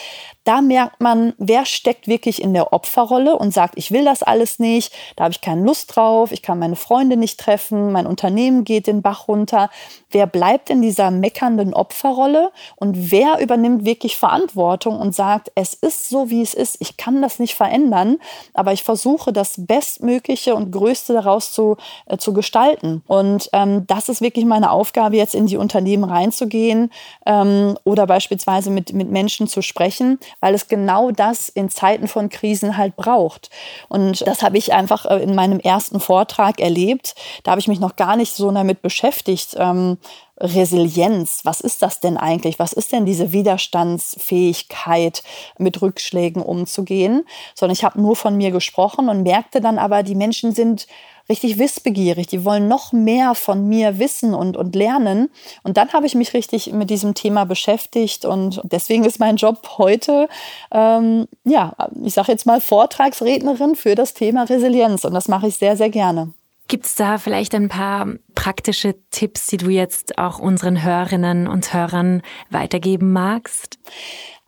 da 0.44 0.60
merkt 0.60 1.00
man, 1.00 1.32
wer 1.38 1.64
steckt 1.64 2.06
wirklich 2.06 2.42
in 2.42 2.52
der 2.52 2.74
Opferrolle 2.74 3.36
und 3.36 3.52
sagt, 3.52 3.74
ich 3.76 3.90
will 3.90 4.04
das 4.04 4.22
alles 4.22 4.58
nicht, 4.58 4.92
da 5.16 5.24
habe 5.24 5.32
ich 5.32 5.40
keine 5.40 5.64
Lust 5.64 5.96
drauf, 5.96 6.32
ich 6.32 6.42
kann 6.42 6.58
meine 6.58 6.76
Freunde 6.76 7.16
nicht 7.16 7.40
treffen, 7.40 7.92
mein 7.92 8.06
Unternehmen 8.06 8.64
geht 8.64 8.86
den 8.86 9.00
Bach 9.00 9.26
runter. 9.26 9.70
Wer 10.10 10.26
bleibt 10.26 10.70
in 10.70 10.82
dieser 10.82 11.10
meckernden 11.10 11.72
Opferrolle 11.72 12.52
und 12.76 13.10
wer 13.10 13.40
übernimmt 13.40 13.84
wirklich 13.84 14.16
Verantwortung 14.16 15.00
und 15.00 15.14
sagt, 15.14 15.50
es 15.54 15.74
ist 15.74 16.08
so, 16.10 16.30
wie 16.30 16.42
es 16.42 16.54
ist, 16.54 16.76
ich 16.80 16.96
kann 16.96 17.22
das 17.22 17.38
nicht 17.38 17.54
verändern, 17.54 18.18
aber 18.52 18.72
ich 18.72 18.82
versuche 18.82 19.32
das 19.32 19.54
Bestmögliche 19.56 20.54
und 20.54 20.70
Größte 20.70 21.14
daraus 21.14 21.52
zu, 21.52 21.76
äh, 22.06 22.18
zu 22.18 22.34
gestalten. 22.34 23.02
Und 23.06 23.48
ähm, 23.54 23.86
das 23.86 24.08
ist 24.08 24.20
wirklich 24.20 24.44
meine 24.44 24.70
Aufgabe, 24.70 25.16
jetzt 25.16 25.34
in 25.34 25.46
die 25.46 25.56
Unternehmen 25.56 26.04
reinzugehen 26.04 26.90
ähm, 27.24 27.78
oder 27.84 28.06
beispielsweise 28.06 28.70
mit, 28.70 28.92
mit 28.92 29.10
Menschen 29.10 29.48
zu 29.48 29.62
sprechen 29.62 30.18
weil 30.40 30.54
es 30.54 30.68
genau 30.68 31.10
das 31.10 31.48
in 31.48 31.70
Zeiten 31.70 32.08
von 32.08 32.28
Krisen 32.28 32.76
halt 32.76 32.96
braucht. 32.96 33.50
Und 33.88 34.26
das 34.26 34.42
habe 34.42 34.58
ich 34.58 34.72
einfach 34.72 35.06
äh, 35.06 35.22
in 35.22 35.34
meinem 35.34 35.60
ersten 35.60 36.00
Vortrag 36.00 36.60
erlebt. 36.60 37.14
Da 37.42 37.52
habe 37.52 37.60
ich 37.60 37.68
mich 37.68 37.80
noch 37.80 37.96
gar 37.96 38.16
nicht 38.16 38.34
so 38.34 38.50
damit 38.50 38.82
beschäftigt. 38.82 39.56
Ähm, 39.58 39.98
Resilienz, 40.38 41.42
was 41.44 41.60
ist 41.60 41.82
das 41.82 42.00
denn 42.00 42.16
eigentlich? 42.16 42.58
Was 42.58 42.72
ist 42.72 42.90
denn 42.90 43.06
diese 43.06 43.30
Widerstandsfähigkeit, 43.32 45.22
mit 45.58 45.80
Rückschlägen 45.80 46.42
umzugehen? 46.42 47.24
Sondern 47.54 47.74
ich 47.74 47.84
habe 47.84 48.00
nur 48.00 48.16
von 48.16 48.36
mir 48.36 48.50
gesprochen 48.50 49.08
und 49.08 49.22
merkte 49.22 49.60
dann 49.60 49.78
aber, 49.78 50.02
die 50.02 50.16
Menschen 50.16 50.52
sind 50.52 50.88
richtig 51.28 51.58
wissbegierig. 51.58 52.26
Die 52.26 52.44
wollen 52.44 52.68
noch 52.68 52.92
mehr 52.92 53.34
von 53.34 53.68
mir 53.68 53.98
wissen 53.98 54.34
und, 54.34 54.56
und 54.56 54.74
lernen. 54.74 55.30
Und 55.62 55.76
dann 55.76 55.92
habe 55.92 56.06
ich 56.06 56.14
mich 56.14 56.34
richtig 56.34 56.72
mit 56.72 56.90
diesem 56.90 57.14
Thema 57.14 57.44
beschäftigt. 57.44 58.24
Und 58.24 58.60
deswegen 58.64 59.04
ist 59.04 59.20
mein 59.20 59.36
Job 59.36 59.78
heute, 59.78 60.28
ähm, 60.70 61.26
ja, 61.44 61.72
ich 62.02 62.14
sage 62.14 62.32
jetzt 62.32 62.46
mal 62.46 62.60
Vortragsrednerin 62.60 63.74
für 63.74 63.94
das 63.94 64.14
Thema 64.14 64.44
Resilienz. 64.44 65.04
Und 65.04 65.14
das 65.14 65.28
mache 65.28 65.48
ich 65.48 65.56
sehr, 65.56 65.76
sehr 65.76 65.90
gerne. 65.90 66.32
Gibt 66.66 66.86
es 66.86 66.94
da 66.94 67.18
vielleicht 67.18 67.54
ein 67.54 67.68
paar 67.68 68.08
praktische 68.34 68.94
Tipps, 69.10 69.48
die 69.48 69.58
du 69.58 69.68
jetzt 69.68 70.18
auch 70.18 70.38
unseren 70.38 70.82
Hörerinnen 70.82 71.46
und 71.46 71.74
Hörern 71.74 72.22
weitergeben 72.50 73.12
magst? 73.12 73.78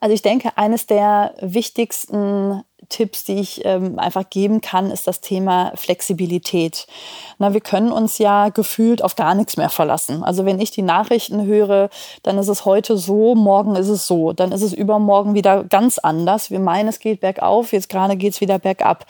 Also 0.01 0.15
ich 0.15 0.23
denke, 0.23 0.57
eines 0.57 0.87
der 0.87 1.35
wichtigsten 1.41 2.62
Tipps, 2.88 3.25
die 3.25 3.40
ich 3.40 3.64
ähm, 3.64 3.99
einfach 3.99 4.29
geben 4.29 4.61
kann, 4.61 4.90
ist 4.90 5.07
das 5.07 5.20
Thema 5.20 5.72
Flexibilität. 5.75 6.87
Na, 7.38 7.53
wir 7.53 7.61
können 7.61 7.92
uns 7.92 8.18
ja 8.18 8.49
gefühlt 8.49 9.03
auf 9.03 9.16
gar 9.16 9.35
nichts 9.35 9.57
mehr 9.57 9.70
verlassen. 9.70 10.22
Also 10.22 10.44
wenn 10.44 10.61
ich 10.61 10.70
die 10.70 10.83
Nachrichten 10.83 11.44
höre, 11.44 11.90
dann 12.22 12.38
ist 12.38 12.49
es 12.49 12.64
heute 12.64 12.96
so, 12.96 13.35
morgen 13.35 13.77
ist 13.77 13.88
es 13.88 14.07
so, 14.07 14.33
dann 14.33 14.53
ist 14.53 14.62
es 14.62 14.72
übermorgen 14.72 15.35
wieder 15.35 15.64
ganz 15.64 15.99
anders. 15.99 16.51
Wir 16.51 16.61
meinen, 16.61 16.88
es 16.88 16.99
geht 16.99 17.20
bergauf, 17.20 17.72
jetzt 17.72 17.88
gerade 17.88 18.16
geht 18.16 18.35
es 18.35 18.40
wieder 18.40 18.59
bergab. 18.59 19.07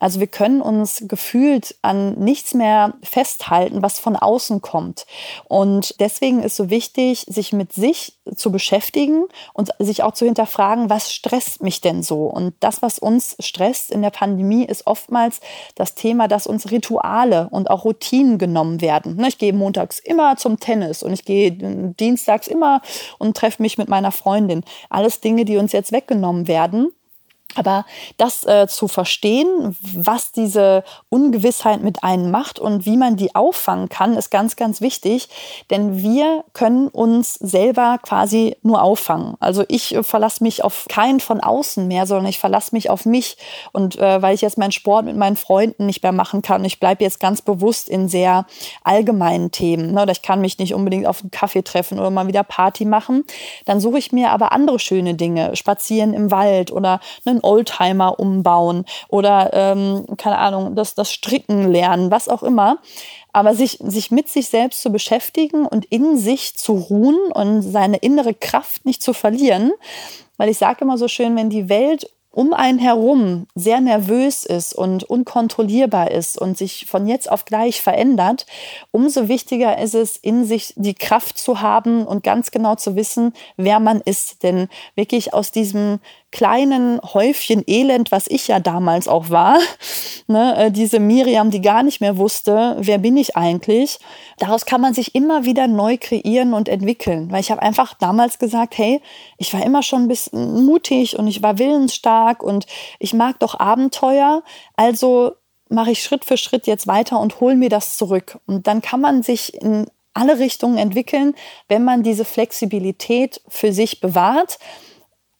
Also 0.00 0.18
wir 0.18 0.26
können 0.26 0.62
uns 0.62 1.04
gefühlt 1.06 1.76
an 1.82 2.14
nichts 2.14 2.54
mehr 2.54 2.94
festhalten, 3.02 3.82
was 3.82 3.98
von 3.98 4.16
außen 4.16 4.62
kommt. 4.62 5.06
Und 5.44 6.00
deswegen 6.00 6.42
ist 6.42 6.56
so 6.56 6.70
wichtig, 6.70 7.26
sich 7.28 7.52
mit 7.52 7.74
sich 7.74 8.18
zu 8.34 8.50
beschäftigen 8.50 9.26
und 9.52 9.70
sich 9.78 10.02
auch 10.02 10.12
zu 10.12 10.24
hinterfragen, 10.24 10.88
was 10.88 11.12
stresst 11.12 11.62
mich 11.62 11.82
denn 11.82 12.02
so? 12.02 12.24
Und 12.24 12.54
das, 12.60 12.80
was 12.80 12.98
uns 12.98 13.19
stresst 13.40 13.90
in 13.90 14.02
der 14.02 14.10
Pandemie, 14.10 14.64
ist 14.64 14.86
oftmals 14.86 15.40
das 15.74 15.94
Thema, 15.94 16.28
dass 16.28 16.46
uns 16.46 16.70
Rituale 16.70 17.48
und 17.50 17.70
auch 17.70 17.84
Routinen 17.84 18.38
genommen 18.38 18.80
werden. 18.80 19.16
Ne, 19.16 19.28
ich 19.28 19.38
gehe 19.38 19.52
montags 19.52 19.98
immer 19.98 20.36
zum 20.36 20.60
Tennis 20.60 21.02
und 21.02 21.12
ich 21.12 21.24
gehe 21.24 21.52
dienstags 21.52 22.48
immer 22.48 22.82
und 23.18 23.36
treffe 23.36 23.62
mich 23.62 23.78
mit 23.78 23.88
meiner 23.88 24.12
Freundin. 24.12 24.64
Alles 24.88 25.20
Dinge, 25.20 25.44
die 25.44 25.56
uns 25.56 25.72
jetzt 25.72 25.92
weggenommen 25.92 26.48
werden. 26.48 26.92
Aber 27.56 27.84
das 28.16 28.44
äh, 28.44 28.68
zu 28.68 28.86
verstehen, 28.86 29.76
was 29.94 30.32
diese 30.32 30.84
Ungewissheit 31.08 31.82
mit 31.82 32.04
einem 32.04 32.30
macht 32.30 32.58
und 32.58 32.86
wie 32.86 32.96
man 32.96 33.16
die 33.16 33.34
auffangen 33.34 33.88
kann, 33.88 34.16
ist 34.16 34.30
ganz, 34.30 34.56
ganz 34.56 34.80
wichtig. 34.80 35.28
Denn 35.70 35.98
wir 35.98 36.44
können 36.52 36.88
uns 36.88 37.34
selber 37.34 37.98
quasi 38.02 38.56
nur 38.62 38.82
auffangen. 38.82 39.34
Also 39.40 39.64
ich 39.68 39.94
äh, 39.94 40.02
verlasse 40.02 40.44
mich 40.44 40.62
auf 40.62 40.86
keinen 40.88 41.20
von 41.20 41.40
außen 41.40 41.88
mehr, 41.88 42.06
sondern 42.06 42.26
ich 42.26 42.38
verlasse 42.38 42.74
mich 42.74 42.88
auf 42.88 43.04
mich. 43.04 43.36
Und 43.72 43.98
äh, 43.98 44.22
weil 44.22 44.34
ich 44.34 44.42
jetzt 44.42 44.58
meinen 44.58 44.72
Sport 44.72 45.06
mit 45.06 45.16
meinen 45.16 45.36
Freunden 45.36 45.86
nicht 45.86 46.02
mehr 46.02 46.12
machen 46.12 46.42
kann, 46.42 46.64
ich 46.64 46.78
bleibe 46.78 47.02
jetzt 47.02 47.18
ganz 47.18 47.42
bewusst 47.42 47.88
in 47.88 48.08
sehr 48.08 48.46
allgemeinen 48.84 49.50
Themen. 49.50 49.92
Ne? 49.92 50.02
Oder 50.02 50.12
ich 50.12 50.22
kann 50.22 50.40
mich 50.40 50.58
nicht 50.58 50.74
unbedingt 50.74 51.06
auf 51.06 51.20
einen 51.20 51.32
Kaffee 51.32 51.62
treffen 51.62 51.98
oder 51.98 52.10
mal 52.10 52.28
wieder 52.28 52.44
Party 52.44 52.84
machen. 52.84 53.24
Dann 53.64 53.80
suche 53.80 53.98
ich 53.98 54.12
mir 54.12 54.30
aber 54.30 54.52
andere 54.52 54.78
schöne 54.78 55.14
Dinge. 55.14 55.56
Spazieren 55.56 56.14
im 56.14 56.30
Wald 56.30 56.70
oder 56.70 57.00
einen 57.24 57.39
Oldtimer 57.42 58.18
umbauen 58.18 58.84
oder, 59.08 59.50
ähm, 59.52 60.06
keine 60.16 60.38
Ahnung, 60.38 60.74
das, 60.74 60.94
das 60.94 61.12
Stricken 61.12 61.70
lernen, 61.70 62.10
was 62.10 62.28
auch 62.28 62.42
immer. 62.42 62.78
Aber 63.32 63.54
sich, 63.54 63.78
sich 63.80 64.10
mit 64.10 64.28
sich 64.28 64.48
selbst 64.48 64.82
zu 64.82 64.90
beschäftigen 64.90 65.66
und 65.66 65.84
in 65.86 66.18
sich 66.18 66.56
zu 66.56 66.72
ruhen 66.72 67.18
und 67.32 67.62
seine 67.62 67.98
innere 67.98 68.34
Kraft 68.34 68.84
nicht 68.84 69.02
zu 69.02 69.12
verlieren. 69.12 69.70
Weil 70.36 70.48
ich 70.48 70.58
sage 70.58 70.84
immer 70.84 70.98
so 70.98 71.06
schön, 71.06 71.36
wenn 71.36 71.50
die 71.50 71.68
Welt 71.68 72.10
um 72.32 72.52
einen 72.52 72.78
herum 72.78 73.46
sehr 73.56 73.80
nervös 73.80 74.44
ist 74.44 74.72
und 74.72 75.02
unkontrollierbar 75.02 76.12
ist 76.12 76.38
und 76.38 76.56
sich 76.56 76.86
von 76.86 77.08
jetzt 77.08 77.30
auf 77.30 77.44
gleich 77.44 77.82
verändert, 77.82 78.46
umso 78.92 79.28
wichtiger 79.28 79.78
ist 79.78 79.94
es, 79.94 80.16
in 80.16 80.44
sich 80.44 80.72
die 80.76 80.94
Kraft 80.94 81.38
zu 81.38 81.60
haben 81.60 82.06
und 82.06 82.22
ganz 82.22 82.52
genau 82.52 82.76
zu 82.76 82.94
wissen, 82.94 83.32
wer 83.56 83.80
man 83.80 84.00
ist. 84.00 84.44
Denn 84.44 84.68
wirklich 84.94 85.34
aus 85.34 85.50
diesem 85.50 85.98
kleinen 86.32 87.00
Häufchen 87.02 87.64
Elend, 87.66 88.12
was 88.12 88.26
ich 88.28 88.48
ja 88.48 88.60
damals 88.60 89.08
auch 89.08 89.30
war, 89.30 89.58
ne, 90.28 90.56
äh, 90.56 90.70
diese 90.70 91.00
Miriam, 91.00 91.50
die 91.50 91.60
gar 91.60 91.82
nicht 91.82 92.00
mehr 92.00 92.16
wusste, 92.16 92.76
wer 92.78 92.98
bin 92.98 93.16
ich 93.16 93.36
eigentlich, 93.36 93.98
daraus 94.38 94.64
kann 94.64 94.80
man 94.80 94.94
sich 94.94 95.14
immer 95.14 95.44
wieder 95.44 95.66
neu 95.66 95.96
kreieren 96.00 96.54
und 96.54 96.68
entwickeln. 96.68 97.30
Weil 97.32 97.40
ich 97.40 97.50
habe 97.50 97.62
einfach 97.62 97.94
damals 97.94 98.38
gesagt, 98.38 98.78
hey, 98.78 99.00
ich 99.38 99.52
war 99.52 99.64
immer 99.64 99.82
schon 99.82 100.02
ein 100.02 100.08
bisschen 100.08 100.64
mutig 100.64 101.18
und 101.18 101.26
ich 101.26 101.42
war 101.42 101.58
willensstark 101.58 102.42
und 102.42 102.66
ich 102.98 103.12
mag 103.12 103.40
doch 103.40 103.58
Abenteuer, 103.58 104.42
also 104.76 105.32
mache 105.68 105.92
ich 105.92 106.02
Schritt 106.02 106.24
für 106.24 106.36
Schritt 106.36 106.66
jetzt 106.66 106.86
weiter 106.86 107.18
und 107.18 107.40
hole 107.40 107.56
mir 107.56 107.68
das 107.68 107.96
zurück. 107.96 108.38
Und 108.46 108.66
dann 108.66 108.82
kann 108.82 109.00
man 109.00 109.22
sich 109.22 109.54
in 109.54 109.86
alle 110.14 110.38
Richtungen 110.38 110.78
entwickeln, 110.78 111.34
wenn 111.68 111.84
man 111.84 112.02
diese 112.02 112.24
Flexibilität 112.24 113.40
für 113.48 113.72
sich 113.72 114.00
bewahrt 114.00 114.58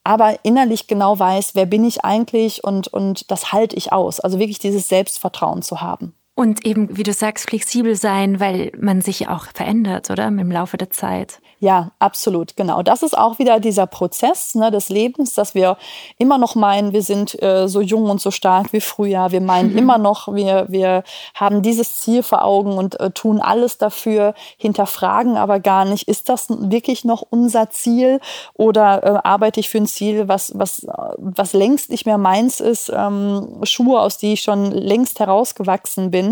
aber 0.03 0.43
innerlich 0.43 0.87
genau 0.87 1.17
weiß, 1.17 1.55
wer 1.55 1.65
bin 1.65 1.83
ich 1.83 2.03
eigentlich 2.03 2.63
und, 2.63 2.87
und 2.87 3.29
das 3.29 3.51
halte 3.51 3.75
ich 3.75 3.93
aus. 3.93 4.19
Also 4.19 4.39
wirklich 4.39 4.59
dieses 4.59 4.87
Selbstvertrauen 4.87 5.61
zu 5.61 5.81
haben. 5.81 6.15
Und 6.41 6.65
eben, 6.65 6.97
wie 6.97 7.03
du 7.03 7.13
sagst, 7.13 7.47
flexibel 7.51 7.95
sein, 7.95 8.39
weil 8.39 8.71
man 8.75 9.01
sich 9.01 9.27
auch 9.27 9.45
verändert, 9.53 10.09
oder? 10.09 10.25
Im 10.25 10.51
Laufe 10.51 10.75
der 10.75 10.89
Zeit. 10.89 11.39
Ja, 11.59 11.91
absolut, 11.99 12.55
genau. 12.55 12.81
Das 12.81 13.03
ist 13.03 13.15
auch 13.15 13.37
wieder 13.37 13.59
dieser 13.59 13.85
Prozess 13.85 14.55
ne, 14.55 14.71
des 14.71 14.89
Lebens, 14.89 15.35
dass 15.35 15.53
wir 15.53 15.77
immer 16.17 16.39
noch 16.39 16.55
meinen, 16.55 16.91
wir 16.91 17.03
sind 17.03 17.39
äh, 17.43 17.67
so 17.67 17.81
jung 17.81 18.09
und 18.09 18.19
so 18.19 18.31
stark 18.31 18.73
wie 18.73 18.81
früher. 18.81 19.31
Wir 19.31 19.41
meinen 19.41 19.73
mhm. 19.73 19.77
immer 19.77 19.99
noch, 19.99 20.33
wir, 20.33 20.65
wir 20.69 21.03
haben 21.35 21.61
dieses 21.61 21.99
Ziel 21.99 22.23
vor 22.23 22.43
Augen 22.43 22.79
und 22.79 22.99
äh, 22.99 23.11
tun 23.11 23.39
alles 23.39 23.77
dafür, 23.77 24.33
hinterfragen 24.57 25.37
aber 25.37 25.59
gar 25.59 25.85
nicht, 25.85 26.07
ist 26.07 26.29
das 26.29 26.47
wirklich 26.49 27.05
noch 27.05 27.23
unser 27.29 27.69
Ziel 27.69 28.19
oder 28.55 29.03
äh, 29.03 29.19
arbeite 29.23 29.59
ich 29.59 29.69
für 29.69 29.77
ein 29.77 29.85
Ziel, 29.85 30.27
was, 30.27 30.53
was, 30.55 30.87
was 31.17 31.53
längst 31.53 31.91
nicht 31.91 32.07
mehr 32.07 32.17
meins 32.17 32.59
ist, 32.59 32.91
ähm, 32.91 33.59
Schuhe, 33.61 34.01
aus 34.01 34.17
die 34.17 34.33
ich 34.33 34.41
schon 34.41 34.71
längst 34.71 35.19
herausgewachsen 35.19 36.09
bin. 36.09 36.30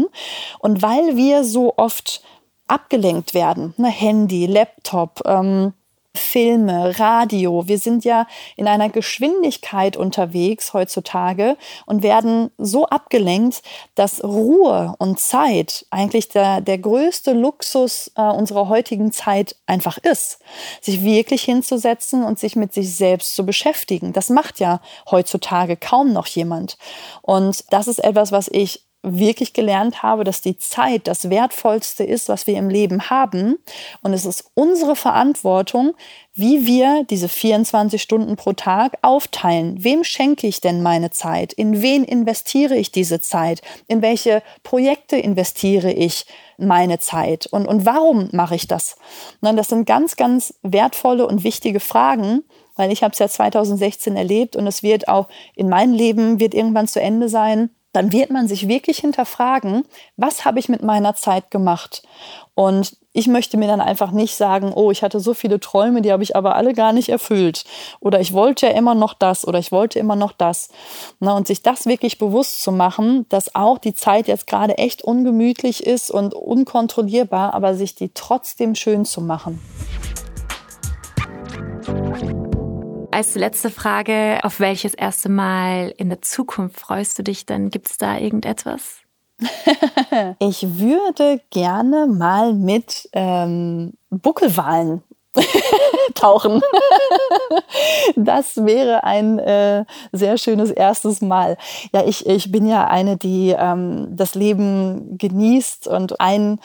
Und 0.60 0.82
weil 0.82 1.16
wir 1.16 1.44
so 1.44 1.74
oft 1.78 2.22
abgelenkt 2.68 3.34
werden. 3.34 3.74
Ne, 3.78 3.90
Handy, 3.90 4.46
Laptop, 4.46 5.22
ähm, 5.26 5.74
Filme, 6.16 7.00
Radio. 7.00 7.68
Wir 7.68 7.78
sind 7.78 8.04
ja 8.04 8.26
in 8.56 8.68
einer 8.68 8.90
Geschwindigkeit 8.90 9.96
unterwegs 9.96 10.74
heutzutage 10.74 11.56
und 11.86 12.02
werden 12.02 12.50
so 12.58 12.88
abgelenkt, 12.88 13.62
dass 13.94 14.24
Ruhe 14.24 14.96
und 14.98 15.20
Zeit 15.20 15.86
eigentlich 15.92 16.30
der, 16.30 16.62
der 16.62 16.80
größte 16.80 17.34
Luxus 17.34 18.12
äh, 18.16 18.22
unserer 18.22 18.70
heutigen 18.70 19.12
Zeit 19.12 19.56
einfach 19.68 20.00
ist. 20.00 20.40
Sich 20.82 21.04
wirklich 21.04 21.44
hinzusetzen 21.44 22.24
und 22.24 22.40
sich 22.40 22.56
mit 22.56 22.74
sich 22.74 22.96
selbst 22.96 23.36
zu 23.36 23.46
beschäftigen. 23.46 24.12
Das 24.12 24.30
macht 24.30 24.60
ja 24.60 24.82
heutzutage 25.12 25.78
kaum 25.78 26.12
noch 26.12 26.28
jemand. 26.28 26.78
Und 27.22 27.72
das 27.72 27.88
ist 27.88 28.04
etwas, 28.04 28.32
was 28.32 28.48
ich 28.48 28.89
wirklich 29.02 29.54
gelernt 29.54 30.04
habe, 30.04 30.26
dass 30.26 30.42
die 30.42 30.58
Zeit 30.58 31.08
das 31.08 31.30
Wertvollste 31.30 32.04
ist, 32.04 32.28
was 32.28 32.48
wir 32.48 32.58
im 32.58 32.70
Leben 32.70 33.10
haben. 33.10 33.58
Und 34.02 34.14
es 34.14 34.26
ist 34.26 34.52
unsere 34.56 34.96
Verantwortung, 34.96 35.94
wie 36.34 36.66
wir 36.66 37.06
diese 37.10 37.30
24 37.30 38.02
Stunden 38.02 38.36
pro 38.36 38.54
Tag 38.54 38.98
aufteilen. 39.02 39.82
Wem 39.84 40.04
schenke 40.04 40.48
ich 40.48 40.60
denn 40.60 40.84
meine 40.84 41.12
Zeit? 41.12 41.54
In 41.54 41.82
wen 41.82 42.04
investiere 42.04 42.76
ich 42.76 42.92
diese 42.92 43.22
Zeit? 43.22 43.62
In 43.88 44.02
welche 44.02 44.44
Projekte 44.64 45.16
investiere 45.16 45.92
ich 45.92 46.26
meine 46.58 47.00
Zeit? 47.00 47.48
Und, 47.48 47.68
und 47.68 47.86
warum 47.86 48.28
mache 48.34 48.56
ich 48.56 48.68
das? 48.68 48.98
Und 49.40 49.56
das 49.56 49.70
sind 49.70 49.86
ganz, 49.86 50.18
ganz 50.18 50.54
wertvolle 50.62 51.26
und 51.26 51.46
wichtige 51.46 51.80
Fragen, 51.80 52.44
weil 52.76 52.92
ich 52.92 53.02
habe 53.02 53.14
es 53.14 53.20
ja 53.20 53.30
2016 53.30 54.18
erlebt 54.18 54.58
und 54.58 54.68
es 54.68 54.84
wird 54.84 55.08
auch 55.08 55.30
in 55.56 55.70
meinem 55.70 55.94
Leben 55.94 56.40
wird 56.40 56.54
irgendwann 56.54 56.88
zu 56.88 57.02
Ende 57.02 57.30
sein 57.30 57.70
dann 57.92 58.12
wird 58.12 58.30
man 58.30 58.48
sich 58.48 58.68
wirklich 58.68 59.00
hinterfragen, 59.00 59.84
was 60.16 60.46
habe 60.46 60.60
ich 60.60 60.70
mit 60.70 60.84
meiner 60.84 61.16
Zeit 61.16 61.50
gemacht? 61.50 62.04
Und 62.54 62.98
ich 63.14 63.28
möchte 63.28 63.58
mir 63.58 63.68
dann 63.68 63.82
einfach 63.82 64.12
nicht 64.12 64.36
sagen, 64.36 64.72
oh, 64.74 64.92
ich 64.92 65.02
hatte 65.02 65.20
so 65.20 65.34
viele 65.34 65.60
Träume, 65.60 66.02
die 66.02 66.12
habe 66.12 66.22
ich 66.22 66.36
aber 66.36 66.56
alle 66.56 66.74
gar 66.74 66.94
nicht 66.94 67.10
erfüllt. 67.10 67.64
Oder 68.00 68.20
ich 68.20 68.34
wollte 68.34 68.68
ja 68.68 68.74
immer 68.74 68.94
noch 68.94 69.14
das 69.14 69.48
oder 69.48 69.58
ich 69.58 69.72
wollte 69.72 69.98
immer 69.98 70.16
noch 70.16 70.32
das. 70.34 70.70
Und 71.20 71.48
sich 71.48 71.64
das 71.64 71.88
wirklich 71.88 72.20
bewusst 72.20 72.62
zu 72.62 72.72
machen, 72.72 73.26
dass 73.30 73.56
auch 73.56 73.80
die 73.80 73.94
Zeit 73.94 74.28
jetzt 74.28 74.46
gerade 74.46 74.78
echt 74.78 75.04
ungemütlich 75.04 75.86
ist 75.86 76.12
und 76.12 76.34
unkontrollierbar, 76.36 77.54
aber 77.56 77.74
sich 77.74 77.96
die 77.96 78.12
trotzdem 78.14 78.76
schön 78.76 79.06
zu 79.06 79.22
machen. 79.22 79.60
Als 83.12 83.34
letzte 83.36 83.72
Frage, 83.72 84.40
auf 84.44 84.60
welches 84.60 84.94
erste 84.94 85.30
Mal 85.30 85.94
in 85.98 86.10
der 86.10 86.22
Zukunft 86.22 86.80
freust 86.80 87.18
du 87.18 87.24
dich 87.24 87.46
denn? 87.46 87.72
Gibt 87.72 87.90
es 87.90 87.98
da 87.98 88.18
irgendetwas? 88.18 89.00
ich 90.40 90.80
würde 90.80 91.42
gerne 91.50 92.06
mal 92.06 92.54
mit 92.54 93.10
ähm, 93.14 93.94
Buckelwalen 94.12 95.02
tauchen. 96.14 96.62
das 98.16 98.58
wäre 98.58 99.04
ein 99.04 99.40
äh, 99.40 99.86
sehr 100.12 100.38
schönes 100.38 100.70
erstes 100.70 101.22
Mal. 101.22 101.58
Ja, 101.92 102.06
ich, 102.06 102.28
ich 102.28 102.52
bin 102.52 102.68
ja 102.68 102.88
eine, 102.88 103.18
die 103.18 103.56
ähm, 103.58 104.10
das 104.12 104.36
Leben 104.36 105.18
genießt 105.18 105.88
und 105.88 106.20
ein 106.20 106.60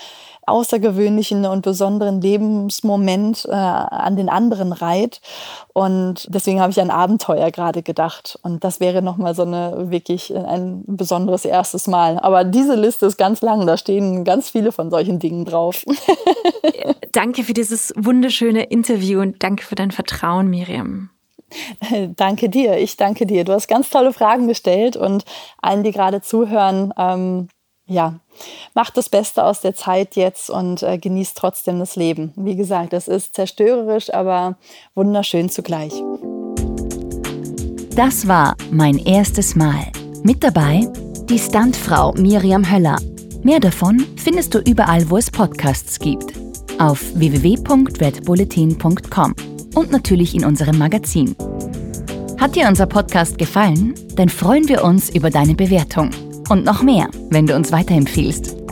außergewöhnlichen 0.47 1.47
und 1.47 1.63
besonderen 1.63 2.21
Lebensmoment 2.21 3.47
äh, 3.49 3.53
an 3.53 4.17
den 4.17 4.29
anderen 4.29 4.73
reiht. 4.73 5.21
Und 5.73 6.27
deswegen 6.29 6.61
habe 6.61 6.71
ich 6.71 6.81
an 6.81 6.91
Abenteuer 6.91 7.51
gerade 7.51 7.83
gedacht. 7.83 8.39
Und 8.43 8.65
das 8.65 8.81
wäre 8.81 9.03
nochmal 9.03 9.35
so 9.35 9.43
eine 9.43 9.91
wirklich 9.91 10.35
ein 10.35 10.85
besonderes 10.87 11.45
erstes 11.45 11.87
Mal. 11.87 12.19
Aber 12.19 12.45
diese 12.45 12.75
Liste 12.75 13.07
ist 13.07 13.17
ganz 13.17 13.43
lang. 13.43 13.67
Da 13.67 13.77
stehen 13.77 14.25
ganz 14.25 14.51
viele 14.51 14.73
von 14.73 14.91
solchen 14.91 15.19
Dingen 15.19 15.45
drauf. 15.45 15.85
danke 17.13 17.45
für 17.45 17.55
dieses 17.55 17.93
wunderschöne 17.97 18.65
Interview 18.65 19.21
und 19.21 19.43
danke 19.43 19.65
für 19.65 19.75
dein 19.75 19.91
Vertrauen, 19.91 20.49
Miriam. 20.49 21.11
Danke 22.17 22.49
dir, 22.49 22.79
ich 22.79 22.97
danke 22.97 23.27
dir. 23.27 23.45
Du 23.45 23.53
hast 23.53 23.69
ganz 23.69 23.91
tolle 23.91 24.13
Fragen 24.13 24.49
gestellt 24.49 24.97
und 24.97 25.25
allen, 25.61 25.83
die 25.83 25.93
gerade 25.93 26.21
zuhören, 26.21 26.93
ähm, 26.97 27.49
ja, 27.87 28.15
macht 28.75 28.97
das 28.97 29.09
Beste 29.09 29.45
aus 29.45 29.61
der 29.61 29.75
Zeit 29.75 30.17
jetzt 30.17 30.51
und 30.51 30.83
äh, 30.83 30.99
genießt 30.99 31.37
trotzdem 31.37 31.79
das 31.79 31.95
Leben. 31.97 32.33
Wie 32.37 32.57
gesagt, 32.57 32.93
es 32.93 33.09
ist 33.09 33.35
zerstörerisch, 33.35 34.13
aber 34.13 34.57
wunderschön 34.95 35.51
zugleich. 35.51 35.93
Das 37.95 38.27
war 38.27 38.57
mein 38.71 38.99
erstes 38.99 39.55
Mal. 39.55 39.93
Mit 40.23 40.43
dabei 40.43 40.89
die 41.29 41.39
Stuntfrau 41.39 42.13
Miriam 42.15 42.71
Höller. 42.71 42.97
Mehr 43.43 43.61
davon 43.61 44.05
findest 44.17 44.55
du 44.55 44.59
überall, 44.59 45.09
wo 45.11 45.17
es 45.17 45.31
Podcasts 45.31 45.99
gibt. 45.99 46.35
Auf 46.79 47.01
www.redbulletin.com 47.15 49.35
und 49.75 49.91
natürlich 49.91 50.35
in 50.35 50.45
unserem 50.45 50.77
Magazin. 50.79 51.35
Hat 52.39 52.57
dir 52.57 52.69
unser 52.69 52.87
Podcast 52.87 53.39
gefallen? 53.39 53.95
Dann 54.17 54.29
freuen 54.29 54.69
wir 54.69 54.85
uns 54.85 55.09
über 55.09 55.31
deine 55.31 55.55
Bewertung. 55.55 56.11
Und 56.49 56.65
noch 56.65 56.83
mehr, 56.83 57.09
wenn 57.31 57.47
du 57.47 57.55
uns 57.55 57.73
weiterempfiehlst. 57.73 58.64